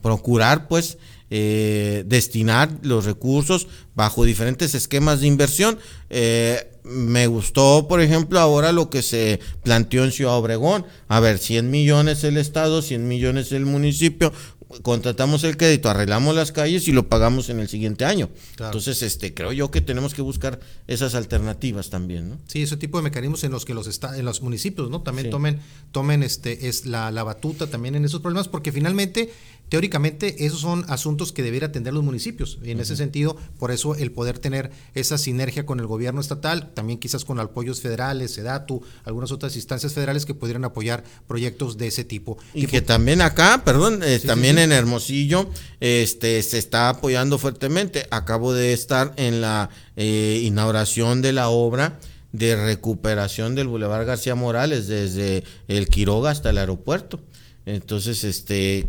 procurar 0.00 0.68
pues 0.68 0.96
eh, 1.28 2.02
destinar 2.06 2.70
los 2.80 3.04
recursos 3.04 3.66
bajo 3.94 4.24
diferentes 4.24 4.74
esquemas 4.74 5.20
de 5.20 5.26
inversión. 5.26 5.78
me 6.82 7.26
gustó, 7.26 7.86
por 7.88 8.00
ejemplo, 8.00 8.40
ahora 8.40 8.72
lo 8.72 8.88
que 8.88 9.02
se 9.02 9.38
planteó 9.62 10.04
en 10.04 10.12
Ciudad 10.12 10.36
Obregón. 10.36 10.86
A 11.08 11.20
ver, 11.20 11.38
100 11.38 11.70
millones 11.70 12.24
el 12.24 12.38
Estado, 12.38 12.80
100 12.80 13.06
millones 13.06 13.52
el 13.52 13.66
municipio 13.66 14.32
contratamos 14.82 15.44
el 15.44 15.56
crédito, 15.56 15.90
arreglamos 15.90 16.34
las 16.34 16.52
calles 16.52 16.86
y 16.88 16.92
lo 16.92 17.08
pagamos 17.08 17.48
en 17.48 17.60
el 17.60 17.68
siguiente 17.68 18.04
año. 18.04 18.28
Entonces, 18.58 19.02
este, 19.02 19.34
creo 19.34 19.52
yo 19.52 19.70
que 19.70 19.80
tenemos 19.80 20.14
que 20.14 20.22
buscar 20.22 20.60
esas 20.86 21.14
alternativas 21.14 21.90
también, 21.90 22.30
¿no? 22.30 22.38
Sí, 22.46 22.62
ese 22.62 22.76
tipo 22.76 22.98
de 22.98 23.04
mecanismos 23.04 23.42
en 23.44 23.50
los 23.50 23.64
que 23.64 23.74
los 23.74 23.86
está, 23.86 24.16
en 24.16 24.24
los 24.24 24.42
municipios, 24.42 24.90
¿no? 24.90 25.02
También 25.02 25.30
tomen, 25.30 25.60
tomen 25.92 26.22
este, 26.22 26.68
es 26.68 26.86
la, 26.86 27.10
la 27.10 27.24
batuta 27.24 27.66
también 27.66 27.94
en 27.94 28.04
esos 28.04 28.20
problemas, 28.20 28.48
porque 28.48 28.72
finalmente 28.72 29.32
Teóricamente, 29.70 30.44
esos 30.44 30.60
son 30.60 30.84
asuntos 30.88 31.30
que 31.30 31.44
debería 31.44 31.68
atender 31.68 31.94
los 31.94 32.02
municipios. 32.02 32.58
Y 32.64 32.72
en 32.72 32.80
ese 32.80 32.96
sentido, 32.96 33.36
por 33.56 33.70
eso 33.70 33.94
el 33.94 34.10
poder 34.10 34.40
tener 34.40 34.72
esa 34.96 35.16
sinergia 35.16 35.64
con 35.64 35.78
el 35.78 35.86
gobierno 35.86 36.20
estatal, 36.20 36.72
también 36.74 36.98
quizás 36.98 37.24
con 37.24 37.38
apoyos 37.38 37.80
federales, 37.80 38.34
SEDATU, 38.34 38.82
algunas 39.04 39.30
otras 39.30 39.54
instancias 39.54 39.94
federales 39.94 40.26
que 40.26 40.34
pudieran 40.34 40.64
apoyar 40.64 41.04
proyectos 41.28 41.78
de 41.78 41.86
ese 41.86 42.02
tipo. 42.02 42.36
Y, 42.52 42.66
que 42.66 42.82
también 42.82 43.22
acá, 43.22 43.62
perdón, 43.64 44.02
eh, 44.02 44.18
también 44.18 44.58
en 44.58 44.72
Hermosillo 44.72 45.48
este, 45.78 46.42
se 46.42 46.58
está 46.58 46.88
apoyando 46.88 47.38
fuertemente. 47.38 48.08
Acabo 48.10 48.52
de 48.52 48.72
estar 48.72 49.14
en 49.16 49.40
la 49.40 49.70
eh, 49.94 50.40
inauguración 50.42 51.22
de 51.22 51.32
la 51.32 51.48
obra 51.48 52.00
de 52.32 52.56
recuperación 52.56 53.54
del 53.54 53.68
Boulevard 53.68 54.04
García 54.04 54.34
Morales 54.34 54.88
desde 54.88 55.44
el 55.68 55.86
Quiroga 55.86 56.30
hasta 56.30 56.50
el 56.50 56.58
aeropuerto. 56.58 57.20
Entonces, 57.66 58.24
este, 58.24 58.88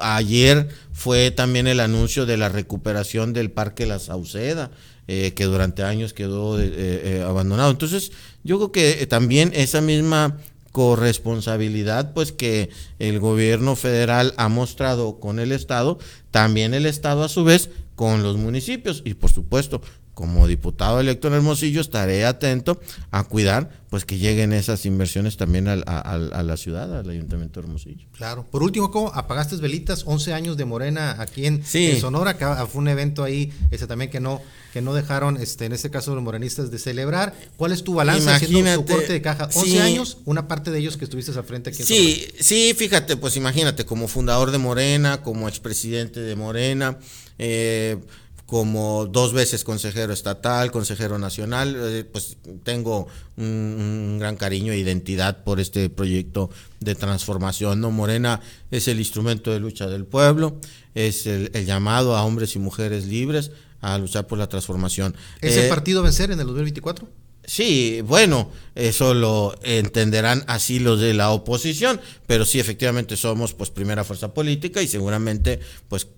ayer 0.00 0.68
fue 0.92 1.30
también 1.30 1.66
el 1.66 1.80
anuncio 1.80 2.26
de 2.26 2.36
la 2.36 2.48
recuperación 2.48 3.32
del 3.32 3.50
Parque 3.50 3.86
La 3.86 3.98
Sauceda, 3.98 4.70
eh, 5.06 5.32
que 5.34 5.44
durante 5.44 5.82
años 5.82 6.14
quedó 6.14 6.60
eh, 6.60 6.72
eh, 6.74 7.24
abandonado. 7.26 7.70
Entonces, 7.70 8.12
yo 8.42 8.56
creo 8.56 8.72
que 8.72 9.06
también 9.06 9.52
esa 9.54 9.80
misma 9.80 10.38
corresponsabilidad 10.72 12.14
pues 12.14 12.32
que 12.32 12.68
el 12.98 13.20
gobierno 13.20 13.76
federal 13.76 14.34
ha 14.36 14.48
mostrado 14.48 15.20
con 15.20 15.38
el 15.38 15.52
estado, 15.52 15.98
también 16.32 16.74
el 16.74 16.86
estado 16.86 17.22
a 17.22 17.28
su 17.28 17.44
vez 17.44 17.70
con 17.94 18.24
los 18.24 18.36
municipios 18.36 19.00
y 19.04 19.14
por 19.14 19.30
supuesto 19.30 19.82
como 20.14 20.46
diputado 20.46 21.00
electo 21.00 21.28
en 21.28 21.34
Hermosillo 21.34 21.80
estaré 21.80 22.24
atento 22.24 22.80
a 23.10 23.24
cuidar 23.24 23.84
pues 23.94 24.04
que 24.04 24.18
lleguen 24.18 24.52
esas 24.52 24.86
inversiones 24.86 25.36
también 25.36 25.68
a, 25.68 25.76
la 25.76 26.56
ciudad, 26.56 26.98
al 26.98 27.08
Ayuntamiento 27.08 27.60
de 27.60 27.66
Hermosillo. 27.66 28.08
Claro. 28.10 28.44
Por 28.50 28.64
último, 28.64 28.90
¿cómo 28.90 29.12
apagaste 29.14 29.54
velitas? 29.58 30.02
11 30.04 30.34
años 30.34 30.56
de 30.56 30.64
Morena 30.64 31.14
aquí 31.20 31.46
en, 31.46 31.62
Sonora, 32.00 32.36
que 32.36 32.44
fue 32.44 32.80
un 32.80 32.88
evento 32.88 33.22
ahí 33.22 33.52
ese 33.70 33.86
también 33.86 34.10
que 34.10 34.18
no 34.18 34.42
que 34.72 34.82
no 34.82 34.92
dejaron, 34.92 35.36
este, 35.36 35.66
en 35.66 35.72
este 35.72 35.88
caso 35.88 36.12
los 36.16 36.24
morenistas, 36.24 36.72
de 36.72 36.80
celebrar. 36.80 37.32
¿Cuál 37.56 37.70
es 37.70 37.84
tu 37.84 37.94
balance 37.94 38.28
haciendo 38.28 38.74
tu 38.82 38.92
corte 38.92 39.12
de 39.12 39.22
caja? 39.22 39.48
11 39.54 39.80
años, 39.80 40.18
una 40.24 40.48
parte 40.48 40.72
de 40.72 40.80
ellos 40.80 40.96
que 40.96 41.04
estuviste 41.04 41.30
al 41.30 41.44
frente 41.44 41.70
aquí. 41.70 41.82
En 41.82 41.86
sí, 41.86 42.26
sí, 42.40 42.74
fíjate, 42.76 43.16
pues 43.16 43.36
imagínate, 43.36 43.86
como 43.86 44.08
fundador 44.08 44.50
de 44.50 44.58
Morena, 44.58 45.22
como 45.22 45.48
expresidente 45.48 46.18
de 46.18 46.34
Morena, 46.34 46.98
eh, 47.38 47.98
como 48.46 49.06
dos 49.06 49.32
veces 49.32 49.64
consejero 49.64 50.12
estatal, 50.12 50.70
consejero 50.70 51.18
nacional, 51.18 51.76
eh, 51.78 52.04
pues 52.04 52.36
tengo 52.62 53.08
un, 53.36 54.18
gran 54.18 54.36
cariño 54.36 54.72
e 54.72 54.78
identidad 54.78 55.44
por 55.44 55.60
este 55.60 55.88
proyecto 55.88 56.50
de 56.80 56.94
transformación. 56.94 57.80
¿no? 57.80 57.90
Morena 57.90 58.40
es 58.70 58.88
el 58.88 58.98
instrumento 58.98 59.50
de 59.50 59.60
lucha 59.60 59.86
del 59.86 60.04
pueblo, 60.04 60.60
es 60.94 61.26
el, 61.26 61.50
llamado 61.64 62.16
a 62.16 62.24
hombres 62.24 62.54
y 62.54 62.58
mujeres 62.58 63.06
libres 63.06 63.50
a 63.80 63.96
luchar 63.98 64.26
por 64.26 64.38
la 64.38 64.48
transformación. 64.48 65.16
¿Es 65.40 65.56
el 65.56 65.64
eh, 65.64 65.68
partido 65.68 66.02
vencer 66.02 66.30
en 66.30 66.38
el 66.38 66.46
2024? 66.46 67.08
Sí, 67.46 68.00
bueno, 68.02 68.50
eso 68.74 69.12
lo 69.12 69.54
entenderán 69.62 70.44
así 70.46 70.78
los 70.78 71.00
de 71.00 71.12
la 71.12 71.30
oposición, 71.30 72.00
pero 72.26 72.46
sí 72.46 72.58
efectivamente 72.58 73.16
somos 73.16 73.52
pues 73.52 73.70
primera 73.70 74.02
fuerza 74.04 74.32
política 74.32 74.80
y 74.80 74.88
seguramente 74.88 75.60
pues 75.88 76.08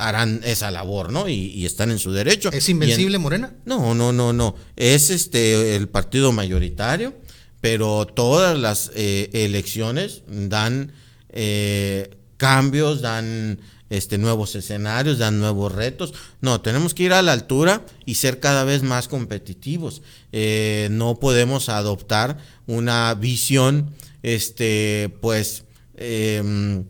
harán 0.00 0.40
esa 0.44 0.70
labor, 0.70 1.12
¿no? 1.12 1.28
Y, 1.28 1.64
están 1.66 1.90
en 1.90 1.98
su 1.98 2.12
derecho. 2.12 2.50
¿Es 2.52 2.68
invencible 2.68 3.18
Morena? 3.18 3.52
No, 3.64 3.94
no, 3.94 4.12
no, 4.12 4.32
no. 4.32 4.56
Es 4.76 5.10
este 5.10 5.76
el 5.76 5.88
partido 5.88 6.32
mayoritario, 6.32 7.14
pero 7.60 8.06
todas 8.06 8.58
las 8.58 8.90
eh, 8.94 9.28
elecciones 9.32 10.22
dan 10.26 10.92
eh, 11.28 12.16
cambios, 12.36 13.02
dan 13.02 13.60
este 13.90 14.18
nuevos 14.18 14.54
escenarios, 14.54 15.18
dan 15.18 15.38
nuevos 15.38 15.72
retos. 15.72 16.14
No, 16.40 16.60
tenemos 16.60 16.94
que 16.94 17.02
ir 17.02 17.12
a 17.12 17.22
la 17.22 17.32
altura 17.32 17.84
y 18.06 18.14
ser 18.14 18.40
cada 18.40 18.64
vez 18.64 18.82
más 18.82 19.08
competitivos. 19.08 20.02
Eh, 20.32 20.88
no 20.90 21.18
podemos 21.18 21.68
adoptar 21.68 22.38
una 22.66 23.12
visión, 23.14 23.94
este, 24.22 25.12
pues, 25.20 25.64
em, 25.96 26.84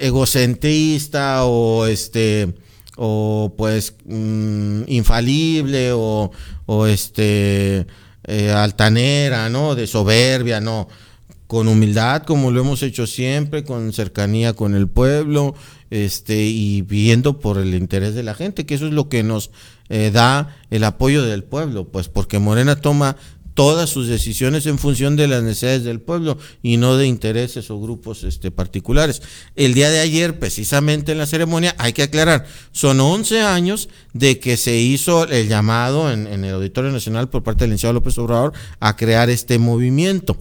egocentrista 0.00 1.44
o 1.44 1.86
este 1.86 2.54
o 2.96 3.54
pues 3.56 3.94
mm, 4.04 4.82
infalible 4.86 5.92
o, 5.92 6.30
o 6.66 6.86
este 6.86 7.86
eh, 8.24 8.50
altanera, 8.50 9.48
¿no? 9.48 9.74
De 9.74 9.86
soberbia, 9.86 10.60
no. 10.60 10.88
Con 11.46 11.68
humildad, 11.68 12.22
como 12.22 12.50
lo 12.50 12.60
hemos 12.60 12.82
hecho 12.82 13.06
siempre, 13.06 13.64
con 13.64 13.92
cercanía 13.92 14.54
con 14.54 14.74
el 14.74 14.88
pueblo, 14.88 15.54
este, 15.90 16.44
y 16.44 16.80
viendo 16.80 17.40
por 17.40 17.58
el 17.58 17.74
interés 17.74 18.14
de 18.14 18.22
la 18.22 18.34
gente, 18.34 18.64
que 18.64 18.74
eso 18.74 18.86
es 18.86 18.92
lo 18.92 19.10
que 19.10 19.22
nos 19.22 19.50
eh, 19.90 20.10
da 20.10 20.56
el 20.70 20.84
apoyo 20.84 21.22
del 21.22 21.44
pueblo, 21.44 21.88
pues 21.88 22.08
porque 22.08 22.38
Morena 22.38 22.76
toma 22.76 23.16
todas 23.54 23.90
sus 23.90 24.08
decisiones 24.08 24.66
en 24.66 24.78
función 24.78 25.16
de 25.16 25.28
las 25.28 25.42
necesidades 25.42 25.84
del 25.84 26.00
pueblo 26.00 26.38
y 26.62 26.76
no 26.76 26.96
de 26.96 27.06
intereses 27.06 27.70
o 27.70 27.80
grupos 27.80 28.24
este, 28.24 28.50
particulares. 28.50 29.22
El 29.56 29.74
día 29.74 29.90
de 29.90 30.00
ayer, 30.00 30.38
precisamente 30.38 31.12
en 31.12 31.18
la 31.18 31.26
ceremonia, 31.26 31.74
hay 31.78 31.92
que 31.92 32.02
aclarar, 32.02 32.46
son 32.72 33.00
11 33.00 33.40
años 33.42 33.88
de 34.12 34.38
que 34.38 34.56
se 34.56 34.76
hizo 34.78 35.26
el 35.28 35.48
llamado 35.48 36.10
en, 36.10 36.26
el 36.26 36.54
Auditorio 36.54 36.90
Nacional 36.90 37.28
por 37.28 37.42
parte 37.42 37.64
del 37.64 37.70
licenciado 37.70 37.94
López 37.94 38.18
Obrador 38.18 38.52
a 38.80 38.96
crear 38.96 39.30
este 39.30 39.58
movimiento. 39.58 40.36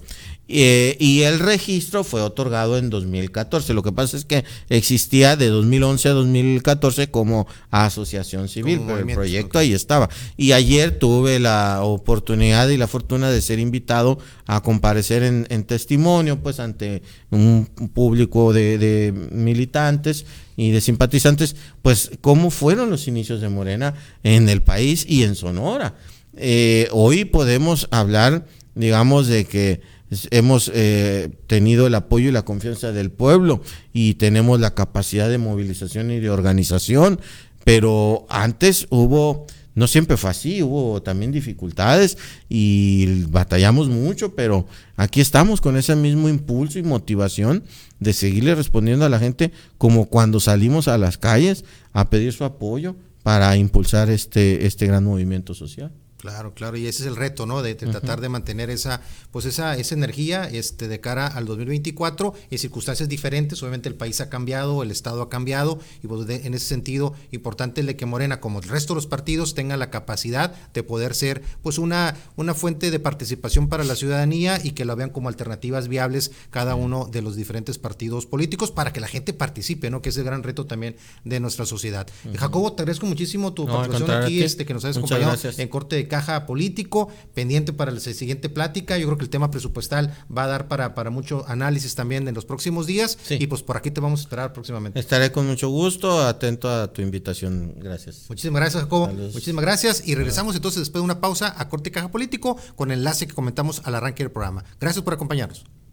Eh, 0.53 0.97
y 0.99 1.21
el 1.21 1.39
registro 1.39 2.03
fue 2.03 2.21
otorgado 2.21 2.77
en 2.77 2.89
2014. 2.89 3.73
Lo 3.73 3.83
que 3.83 3.93
pasa 3.93 4.17
es 4.17 4.25
que 4.25 4.43
existía 4.67 5.37
de 5.37 5.47
2011 5.47 6.09
a 6.09 6.11
2014 6.11 7.09
como 7.09 7.47
asociación 7.69 8.49
civil, 8.49 8.81
pero 8.85 8.99
el 8.99 9.15
proyecto 9.15 9.59
ahí 9.59 9.71
estaba. 9.71 10.09
Y 10.35 10.51
ayer 10.51 10.99
tuve 10.99 11.39
la 11.39 11.83
oportunidad 11.83 12.67
y 12.67 12.75
la 12.75 12.87
fortuna 12.87 13.31
de 13.31 13.41
ser 13.41 13.59
invitado 13.59 14.19
a 14.45 14.61
comparecer 14.61 15.23
en, 15.23 15.63
testimonio, 15.63 16.41
pues 16.43 16.59
ante 16.59 17.01
un 17.29 17.69
público 17.93 18.51
de, 18.51 19.13
militantes 19.31 20.25
y 20.57 20.71
de 20.71 20.81
simpatizantes, 20.81 21.55
pues 21.81 22.11
cómo 22.19 22.51
fueron 22.51 22.89
los 22.89 23.07
inicios 23.07 23.39
de 23.39 23.47
Morena 23.47 23.93
en 24.23 24.49
el 24.49 24.61
país 24.63 25.05
y 25.07 25.23
en 25.23 25.35
Sonora. 25.35 25.95
Eh, 26.35 26.89
hoy 26.91 27.23
podemos 27.23 27.87
hablar, 27.91 28.45
digamos, 28.75 29.27
de 29.27 29.45
que 29.45 30.00
hemos 30.29 30.71
eh, 30.73 31.29
tenido 31.47 31.87
el 31.87 31.95
apoyo 31.95 32.29
y 32.29 32.31
la 32.31 32.43
confianza 32.43 32.91
del 32.91 33.11
pueblo 33.11 33.61
y 33.93 34.15
tenemos 34.15 34.59
la 34.59 34.73
capacidad 34.73 35.29
de 35.29 35.37
movilización 35.37 36.11
y 36.11 36.19
de 36.19 36.29
organización, 36.29 37.19
pero 37.63 38.25
antes 38.29 38.87
hubo, 38.89 39.45
no 39.73 39.87
siempre 39.87 40.17
fue 40.17 40.29
así, 40.29 40.61
hubo 40.61 41.01
también 41.01 41.31
dificultades 41.31 42.17
y 42.49 43.23
batallamos 43.29 43.87
mucho, 43.87 44.35
pero 44.35 44.65
aquí 44.97 45.21
estamos 45.21 45.61
con 45.61 45.77
ese 45.77 45.95
mismo 45.95 46.27
impulso 46.27 46.77
y 46.77 46.83
motivación 46.83 47.63
de 47.99 48.13
seguirle 48.13 48.55
respondiendo 48.55 49.05
a 49.05 49.09
la 49.09 49.19
gente 49.19 49.51
como 49.77 50.07
cuando 50.07 50.39
salimos 50.39 50.87
a 50.89 50.97
las 50.97 51.17
calles 51.17 51.63
a 51.93 52.09
pedir 52.09 52.33
su 52.33 52.43
apoyo 52.43 52.95
para 53.23 53.55
impulsar 53.55 54.09
este, 54.09 54.65
este 54.65 54.87
gran 54.87 55.05
movimiento 55.05 55.53
social. 55.53 55.91
Claro, 56.21 56.53
claro, 56.53 56.77
y 56.77 56.85
ese 56.85 57.01
es 57.01 57.07
el 57.07 57.15
reto, 57.15 57.47
¿no? 57.47 57.63
De, 57.63 57.73
tratar 57.73 58.21
de 58.21 58.29
mantener 58.29 58.69
esa, 58.69 59.01
pues 59.31 59.45
esa, 59.45 59.75
esa 59.75 59.95
energía, 59.95 60.43
este, 60.43 60.87
de 60.87 60.99
cara 60.99 61.25
al 61.25 61.45
2024 61.45 62.35
en 62.51 62.59
circunstancias 62.59 63.09
diferentes. 63.09 63.63
Obviamente 63.63 63.89
el 63.89 63.95
país 63.95 64.21
ha 64.21 64.29
cambiado, 64.29 64.83
el 64.83 64.91
estado 64.91 65.23
ha 65.23 65.29
cambiado, 65.29 65.79
y 66.03 66.07
pues 66.07 66.29
en 66.29 66.53
ese 66.53 66.67
sentido 66.67 67.15
importante 67.31 67.81
el 67.81 67.95
que 67.95 68.05
Morena, 68.05 68.39
como 68.39 68.59
el 68.59 68.69
resto 68.69 68.93
de 68.93 68.97
los 68.97 69.07
partidos, 69.07 69.55
tenga 69.55 69.77
la 69.77 69.89
capacidad 69.89 70.53
de 70.75 70.83
poder 70.83 71.15
ser, 71.15 71.41
pues 71.63 71.79
una, 71.79 72.15
una 72.35 72.53
fuente 72.53 72.91
de 72.91 72.99
participación 72.99 73.67
para 73.67 73.83
la 73.83 73.95
ciudadanía 73.95 74.59
y 74.63 74.73
que 74.73 74.85
la 74.85 74.93
vean 74.93 75.09
como 75.09 75.27
alternativas 75.27 75.87
viables 75.87 76.33
cada 76.51 76.75
uno 76.75 77.09
de 77.11 77.23
los 77.23 77.35
diferentes 77.35 77.79
partidos 77.79 78.27
políticos 78.27 78.69
para 78.69 78.93
que 78.93 78.99
la 78.99 79.07
gente 79.07 79.33
participe, 79.33 79.89
¿no? 79.89 80.03
Que 80.03 80.09
es 80.09 80.17
el 80.17 80.25
gran 80.25 80.43
reto 80.43 80.67
también 80.67 80.97
de 81.23 81.39
nuestra 81.39 81.65
sociedad. 81.65 82.05
Jacobo, 82.37 82.73
te 82.73 82.83
agradezco 82.83 83.07
muchísimo 83.07 83.53
tu 83.53 83.65
participación 83.65 84.11
aquí, 84.23 84.43
este, 84.43 84.67
que 84.67 84.75
nos 84.75 84.85
has 84.85 84.97
acompañado 84.97 85.35
en 85.57 85.67
corte 85.67 85.95
de 85.95 86.10
caja 86.11 86.45
político, 86.45 87.07
pendiente 87.33 87.71
para 87.71 87.89
la 87.89 88.01
siguiente 88.01 88.49
plática. 88.49 88.97
Yo 88.97 89.07
creo 89.07 89.17
que 89.17 89.23
el 89.23 89.29
tema 89.29 89.49
presupuestal 89.49 90.13
va 90.35 90.43
a 90.43 90.47
dar 90.47 90.67
para, 90.67 90.93
para 90.93 91.09
mucho 91.09 91.45
análisis 91.47 91.95
también 91.95 92.27
en 92.27 92.35
los 92.35 92.43
próximos 92.43 92.85
días. 92.85 93.17
Y 93.29 93.47
pues 93.47 93.63
por 93.63 93.77
aquí 93.77 93.91
te 93.91 94.01
vamos 94.01 94.19
a 94.19 94.23
esperar 94.23 94.51
próximamente. 94.51 94.99
Estaré 94.99 95.31
con 95.31 95.47
mucho 95.47 95.69
gusto, 95.69 96.21
atento 96.21 96.69
a 96.69 96.91
tu 96.91 97.01
invitación. 97.01 97.75
Gracias. 97.77 98.25
Muchísimas 98.27 98.59
gracias, 98.59 98.83
Jacobo. 98.83 99.07
Muchísimas 99.07 99.63
gracias. 99.63 100.05
Y 100.05 100.15
regresamos 100.15 100.53
entonces 100.57 100.81
después 100.81 100.99
de 100.99 101.05
una 101.05 101.21
pausa 101.21 101.55
a 101.57 101.69
corte 101.69 101.91
caja 101.91 102.11
político 102.11 102.57
con 102.75 102.91
el 102.91 102.99
enlace 102.99 103.25
que 103.25 103.33
comentamos 103.33 103.81
al 103.85 103.95
arranque 103.95 104.23
del 104.23 104.31
programa. 104.33 104.65
Gracias 104.81 105.01
por 105.05 105.13
acompañarnos. 105.13 105.63